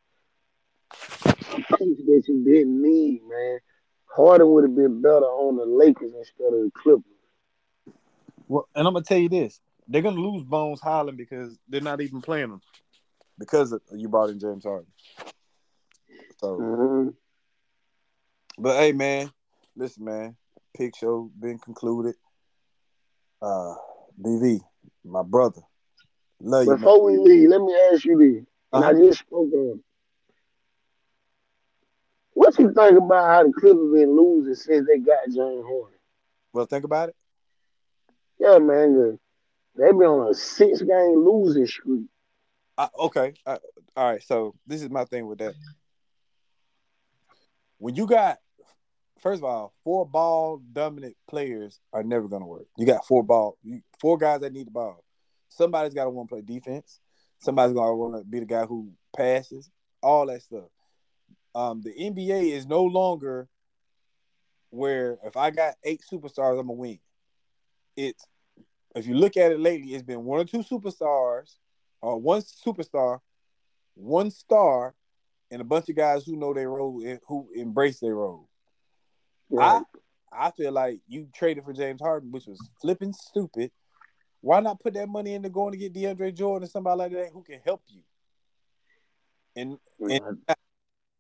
piece 1.78 1.97
that 2.05 2.24
you 2.28 2.43
didn't 2.43 2.82
need, 2.82 3.22
man. 3.24 3.60
Harden 4.16 4.49
would 4.51 4.64
have 4.64 4.76
been 4.76 5.01
better 5.01 5.26
on 5.26 5.57
the 5.57 5.66
Lakers 5.66 6.14
instead 6.18 6.47
of 6.53 6.64
the 6.64 6.72
Clippers. 6.74 7.03
Well, 8.47 8.68
and 8.76 8.88
I'm 8.88 8.93
gonna 8.93 9.05
tell 9.05 9.18
you 9.18 9.30
this: 9.30 9.60
they're 9.88 10.01
gonna 10.01 10.20
lose 10.20 10.43
Bones 10.43 10.82
Hyland 10.82 11.18
because 11.18 11.57
they're 11.68 11.82
not 11.82 12.01
even 12.01 12.22
playing 12.22 12.49
him 12.49 12.62
because 13.38 13.72
of, 13.72 13.82
you 13.95 14.10
brought 14.10 14.30
in 14.30 14.39
James 14.39 14.64
Harden. 14.64 14.88
So, 16.39 16.57
mm-hmm. 16.57 17.10
but 18.57 18.78
hey, 18.78 18.91
man, 18.91 19.32
listen, 19.76 20.05
man, 20.05 20.36
pick 20.76 20.95
show 20.95 21.32
been 21.39 21.60
concluded. 21.60 22.16
Uh, 23.41 23.76
BV, 24.22 24.60
my 25.05 25.24
brother, 25.24 25.62
love 26.41 26.66
you. 26.66 26.76
Before 26.76 27.03
we 27.03 27.18
leave, 27.18 27.49
let 27.49 27.62
me 27.62 27.78
ask 27.91 28.03
you 28.05 28.18
this, 28.18 28.45
uh-huh. 28.74 28.88
I 28.89 28.93
just 28.93 29.20
spoke 29.20 29.51
on. 29.53 29.84
What 32.40 32.58
you 32.58 32.72
think 32.72 32.98
about 32.98 33.28
how 33.28 33.44
the 33.44 33.52
Clippers 33.52 33.92
been 33.92 34.16
losing 34.16 34.56
since 34.56 34.88
they 34.88 35.00
got 35.00 35.26
James 35.26 35.66
Harden? 35.66 36.00
Well, 36.54 36.66
think 36.68 36.86
about 36.86 37.10
it. 37.10 37.16
Yeah, 38.40 38.60
man, 38.60 39.20
they've 39.76 39.90
been 39.90 40.08
on 40.08 40.32
a 40.32 40.34
six 40.34 40.82
game 40.82 41.26
losing 41.26 41.68
streak. 41.68 42.06
Uh, 42.78 42.88
okay, 42.98 43.34
uh, 43.46 43.58
all 43.94 44.12
right. 44.12 44.24
So 44.24 44.56
this 44.66 44.82
is 44.82 44.90
my 44.90 45.04
thing 45.04 45.28
with 45.28 45.40
that. 45.40 45.54
When 47.78 47.98
you 47.98 48.08
got, 48.08 48.38
first 49.20 49.40
of 49.40 49.44
all, 49.44 49.74
four 49.84 50.06
ball 50.06 50.62
dominant 50.72 51.18
players 51.30 51.82
are 51.92 52.04
never 52.04 52.30
gonna 52.30 52.48
work. 52.48 52.68
You 52.78 52.86
got 52.86 53.06
four 53.06 53.22
ball, 53.22 53.58
four 54.00 54.18
guys 54.18 54.40
that 54.40 54.54
need 54.54 54.68
the 54.68 54.72
ball. 54.72 55.04
Somebody's 55.50 55.94
got 55.94 56.06
to 56.06 56.10
want 56.10 56.30
to 56.30 56.36
play 56.36 56.42
defense. 56.42 57.02
Somebody's 57.40 57.76
gonna 57.76 57.96
want 57.96 58.16
to 58.16 58.24
be 58.24 58.40
the 58.40 58.46
guy 58.46 58.64
who 58.64 58.94
passes. 59.14 59.70
All 60.02 60.26
that 60.28 60.42
stuff. 60.42 60.70
Um, 61.56 61.82
the 61.82 61.91
NBA 61.91 62.52
is 62.52 62.66
no 62.66 62.84
longer 62.84 63.47
where 64.70 65.18
if 65.24 65.36
I 65.36 65.50
got 65.50 65.76
eight 65.84 66.02
superstars, 66.12 66.60
I'm 66.60 66.68
gonna 66.68 66.74
win 66.74 67.00
it's 68.00 68.26
if 68.95 69.06
you 69.06 69.16
look 69.16 69.38
at 69.38 69.52
it 69.52 69.60
lately, 69.60 69.93
it's 69.93 70.04
been 70.04 70.24
one 70.24 70.39
or 70.39 70.45
two 70.45 70.64
superstars, 70.64 71.58
or 72.02 72.18
one 72.18 72.41
superstar, 72.41 73.20
one 73.93 74.32
star, 74.32 74.95
and 75.52 75.62
a 75.62 75.66
bunch 75.66 75.89
of 75.89 75.95
guys 75.95 76.26
who 76.26 76.36
know 76.36 76.54
their 76.54 76.70
role 76.70 77.02
and 77.06 77.20
who 77.28 77.50
embrace 77.56 78.00
their 78.00 78.16
role. 78.16 78.50
Right. 79.50 79.84
I 80.34 80.47
I 80.47 80.52
feel 80.52 80.72
like 80.72 81.00
you 81.08 81.28
traded 81.34 81.66
for 81.66 81.74
James 81.74 82.02
Harden, 82.02 82.32
which 82.32 82.45
was 82.47 82.60
flipping 82.82 83.14
stupid. 83.14 83.72
Why 84.41 84.62
not 84.62 84.80
put 84.80 84.93
that 84.93 85.10
money 85.10 85.34
into 85.34 85.50
going 85.50 85.74
to 85.74 85.78
get 85.78 85.93
DeAndre 85.93 86.34
Jordan 86.34 86.66
or 86.66 86.70
somebody 86.70 86.97
like 86.97 87.12
that 87.12 87.30
who 87.34 87.43
can 87.43 87.60
help 87.66 87.82
you? 87.89 88.02
And, 89.56 89.78
and 90.00 90.39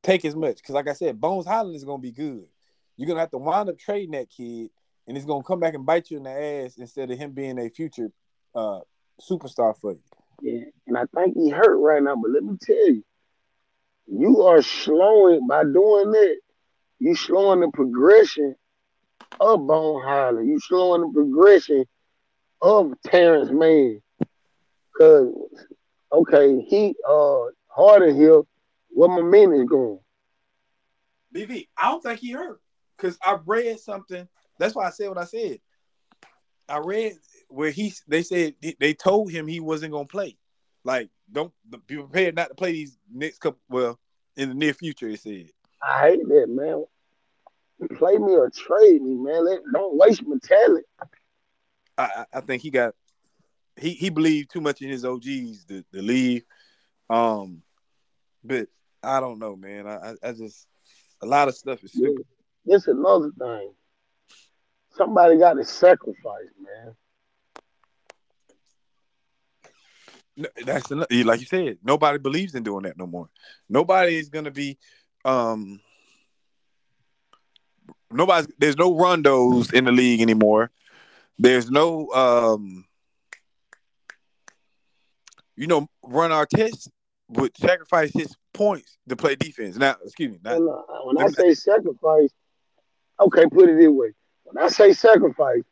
take 0.03 0.25
as 0.25 0.35
much. 0.35 0.57
Because 0.57 0.75
like 0.75 0.87
I 0.87 0.93
said, 0.93 1.19
Bones 1.19 1.45
Hyland 1.45 1.75
is 1.75 1.83
gonna 1.83 2.01
be 2.01 2.11
good. 2.11 2.45
You're 2.97 3.07
gonna 3.07 3.19
have 3.19 3.31
to 3.31 3.37
wind 3.37 3.69
up 3.69 3.77
trading 3.77 4.11
that 4.11 4.29
kid 4.29 4.69
and 5.07 5.17
he's 5.17 5.25
gonna 5.25 5.43
come 5.43 5.59
back 5.59 5.73
and 5.73 5.85
bite 5.85 6.11
you 6.11 6.17
in 6.17 6.23
the 6.23 6.29
ass 6.29 6.77
instead 6.77 7.09
of 7.09 7.17
him 7.17 7.31
being 7.31 7.57
a 7.57 7.69
future 7.69 8.11
uh, 8.53 8.79
superstar 9.19 9.75
for 9.75 9.93
you. 9.93 9.99
Yeah, 10.41 10.65
and 10.87 10.97
I 10.97 11.05
think 11.15 11.35
he 11.35 11.49
hurt 11.49 11.77
right 11.77 12.01
now. 12.01 12.15
But 12.15 12.31
let 12.31 12.43
me 12.43 12.57
tell 12.61 12.75
you, 12.75 13.03
you 14.07 14.43
are 14.43 14.61
slowing 14.61 15.47
by 15.47 15.63
doing 15.63 16.11
that. 16.11 16.37
You 16.99 17.15
slowing 17.15 17.61
the 17.61 17.69
progression 17.73 18.55
of 19.39 19.65
Bone 19.65 20.03
Hyland. 20.03 20.47
You 20.47 20.59
slowing 20.59 21.01
the 21.01 21.11
progression 21.13 21.85
of 22.61 22.93
Terance 23.05 23.49
Mann. 23.51 24.01
Cause 24.97 25.33
okay, 26.11 26.61
he 26.61 26.95
uh 27.09 27.39
Harden 27.67 28.15
here. 28.15 28.41
What 28.89 29.09
my 29.09 29.21
man 29.21 29.53
is 29.53 29.65
going? 29.65 29.99
BV, 31.35 31.67
I 31.77 31.91
don't 31.91 32.01
think 32.01 32.19
he 32.19 32.31
hurt. 32.31 32.59
Cause 32.97 33.17
I 33.23 33.37
read 33.45 33.79
something 33.79 34.27
that's 34.59 34.75
why 34.75 34.85
I 34.85 34.91
said 34.91 35.07
what 35.07 35.17
I 35.17 35.23
said. 35.23 35.59
I 36.67 36.77
read 36.79 37.13
where 37.47 37.71
he 37.71 37.93
they 38.07 38.21
said 38.21 38.53
they 38.79 38.93
told 38.93 39.31
him 39.31 39.47
he 39.47 39.59
wasn't 39.59 39.93
gonna 39.93 40.05
play. 40.05 40.37
Like, 40.83 41.09
don't 41.31 41.51
be 41.87 41.95
prepared 41.95 42.35
not 42.35 42.49
to 42.49 42.55
play 42.55 42.73
these 42.73 42.97
next 43.11 43.39
couple. 43.39 43.59
Well, 43.69 43.99
in 44.35 44.49
the 44.49 44.55
near 44.55 44.73
future, 44.73 45.07
he 45.07 45.15
said. 45.15 45.49
I 45.81 46.09
hate 46.09 46.27
that, 46.27 46.47
man. 46.49 46.85
Play 47.97 48.17
me 48.17 48.33
or 48.33 48.49
trade 48.49 49.01
me, 49.01 49.15
man. 49.15 49.45
Let, 49.45 49.59
don't 49.73 49.97
waste 49.97 50.23
my 50.25 50.35
talent. 50.43 50.85
I, 51.97 52.25
I 52.33 52.41
think 52.41 52.61
he 52.61 52.69
got 52.69 52.93
he 53.77 53.91
he 53.91 54.09
believed 54.09 54.51
too 54.51 54.61
much 54.61 54.81
in 54.81 54.89
his 54.89 55.05
OGs 55.05 55.65
to, 55.65 55.83
to 55.93 56.01
leave. 56.01 56.43
Um, 57.09 57.61
but 58.43 58.67
I 59.03 59.19
don't 59.19 59.39
know, 59.39 59.55
man. 59.55 59.87
I 59.87 60.15
I 60.23 60.31
just 60.33 60.67
a 61.21 61.25
lot 61.25 61.47
of 61.47 61.55
stuff 61.55 61.83
is. 61.83 61.91
Yeah. 61.93 62.09
It's 62.65 62.87
another 62.87 63.31
thing 63.37 63.73
somebody 64.99 65.37
got 65.37 65.53
to 65.53 65.65
sacrifice, 65.65 66.49
man. 66.61 66.95
That's 70.65 70.91
enough. 70.91 71.07
like 71.09 71.39
you 71.41 71.45
said. 71.45 71.77
Nobody 71.83 72.17
believes 72.17 72.55
in 72.55 72.63
doing 72.63 72.83
that 72.83 72.97
no 72.97 73.05
more. 73.05 73.29
Nobody 73.67 74.17
is 74.17 74.29
gonna 74.29 74.51
be. 74.51 74.77
um 75.25 75.81
Nobody's. 78.11 78.47
There's 78.57 78.77
no 78.77 78.93
rondos 78.93 79.73
in 79.73 79.85
the 79.85 79.91
league 79.91 80.21
anymore. 80.21 80.71
There's 81.37 81.69
no. 81.69 82.09
um 82.11 82.85
You 85.57 85.67
know, 85.67 85.87
Ron 86.03 86.31
Artest 86.31 86.89
would 87.29 87.55
sacrifice 87.57 88.11
his 88.13 88.35
points 88.53 88.97
to 89.07 89.15
play 89.15 89.35
defense. 89.35 89.77
Now, 89.77 89.95
excuse 90.03 90.31
me. 90.31 90.39
Not, 90.43 90.59
when 91.05 91.17
I 91.17 91.27
say 91.27 91.53
sacrifice, 91.53 92.29
okay, 93.19 93.45
put 93.45 93.69
it 93.69 93.77
this 93.77 93.89
way: 93.89 94.13
when 94.43 94.63
I 94.63 94.67
say 94.69 94.93
sacrifice, 94.93 95.63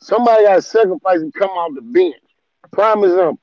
somebody 0.00 0.44
got 0.44 0.56
to 0.56 0.62
sacrifice 0.62 1.20
and 1.20 1.32
come 1.32 1.50
off 1.50 1.74
the 1.74 1.82
bench. 1.82 2.16
Prime 2.70 3.02
example. 3.04 3.40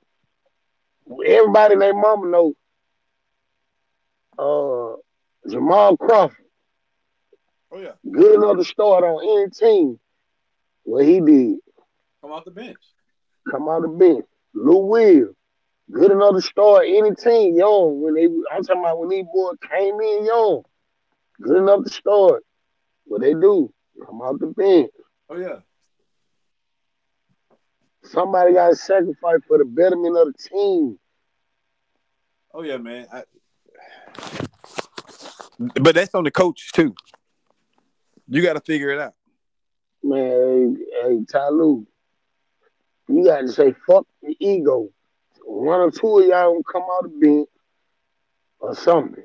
Everybody 1.25 1.73
in 1.73 1.79
their 1.79 1.93
mama 1.93 2.27
know 2.27 2.53
uh, 4.37 5.49
Jamal 5.49 5.97
Crawford. 5.97 6.37
Oh 7.71 7.79
yeah. 7.79 7.91
Good 8.09 8.35
enough 8.35 8.57
to 8.57 8.63
start 8.63 9.03
on 9.03 9.23
any 9.23 9.49
team. 9.49 9.99
What 10.83 11.05
he 11.05 11.19
did. 11.19 11.57
Come 12.21 12.31
off 12.31 12.45
the 12.45 12.51
bench. 12.51 12.77
Come 13.49 13.67
off 13.67 13.81
the 13.81 13.87
bench. 13.87 14.25
Lou 14.53 14.85
Will. 14.85 15.35
Good 15.91 16.11
enough 16.11 16.33
to 16.33 16.41
start 16.41 16.85
any 16.87 17.13
team 17.13 17.55
young. 17.55 18.01
When 18.01 18.15
they 18.15 18.25
I'm 18.25 18.63
talking 18.63 18.81
about 18.81 18.99
when 18.99 19.09
these 19.09 19.25
boys 19.31 19.57
came 19.69 19.99
in 19.99 20.25
young. 20.25 20.63
Good 21.41 21.57
enough 21.57 21.83
to 21.83 21.89
start. 21.89 22.43
What 23.05 23.21
they 23.21 23.33
do. 23.33 23.71
Come 24.05 24.21
out 24.21 24.39
the 24.39 24.47
bench. 24.47 24.89
Oh 25.29 25.37
yeah. 25.37 25.59
Somebody 28.03 28.53
got 28.53 28.69
to 28.69 28.75
sacrifice 28.75 29.39
for 29.47 29.57
the 29.57 29.65
betterment 29.65 30.17
of 30.17 30.27
the 30.27 30.49
team. 30.49 30.99
Oh 32.53 32.63
yeah, 32.63 32.77
man. 32.77 33.07
I... 33.11 33.23
But 35.57 35.95
that's 35.95 36.13
on 36.15 36.23
the 36.23 36.31
coach 36.31 36.71
too. 36.71 36.95
You 38.27 38.41
got 38.41 38.53
to 38.53 38.61
figure 38.61 38.89
it 38.89 38.99
out. 38.99 39.13
Man, 40.03 40.77
hey, 40.79 41.09
hey 41.09 41.25
Ty 41.31 41.49
Lue, 41.49 41.87
you 43.07 43.23
got 43.23 43.41
to 43.41 43.47
say 43.49 43.73
fuck 43.87 44.05
the 44.21 44.35
ego. 44.39 44.89
One 45.45 45.79
or 45.79 45.91
two 45.91 46.19
of 46.19 46.25
y'all 46.25 46.51
gonna 46.53 46.63
come 46.71 46.83
out 46.83 47.05
of 47.05 47.11
the 47.11 47.19
bench 47.19 47.49
or 48.59 48.75
something. 48.75 49.23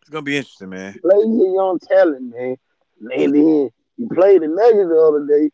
It's 0.00 0.10
gonna 0.10 0.22
be 0.22 0.38
interesting, 0.38 0.70
man. 0.70 0.98
Play 1.02 1.18
your 1.18 1.54
young 1.54 1.78
talent, 1.80 2.34
man. 2.34 2.56
And 3.00 3.34
then 3.34 3.70
he 3.96 4.06
played 4.14 4.42
the 4.42 4.48
Nuggets 4.48 4.88
the 4.88 4.98
other 4.98 5.26
day. 5.26 5.50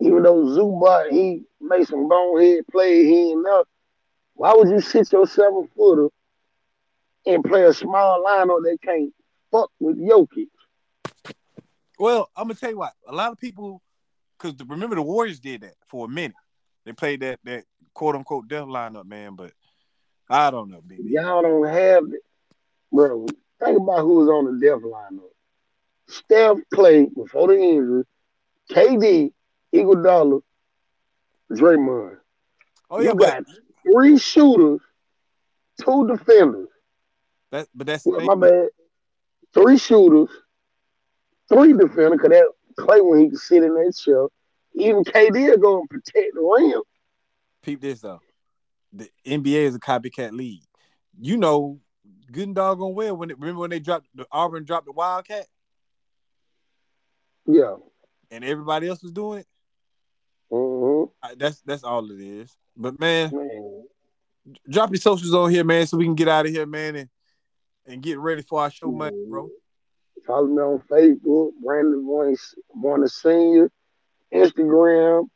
Even 0.00 0.24
though 0.24 0.44
Zubac, 0.44 1.10
he 1.10 1.42
made 1.60 1.86
some 1.86 2.08
bonehead 2.08 2.64
play, 2.70 3.04
he 3.04 3.30
ain't 3.30 3.46
up. 3.46 3.66
Why 4.34 4.54
would 4.54 4.68
you 4.68 4.80
sit 4.80 5.12
your 5.12 5.26
seven 5.26 5.68
footer 5.76 6.08
and 7.26 7.44
play 7.44 7.64
a 7.64 7.72
small 7.72 8.24
lineup 8.24 8.62
that 8.62 8.78
can't 8.82 9.12
fuck 9.50 9.70
with 9.78 9.98
Jokic? 9.98 10.48
Well, 11.98 12.30
I'm 12.36 12.44
gonna 12.44 12.54
tell 12.54 12.70
you 12.70 12.78
what. 12.78 12.92
A 13.08 13.14
lot 13.14 13.32
of 13.32 13.38
people, 13.38 13.82
because 14.38 14.54
remember 14.66 14.96
the 14.96 15.02
Warriors 15.02 15.40
did 15.40 15.62
that 15.62 15.74
for 15.86 16.06
a 16.06 16.08
minute. 16.08 16.36
They 16.84 16.92
played 16.92 17.20
that 17.20 17.40
that 17.44 17.64
quote 17.98 18.14
unquote 18.14 18.46
death 18.46 18.64
lineup, 18.66 19.06
man. 19.06 19.34
But 19.34 19.52
I 20.30 20.52
don't 20.52 20.70
know, 20.70 20.80
baby. 20.80 21.02
Y'all 21.04 21.42
don't 21.42 21.66
have 21.66 22.04
it, 22.04 22.20
bro. 22.92 23.26
Think 23.62 23.76
about 23.76 24.02
who 24.02 24.14
was 24.20 24.28
on 24.28 24.44
the 24.44 24.64
death 24.64 24.82
lineup. 24.82 25.32
Steph 26.06 26.58
played 26.72 27.12
before 27.14 27.48
the 27.48 27.58
injury. 27.58 28.04
KD, 28.70 29.32
Iguodala, 29.74 30.40
Draymond. 31.52 32.18
Oh 32.88 33.00
yeah, 33.00 33.10
you 33.10 33.16
got 33.16 33.42
three 33.82 34.16
shooters, 34.16 34.80
two 35.84 36.06
defenders. 36.06 36.68
that 37.50 37.66
but 37.74 37.88
that's 37.88 38.06
Well, 38.06 38.20
my 38.20 38.34
bad. 38.36 38.68
Three 39.52 39.76
shooters, 39.76 40.28
three 41.48 41.72
defenders, 41.72 42.12
because 42.12 42.30
that 42.30 42.48
Klay 42.78 43.04
when 43.04 43.18
he 43.18 43.28
can 43.28 43.36
sit 43.36 43.64
in 43.64 43.74
that 43.74 43.94
shell. 43.96 44.30
Even 44.74 45.02
KD 45.02 45.50
will 45.50 45.58
go 45.58 45.80
and 45.80 45.90
protect 45.90 46.34
the 46.34 46.40
rim. 46.40 46.82
Peep 47.68 47.80
this 47.82 48.00
though. 48.00 48.20
The 48.92 49.08
NBA 49.26 49.64
is 49.64 49.74
a 49.74 49.80
copycat 49.80 50.32
league. 50.32 50.62
You 51.20 51.36
know, 51.36 51.78
good 52.32 52.46
and 52.46 52.54
doggone 52.54 52.94
well 52.94 53.16
when 53.16 53.30
it, 53.30 53.38
remember 53.38 53.60
when 53.60 53.70
they 53.70 53.80
dropped 53.80 54.06
the 54.14 54.26
Auburn 54.32 54.64
dropped 54.64 54.86
the 54.86 54.92
Wildcat 54.92 55.46
Yeah. 57.46 57.76
and 58.30 58.44
everybody 58.44 58.88
else 58.88 59.02
was 59.02 59.12
doing 59.12 59.40
it. 59.40 59.46
hmm 60.50 61.04
I- 61.22 61.34
That's 61.34 61.60
that's 61.62 61.84
all 61.84 62.10
it 62.10 62.20
is. 62.20 62.56
But 62.76 62.98
man, 62.98 63.30
Man. 63.34 63.84
drop 64.70 64.90
your 64.90 65.00
socials 65.00 65.34
on 65.34 65.50
here, 65.50 65.64
man, 65.64 65.86
so 65.86 65.96
we 65.98 66.04
can 66.04 66.14
get 66.14 66.28
out 66.28 66.46
of 66.46 66.52
here, 66.52 66.66
man, 66.66 66.96
and 66.96 67.08
and 67.86 68.02
get 68.02 68.18
ready 68.18 68.42
for 68.42 68.60
our 68.60 68.70
show, 68.70 68.90
Monday, 68.90 69.24
bro. 69.28 69.48
Follow 70.26 70.46
me 70.46 70.62
on 70.62 70.78
Facebook, 70.90 71.50
Brandon 71.62 72.04
Voice, 72.04 72.54
a 73.02 73.08
Senior, 73.08 73.70
Instagram, 74.32 75.26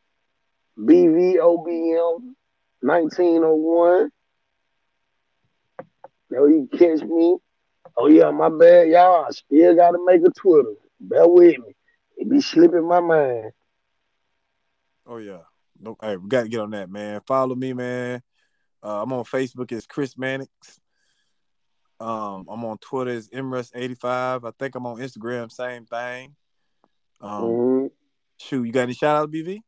BVOBM 0.79 2.35
1901. 2.81 4.11
There 6.31 6.49
you 6.51 6.68
catch 6.73 7.03
me. 7.03 7.37
Oh 7.97 8.07
yeah, 8.07 8.31
my 8.31 8.49
bad, 8.49 8.89
y'all. 8.89 9.27
I 9.27 9.31
still 9.31 9.77
gotta 9.77 9.99
make 10.05 10.23
a 10.23 10.31
Twitter. 10.31 10.75
Bear 11.01 11.29
with 11.29 11.59
me. 11.59 11.75
It 12.16 12.31
be 12.31 12.41
slipping 12.41 12.87
my 12.89 13.01
mind. 13.01 13.53
Oh 15.07 15.18
yeah. 15.18 15.43
No, 15.79 15.97
hey, 16.01 16.16
we 16.16 16.29
gotta 16.29 16.49
get 16.49 16.61
on 16.61 16.70
that, 16.70 16.89
man. 16.89 17.20
Follow 17.27 17.55
me, 17.55 17.73
man. 17.73 18.23
Uh, 18.83 19.03
I'm 19.03 19.12
on 19.12 19.25
Facebook 19.25 19.73
as 19.73 19.87
Chris 19.87 20.16
Mannix. 20.16 20.51
Um, 22.01 22.47
I'm 22.49 22.64
on 22.64 22.79
Twitter 22.79 23.12
as 23.12 23.29
Imrus85. 23.29 24.45
I 24.45 24.51
think 24.59 24.75
I'm 24.75 24.87
on 24.87 24.99
Instagram, 24.99 25.53
same 25.53 25.87
thing. 25.87 26.35
Um, 27.20 27.43
Mhm. 27.43 27.91
shoot, 28.39 28.64
you 28.64 28.73
got 28.73 28.83
any 28.83 28.95
shout 28.95 29.16
out, 29.16 29.31
BV? 29.31 29.62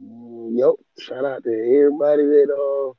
Yep. 0.00 0.74
Shout 0.98 1.24
out 1.24 1.44
to 1.44 1.50
everybody 1.50 2.22
that 2.22 2.48
uh 2.50 2.92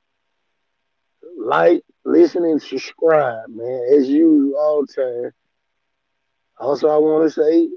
like, 1.37 1.83
listen, 2.03 2.45
and 2.45 2.61
subscribe, 2.61 3.49
man. 3.49 3.87
As 3.97 4.07
usual, 4.09 4.55
all 4.57 4.85
time. 4.85 5.31
Also, 6.57 6.87
I 6.87 6.97
want 6.97 7.25
to 7.25 7.29
say, 7.29 7.67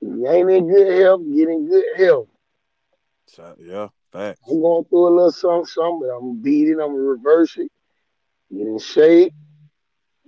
you 0.00 0.28
ain't 0.28 0.50
in 0.50 0.68
good 0.68 1.00
health, 1.00 1.20
get 1.34 1.48
in 1.48 1.68
good 1.68 1.84
health. 1.96 2.28
Shout, 3.28 3.58
yeah, 3.60 3.88
facts. 4.12 4.40
I'm 4.48 4.60
going 4.60 4.84
through 4.84 5.08
a 5.08 5.14
little 5.14 5.32
something, 5.32 5.66
something, 5.66 6.00
but 6.00 6.14
I'm 6.14 6.20
gonna 6.20 6.40
beat 6.40 6.68
it. 6.68 6.72
I'm 6.72 6.92
gonna 6.92 6.98
reverse 6.98 7.56
it. 7.58 7.70
Get 8.50 8.66
in 8.66 8.78
shape. 8.78 9.34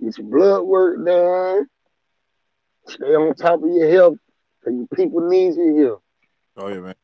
Get 0.03 0.17
your 0.17 0.27
blood 0.27 0.63
work 0.63 1.03
done. 1.05 1.67
Stay 2.87 3.15
on 3.15 3.35
top 3.35 3.63
of 3.63 3.69
your 3.69 3.89
health, 3.89 4.17
cause 4.63 4.73
your 4.73 4.87
people 4.87 5.27
need 5.27 5.55
you 5.55 5.75
here. 5.75 5.97
Oh 6.57 6.67
yeah, 6.69 6.79
man. 6.79 6.95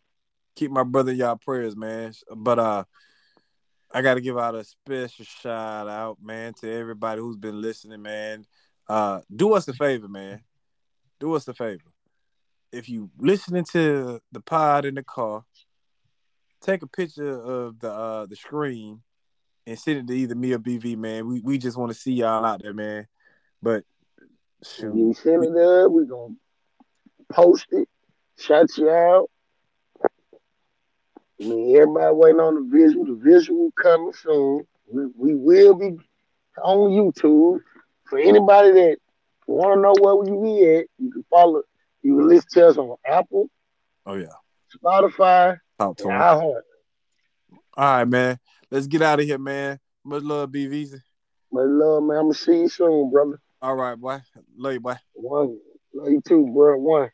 Keep 0.56 0.72
my 0.72 0.84
brother 0.84 1.12
in 1.12 1.18
y'all 1.18 1.36
prayers, 1.36 1.76
man. 1.76 2.14
But 2.36 2.60
uh 2.60 2.84
I 3.92 4.02
gotta 4.02 4.22
give 4.22 4.38
out 4.38 4.56
a 4.56 4.64
special 4.64 5.26
shout 5.26 5.88
out, 5.88 6.18
man, 6.22 6.54
to 6.62 6.72
everybody 6.72 7.22
who's 7.22 7.38
been 7.38 7.62
listening, 7.62 8.02
man. 8.02 8.46
Uh 8.88 9.22
do 9.34 9.54
us 9.54 9.68
a 9.68 9.74
favor, 9.74 10.08
man. 10.08 10.42
Do 11.20 11.34
us 11.34 11.48
a 11.48 11.54
favor. 11.54 11.92
If 12.72 12.90
you 12.90 13.10
listening 13.18 13.66
to 13.72 14.20
the 14.32 14.42
pod 14.42 14.86
in 14.86 14.96
the 14.96 15.04
car, 15.04 15.44
take 16.62 16.82
a 16.82 16.88
picture 16.88 17.40
of 17.40 17.80
the 17.80 17.92
uh 17.92 18.26
the 18.26 18.36
screen 18.36 19.02
and 19.66 19.80
send 19.80 20.00
it 20.00 20.08
to 20.08 20.14
either 20.14 20.36
me 20.36 20.54
or 20.54 20.60
BV, 20.60 20.98
man. 20.98 21.28
We 21.28 21.40
we 21.40 21.58
just 21.58 21.78
want 21.78 21.92
to 21.92 21.98
see 21.98 22.14
y'all 22.14 22.46
out 22.46 22.62
there, 22.62 22.74
man. 22.74 23.08
But 23.62 23.84
shoot. 24.64 24.96
You 24.96 25.14
send 25.14 25.44
it 25.44 25.58
up, 25.58 25.92
we 25.92 26.06
gonna 26.06 26.36
post 27.30 27.68
it, 27.72 27.88
shout 28.38 28.70
you 28.78 28.90
out. 28.90 29.30
I 31.42 31.46
mean, 31.46 31.76
everybody 31.76 32.16
waiting 32.16 32.40
on 32.40 32.56
the 32.56 32.78
visual. 32.78 33.06
The 33.06 33.16
visual 33.16 33.72
coming 33.82 34.14
soon. 34.14 34.66
We, 34.92 35.06
we 35.18 35.36
will 35.36 35.76
be 35.76 35.98
on 36.64 36.92
YouTube. 36.92 37.60
For 38.10 38.20
anybody 38.20 38.72
that 38.72 38.98
want 39.48 39.78
to 39.78 39.82
know 39.82 39.96
where 40.00 40.16
we 40.16 40.30
be 40.30 40.76
at, 40.76 40.86
you 41.00 41.12
can 41.12 41.26
follow. 41.30 41.64
You 42.02 42.18
can 42.18 42.28
listen 42.28 42.50
to 42.54 42.68
us 42.68 42.78
on 42.78 42.96
Apple, 43.06 43.50
Oh 44.06 44.16
yeah. 44.16 44.28
Spotify, 44.76 45.58
Talk 45.80 45.98
to 45.98 46.04
and 46.04 46.12
iHeart. 46.12 46.62
All 47.76 47.98
right, 47.98 48.06
man. 48.06 48.40
Let's 48.70 48.88
get 48.88 49.02
out 49.02 49.20
of 49.20 49.26
here, 49.26 49.38
man. 49.38 49.80
Much 50.04 50.24
love, 50.24 50.50
BV. 50.50 51.00
But 51.52 51.68
love, 51.68 52.04
man, 52.04 52.18
I'm 52.18 52.24
gonna 52.26 52.34
see 52.34 52.62
you 52.62 52.70
soon, 52.70 53.10
brother. 53.10 53.40
All 53.62 53.76
right, 53.76 53.96
boy. 53.96 54.20
Love 54.58 54.74
you, 54.74 54.80
boy. 54.80 54.96
One, 55.14 55.58
love 55.94 56.12
you 56.12 56.22
too, 56.28 56.52
bro. 56.54 56.78
One. 56.78 57.10